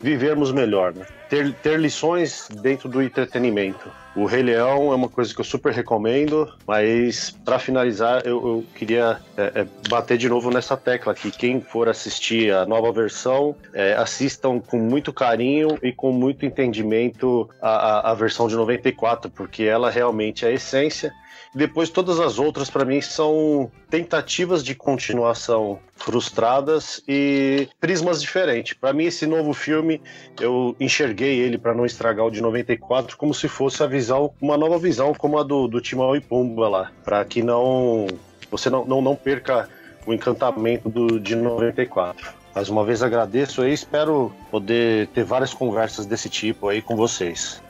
vivermos 0.00 0.52
melhor. 0.52 0.94
Né? 0.94 1.06
Ter, 1.28 1.52
ter 1.54 1.78
lições 1.78 2.48
dentro 2.62 2.88
do 2.88 3.02
entretenimento. 3.02 3.90
O 4.16 4.26
Rei 4.26 4.42
Leão 4.42 4.92
é 4.92 4.94
uma 4.94 5.08
coisa 5.08 5.34
que 5.34 5.40
eu 5.40 5.44
super 5.44 5.72
recomendo, 5.72 6.52
mas 6.66 7.36
para 7.44 7.58
finalizar, 7.58 8.24
eu, 8.24 8.36
eu 8.36 8.64
queria 8.76 9.18
é, 9.36 9.62
é, 9.62 9.66
bater 9.88 10.16
de 10.16 10.28
novo 10.28 10.50
nessa 10.50 10.76
tecla 10.76 11.12
que 11.14 11.32
quem 11.32 11.60
for 11.60 11.88
assistir 11.88 12.52
a 12.52 12.64
nova 12.64 12.92
versão, 12.92 13.56
é, 13.72 13.94
assistam 13.94 14.60
com 14.60 14.78
muito 14.78 15.12
carinho 15.12 15.76
e 15.82 15.92
com 15.92 16.12
muito 16.12 16.46
entendimento 16.46 17.50
a, 17.60 17.68
a, 17.68 18.10
a 18.12 18.14
versão 18.14 18.46
de 18.46 18.54
94, 18.54 19.28
porque 19.30 19.64
ela 19.64 19.90
realmente 19.90 20.44
é 20.44 20.48
a 20.48 20.52
essência 20.52 21.12
depois 21.54 21.88
todas 21.88 22.18
as 22.18 22.38
outras 22.38 22.68
para 22.68 22.84
mim 22.84 23.00
são 23.00 23.70
tentativas 23.88 24.64
de 24.64 24.74
continuação 24.74 25.78
frustradas 25.96 27.02
e 27.06 27.68
prismas 27.80 28.20
diferentes. 28.20 28.74
Para 28.74 28.92
mim 28.92 29.04
esse 29.04 29.26
novo 29.26 29.54
filme 29.54 30.02
eu 30.40 30.74
enxerguei 30.80 31.38
ele 31.38 31.56
para 31.56 31.74
não 31.74 31.86
estragar 31.86 32.26
o 32.26 32.30
de 32.30 32.40
94 32.40 33.16
como 33.16 33.32
se 33.32 33.48
fosse 33.48 33.82
a 33.82 33.86
visão, 33.86 34.34
uma 34.40 34.56
nova 34.56 34.78
visão 34.78 35.14
como 35.14 35.38
a 35.38 35.42
do, 35.42 35.68
do 35.68 35.80
Timão 35.80 36.16
e 36.16 36.20
Pumba 36.20 36.68
lá, 36.68 36.92
para 37.04 37.24
que 37.24 37.42
não 37.42 38.06
você 38.50 38.68
não, 38.68 38.84
não, 38.84 39.00
não 39.00 39.16
perca 39.16 39.68
o 40.06 40.12
encantamento 40.12 40.88
do, 40.88 41.18
de 41.18 41.34
94. 41.34 42.32
Mais 42.54 42.68
uma 42.68 42.84
vez 42.84 43.02
agradeço 43.02 43.66
e 43.66 43.72
espero 43.72 44.32
poder 44.50 45.08
ter 45.08 45.24
várias 45.24 45.52
conversas 45.52 46.06
desse 46.06 46.28
tipo 46.28 46.68
aí 46.68 46.80
com 46.80 46.94
vocês. 46.94 47.60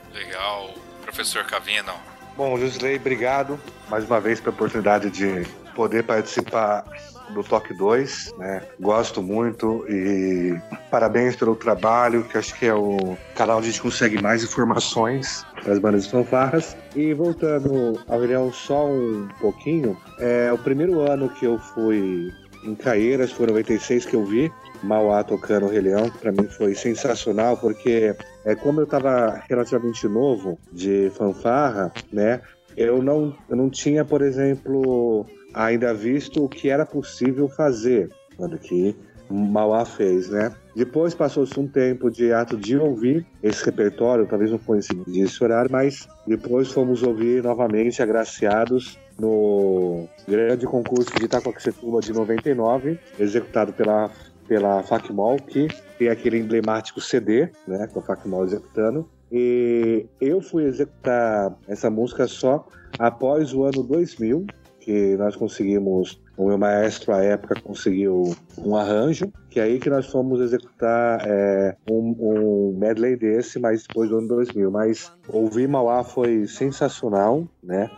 professor 1.01 1.43
Cavino? 1.45 1.93
Bom, 2.37 2.57
Jusley, 2.57 2.97
obrigado 2.97 3.57
mais 3.89 4.05
uma 4.05 4.19
vez 4.19 4.41
pela 4.41 4.53
oportunidade 4.53 5.09
de 5.09 5.47
poder 5.73 6.03
participar 6.03 6.85
do 7.29 7.43
Toque 7.43 7.73
2, 7.73 8.33
né? 8.37 8.61
Gosto 8.79 9.23
muito 9.23 9.85
e 9.89 10.59
parabéns 10.91 11.35
pelo 11.35 11.55
trabalho, 11.55 12.23
que 12.25 12.37
acho 12.37 12.53
que 12.55 12.65
é 12.65 12.73
o 12.73 13.17
canal 13.35 13.59
onde 13.59 13.69
a 13.69 13.71
gente 13.71 13.81
consegue 13.81 14.21
mais 14.21 14.43
informações 14.43 15.45
das 15.65 15.79
bandas 15.79 16.03
de 16.05 16.11
fanfarras. 16.11 16.75
E 16.93 17.13
voltando 17.13 17.99
ao 18.07 18.19
Real 18.19 18.51
só 18.51 18.85
um 18.85 19.29
pouquinho, 19.39 19.97
é 20.19 20.51
o 20.51 20.57
primeiro 20.57 20.99
ano 21.09 21.29
que 21.29 21.45
eu 21.45 21.57
fui 21.57 22.33
em 22.65 22.75
Caeiras, 22.75 23.31
foi 23.31 23.47
96 23.47 24.05
que 24.05 24.15
eu 24.15 24.25
vi, 24.25 24.51
Mauá 24.85 25.23
tocando 25.23 25.65
o 25.65 25.69
Rei 25.69 25.81
Leão, 25.81 26.09
pra 26.09 26.31
mim 26.31 26.47
foi 26.47 26.75
sensacional, 26.75 27.57
porque 27.57 28.15
é, 28.45 28.55
como 28.55 28.79
eu 28.79 28.85
estava 28.85 29.41
relativamente 29.49 30.07
novo 30.07 30.57
de 30.71 31.11
fanfarra, 31.15 31.91
né? 32.13 32.41
Eu 32.77 33.01
não, 33.01 33.35
eu 33.49 33.55
não 33.55 33.69
tinha, 33.69 34.05
por 34.05 34.21
exemplo, 34.21 35.25
ainda 35.53 35.93
visto 35.93 36.43
o 36.43 36.49
que 36.49 36.69
era 36.69 36.85
possível 36.85 37.47
fazer 37.47 38.09
quando 38.37 38.57
que 38.57 38.95
Mauá 39.29 39.85
fez, 39.85 40.29
né? 40.29 40.53
Depois 40.75 41.15
passou-se 41.15 41.57
um 41.59 41.67
tempo 41.67 42.11
de 42.11 42.31
ato 42.31 42.57
de 42.57 42.77
ouvir 42.77 43.25
esse 43.41 43.63
repertório, 43.65 44.27
talvez 44.27 44.51
não 44.51 44.59
coincidir 44.59 45.23
esse 45.23 45.43
horário, 45.43 45.71
mas 45.71 46.07
depois 46.27 46.71
fomos 46.71 47.01
ouvir 47.01 47.41
novamente, 47.41 48.03
agraciados, 48.03 48.99
no 49.17 50.07
grande 50.27 50.65
concurso 50.65 51.09
de 51.17 51.25
Itacoaxetuba 51.25 52.01
de 52.01 52.11
99, 52.11 52.99
executado 53.17 53.71
pela 53.73 54.11
pela 54.47 54.83
Facmol, 54.83 55.37
que 55.37 55.67
tem 55.97 56.09
aquele 56.09 56.39
emblemático 56.39 57.01
CD, 57.01 57.49
né, 57.67 57.87
com 57.87 57.99
a 57.99 58.03
Facmol 58.03 58.45
executando. 58.45 59.09
E 59.31 60.05
eu 60.21 60.41
fui 60.41 60.65
executar 60.65 61.55
essa 61.67 61.89
música 61.89 62.27
só 62.27 62.67
após 62.99 63.53
o 63.53 63.63
ano 63.63 63.83
2000, 63.83 64.45
que 64.79 65.17
nós 65.17 65.35
conseguimos, 65.35 66.21
o 66.37 66.47
meu 66.47 66.59
maestro 66.59 67.11
à 67.11 67.23
época 67.23 67.59
conseguiu 67.59 68.35
um 68.59 68.75
arranjo, 68.75 69.31
que 69.49 69.59
é 69.59 69.63
aí 69.63 69.79
que 69.79 69.89
nós 69.89 70.05
fomos 70.05 70.39
executar 70.39 71.21
é, 71.25 71.75
um, 71.89 72.15
um 72.19 72.77
medley 72.77 73.15
desse, 73.15 73.59
mas 73.59 73.87
depois 73.87 74.09
do 74.09 74.19
ano 74.19 74.27
2000. 74.27 74.69
Mas 74.69 75.11
ouvir 75.27 75.67
Mauá 75.67 76.03
foi 76.03 76.45
sensacional, 76.47 77.47
né? 77.63 77.89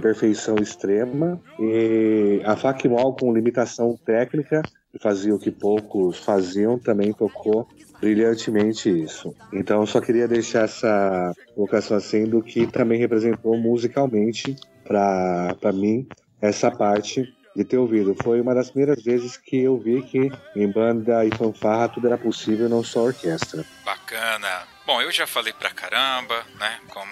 perfeição 0.00 0.56
extrema 0.56 1.38
e 1.60 2.40
a 2.46 2.56
Facmol 2.56 3.14
com 3.14 3.30
limitação 3.30 3.94
técnica 4.04 4.62
fazia 5.00 5.34
o 5.34 5.38
que 5.38 5.50
poucos 5.50 6.18
faziam 6.18 6.78
também 6.78 7.12
tocou 7.12 7.68
brilhantemente 8.00 8.90
isso. 8.90 9.34
Então 9.52 9.86
só 9.86 10.00
queria 10.00 10.26
deixar 10.26 10.64
essa 10.64 11.32
colocação 11.54 11.96
assim 11.96 12.24
do 12.24 12.42
que 12.42 12.66
também 12.66 12.98
representou 12.98 13.56
musicalmente 13.56 14.56
para 14.84 15.72
mim 15.72 16.06
essa 16.40 16.70
parte 16.70 17.32
de 17.54 17.64
ter 17.64 17.78
ouvido. 17.78 18.16
Foi 18.22 18.40
uma 18.40 18.54
das 18.54 18.70
primeiras 18.70 19.02
vezes 19.02 19.36
que 19.36 19.58
eu 19.62 19.78
vi 19.78 20.02
que 20.02 20.30
em 20.56 20.68
banda 20.68 21.24
e 21.24 21.30
fanfarra 21.30 21.88
tudo 21.88 22.06
era 22.06 22.18
possível, 22.18 22.68
não 22.68 22.82
só 22.82 23.04
orquestra. 23.04 23.64
Bacana. 23.84 24.66
Bom, 24.86 25.00
eu 25.00 25.12
já 25.12 25.26
falei 25.26 25.52
pra 25.52 25.70
caramba, 25.70 26.44
né? 26.58 26.80
Como 26.88 27.10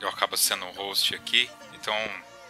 eu 0.00 0.08
acabo 0.08 0.36
sendo 0.36 0.64
host 0.76 1.14
aqui, 1.14 1.48
então 1.74 1.94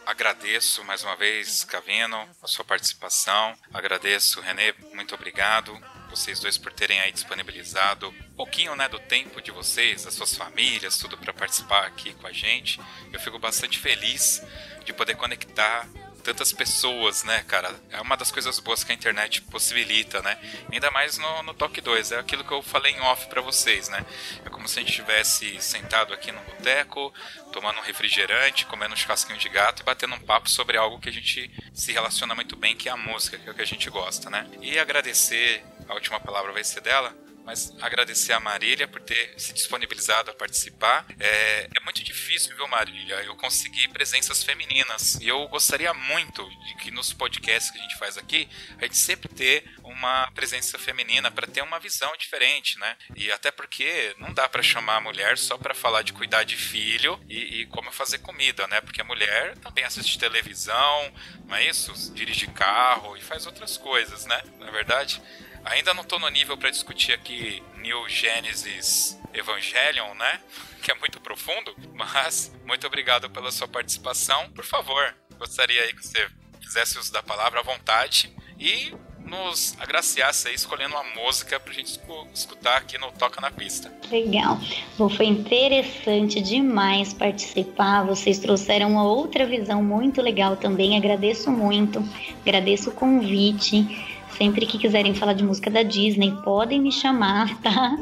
agradeço 0.07 0.85
mais 0.85 1.03
uma 1.03 1.17
vez, 1.17 1.65
Cavino, 1.65 2.29
a 2.43 2.47
sua 2.47 2.65
participação. 2.65 3.57
Agradeço, 3.73 4.41
Renê, 4.41 4.75
muito 4.93 5.15
obrigado. 5.15 5.79
Vocês 6.11 6.39
dois 6.41 6.57
por 6.57 6.73
terem 6.73 7.01
aí 7.01 7.11
disponibilizado 7.11 8.09
um 8.09 8.35
pouquinho 8.37 8.77
né, 8.77 8.89
do 8.89 8.99
tempo 8.99 9.41
de 9.41 9.51
vocês, 9.51 10.05
das 10.05 10.15
suas 10.15 10.35
famílias, 10.35 10.99
tudo 10.99 11.17
para 11.19 11.33
participar 11.33 11.87
aqui 11.87 12.15
com 12.15 12.27
a 12.27 12.33
gente. 12.33 12.81
Eu 13.13 13.19
fico 13.19 13.39
bastante 13.39 13.79
feliz 13.79 14.43
de 14.85 14.93
poder 14.93 15.17
conectar 15.17 15.89
tantas 16.25 16.53
pessoas, 16.53 17.23
né, 17.23 17.45
cara? 17.47 17.73
É 17.91 18.01
uma 18.01 18.17
das 18.17 18.33
coisas 18.33 18.59
boas 18.59 18.83
que 18.83 18.91
a 18.91 18.95
internet 18.95 19.43
possibilita, 19.43 20.23
né? 20.23 20.39
Ainda 20.73 20.91
mais 20.91 21.19
no, 21.19 21.43
no 21.43 21.55
Toque 21.55 21.81
2, 21.81 22.13
é 22.13 22.19
aquilo 22.19 22.43
que 22.43 22.53
eu 22.53 22.63
falei 22.63 22.93
em 22.93 23.01
off 23.01 23.27
para 23.29 23.43
vocês, 23.43 23.89
né? 23.91 24.05
É 24.45 24.49
como 24.49 24.67
se 24.67 24.79
a 24.79 24.83
gente 24.83 24.91
estivesse 24.91 25.61
sentado 25.61 26.15
aqui 26.15 26.33
no 26.33 26.41
boteco, 26.41 27.13
tomando 27.53 27.79
um 27.79 27.83
refrigerante, 27.83 28.65
comendo 28.67 28.95
um 28.95 28.97
churrasquinho 28.97 29.39
de 29.39 29.49
gato 29.51 29.83
e 29.83 29.85
batendo 29.85 30.15
um 30.15 30.21
papo 30.21 30.49
sobre 30.49 30.79
algo 30.79 30.99
que 30.99 31.11
a 31.11 31.13
gente 31.13 31.51
se 31.75 31.93
relaciona 31.93 32.35
muito 32.35 32.57
bem, 32.57 32.75
que 32.75 32.89
é 32.89 32.93
a 32.93 32.97
música, 32.97 33.39
que 33.39 33.47
é 33.47 33.53
o 33.53 33.55
que 33.55 33.63
a 33.63 33.67
gente 33.67 33.89
gosta, 33.91 34.31
né? 34.31 34.49
E 34.63 34.79
agradecer, 34.79 35.63
a 35.87 35.95
última 35.95 36.19
palavra 36.19 36.53
vai 36.53 36.65
ser 36.65 36.81
dela, 36.81 37.15
mas 37.45 37.73
agradecer 37.81 38.33
a 38.33 38.41
Marília 38.41 38.89
por 38.89 39.01
ter 39.03 39.35
se 39.39 39.53
disponibilizado 39.53 40.31
a 40.31 40.35
participar. 40.35 41.07
É, 41.21 41.69
é, 41.77 41.81
muito 41.85 42.03
difícil, 42.03 42.57
viu, 42.57 42.67
Marília? 42.67 43.17
Eu 43.17 43.37
consegui 43.37 43.87
presenças 43.89 44.43
femininas 44.43 45.17
e 45.21 45.29
eu 45.29 45.47
gostaria 45.49 45.93
muito 45.93 46.43
de 46.65 46.75
que 46.77 46.91
nos 46.91 47.13
podcasts 47.13 47.71
que 47.71 47.79
a 47.79 47.83
gente 47.83 47.99
faz 47.99 48.17
aqui, 48.17 48.49
a 48.79 48.85
gente 48.85 48.97
sempre 48.97 49.29
ter 49.29 49.65
uma 49.83 50.31
presença 50.33 50.79
feminina 50.79 51.31
para 51.31 51.47
ter 51.47 51.63
uma 51.63 51.79
visão 51.79 52.11
diferente, 52.17 52.79
né? 52.79 52.97
E 53.15 53.31
até 53.31 53.51
porque 53.51 54.15
não 54.19 54.33
dá 54.33 54.49
para 54.49 54.63
chamar 54.63 54.97
a 54.97 55.01
mulher 55.01 55.37
só 55.37 55.59
para 55.59 55.75
falar 55.75 56.03
de 56.03 56.13
cuidar 56.15 56.45
de 56.45 56.57
filho 56.57 57.21
e, 57.29 57.61
e, 57.61 57.67
como 57.67 57.93
fazer 57.93 58.19
comida, 58.19 58.67
né? 58.69 58.81
Porque 58.81 59.03
a 59.03 59.05
mulher 59.05 59.57
também 59.59 59.85
assiste 59.85 60.19
televisão, 60.19 61.13
não 61.47 61.57
é 61.57 61.69
isso? 61.69 61.93
Dirige 62.15 62.47
carro 62.47 63.17
e 63.17 63.21
faz 63.21 63.47
outras 63.47 63.77
coisas, 63.77 64.25
né? 64.25 64.43
Na 64.59 64.69
é 64.69 64.71
verdade. 64.71 65.21
Ainda 65.65 65.95
não 65.95 66.03
estou 66.03 66.19
no 66.19 66.29
nível 66.29 66.57
para 66.57 66.71
discutir 66.71 67.13
aqui 67.13 67.63
New 67.79 68.09
Genesis 68.09 69.19
Evangelion, 69.33 70.15
né? 70.15 70.41
Que 70.85 70.93
é 70.93 70.95
muito 70.97 71.19
profundo, 71.19 71.75
mas 71.95 72.55
muito 72.67 72.87
obrigado 72.87 73.31
pela 73.31 73.51
sua 73.51 73.67
participação. 73.67 74.51
Por 74.51 74.67
favor, 74.67 75.17
gostaria 75.39 75.81
aí 75.81 75.95
que 75.95 76.07
você 76.07 76.29
fizesse 76.61 76.99
uso 76.99 77.11
da 77.11 77.23
palavra 77.23 77.61
à 77.61 77.63
vontade 77.63 78.31
e 78.59 78.93
nos 79.25 79.75
agraciasse 79.81 80.49
aí 80.49 80.55
escolhendo 80.55 80.95
uma 80.95 81.23
música 81.23 81.59
pra 81.59 81.73
gente 81.73 81.99
escutar 82.35 82.77
aqui 82.77 82.99
no 82.99 83.11
Toca 83.13 83.41
na 83.41 83.51
Pista. 83.51 83.93
Legal. 84.11 84.61
Bom, 84.99 85.09
foi 85.09 85.27
interessante 85.27 86.41
demais 86.41 87.15
participar. 87.15 88.05
Vocês 88.05 88.39
trouxeram 88.39 88.91
uma 88.91 89.05
outra 89.05 89.47
visão 89.47 89.83
muito 89.83 90.21
legal 90.21 90.57
também. 90.57 90.97
Agradeço 90.97 91.51
muito. 91.51 92.05
Agradeço 92.43 92.91
o 92.91 92.93
convite. 92.93 94.14
Sempre 94.37 94.67
que 94.67 94.79
quiserem 94.79 95.15
falar 95.15 95.33
de 95.33 95.45
música 95.45 95.71
da 95.71 95.83
Disney, 95.83 96.33
podem 96.45 96.81
me 96.81 96.91
chamar, 96.91 97.57
tá? 97.63 97.97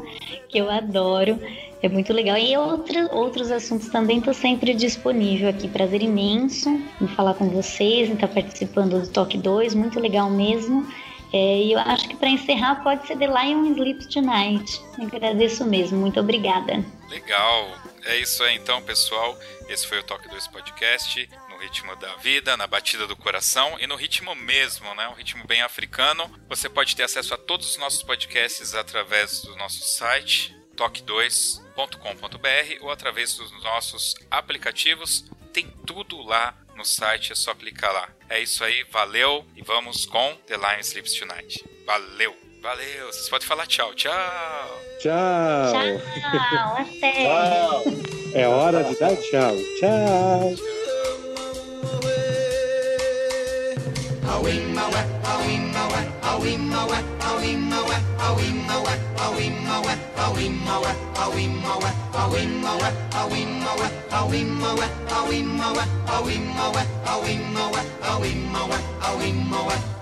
Que 0.49 0.57
eu 0.57 0.69
adoro. 0.69 1.39
É 1.81 1.89
muito 1.89 2.13
legal. 2.13 2.37
E 2.37 2.55
outra, 2.55 3.13
outros 3.13 3.51
assuntos 3.51 3.89
também 3.89 4.19
estou 4.19 4.33
sempre 4.33 4.73
disponível 4.73 5.49
aqui. 5.49 5.67
Prazer 5.67 6.01
imenso 6.01 6.69
em 7.01 7.07
falar 7.07 7.33
com 7.33 7.49
vocês, 7.49 8.09
em 8.09 8.13
estar 8.13 8.29
participando 8.29 9.01
do 9.01 9.07
Talk 9.07 9.37
2. 9.37 9.75
Muito 9.75 9.99
legal 9.99 10.29
mesmo. 10.29 10.87
É, 11.33 11.61
e 11.63 11.73
eu 11.73 11.79
acho 11.79 12.07
que 12.07 12.15
para 12.15 12.29
encerrar 12.29 12.83
pode 12.83 13.05
ser 13.05 13.17
The 13.17 13.27
Lion 13.27 13.65
Sleeps 13.73 14.07
Tonight. 14.07 14.81
Agradeço 15.01 15.65
mesmo. 15.65 15.97
Muito 15.97 16.19
obrigada. 16.19 16.85
Legal. 17.09 17.67
É 18.05 18.17
isso 18.17 18.43
aí 18.43 18.55
então, 18.55 18.81
pessoal. 18.81 19.37
Esse 19.67 19.85
foi 19.85 19.99
o 19.99 20.03
Talk 20.03 20.27
2 20.29 20.47
Podcast 20.47 21.27
ritmo 21.63 21.95
da 21.95 22.15
vida, 22.17 22.57
na 22.57 22.67
batida 22.67 23.07
do 23.07 23.15
coração 23.15 23.77
e 23.79 23.87
no 23.87 23.95
ritmo 23.95 24.35
mesmo, 24.35 24.93
né? 24.95 25.07
Um 25.07 25.13
ritmo 25.13 25.47
bem 25.47 25.61
africano. 25.61 26.29
Você 26.49 26.67
pode 26.67 26.93
ter 26.95 27.03
acesso 27.03 27.33
a 27.33 27.37
todos 27.37 27.71
os 27.71 27.77
nossos 27.77 28.03
podcasts 28.03 28.75
através 28.75 29.41
do 29.41 29.55
nosso 29.55 29.81
site 29.81 30.53
toque2.com.br 30.75 32.81
ou 32.81 32.91
através 32.91 33.35
dos 33.35 33.51
nossos 33.63 34.15
aplicativos. 34.29 35.25
Tem 35.53 35.69
tudo 35.85 36.21
lá 36.21 36.53
no 36.75 36.83
site, 36.83 37.31
é 37.31 37.35
só 37.35 37.51
aplicar 37.51 37.91
lá. 37.91 38.09
É 38.27 38.41
isso 38.41 38.63
aí, 38.63 38.83
valeu 38.91 39.45
e 39.55 39.61
vamos 39.61 40.05
com 40.05 40.35
The 40.47 40.57
Lion 40.57 40.79
Sleeps 40.81 41.13
Tonight. 41.13 41.63
Valeu! 41.85 42.35
Valeu, 42.61 43.07
vocês 43.07 43.29
podem 43.29 43.45
falar 43.45 43.67
tchau, 43.67 43.93
tchau! 43.93 44.13
Tchau! 44.99 45.73
Tchau, 45.73 46.77
até! 46.77 47.11
Tchau! 47.11 47.83
É 48.33 48.47
hora 48.47 48.85
de 48.85 48.97
dar 48.97 49.17
tchau! 49.17 49.57
Tchau! 49.79 50.82
A 54.25 54.39
weemawee, 54.43 55.03
a 55.23 55.33
weemawee, 55.43 56.05
a 56.21 56.39
weemawee, 56.39 57.01
a 57.19 57.31
weemawee, 57.41 57.99
a 58.19 58.33
weemawee, 58.35 58.97
a 59.17 59.27
weemawee, 59.35 59.97
a 60.17 60.31
weemawee, 60.35 60.95
a 61.15 61.29
weemawee, 61.33 61.93
a 62.13 62.23
weemawee, 62.23 62.93
a 63.11 63.27
weemawee, 63.29 63.83
a 64.11 64.23
weemawee, 64.27 64.79
a 64.79 64.79
weemawee, 64.79 64.83
a 65.01 65.23
Awimowe, 65.23 65.85
awimowe, 66.15 66.83
awimowe, 67.05 67.81
awimowe, 68.11 68.77
awimowe. 69.01 69.92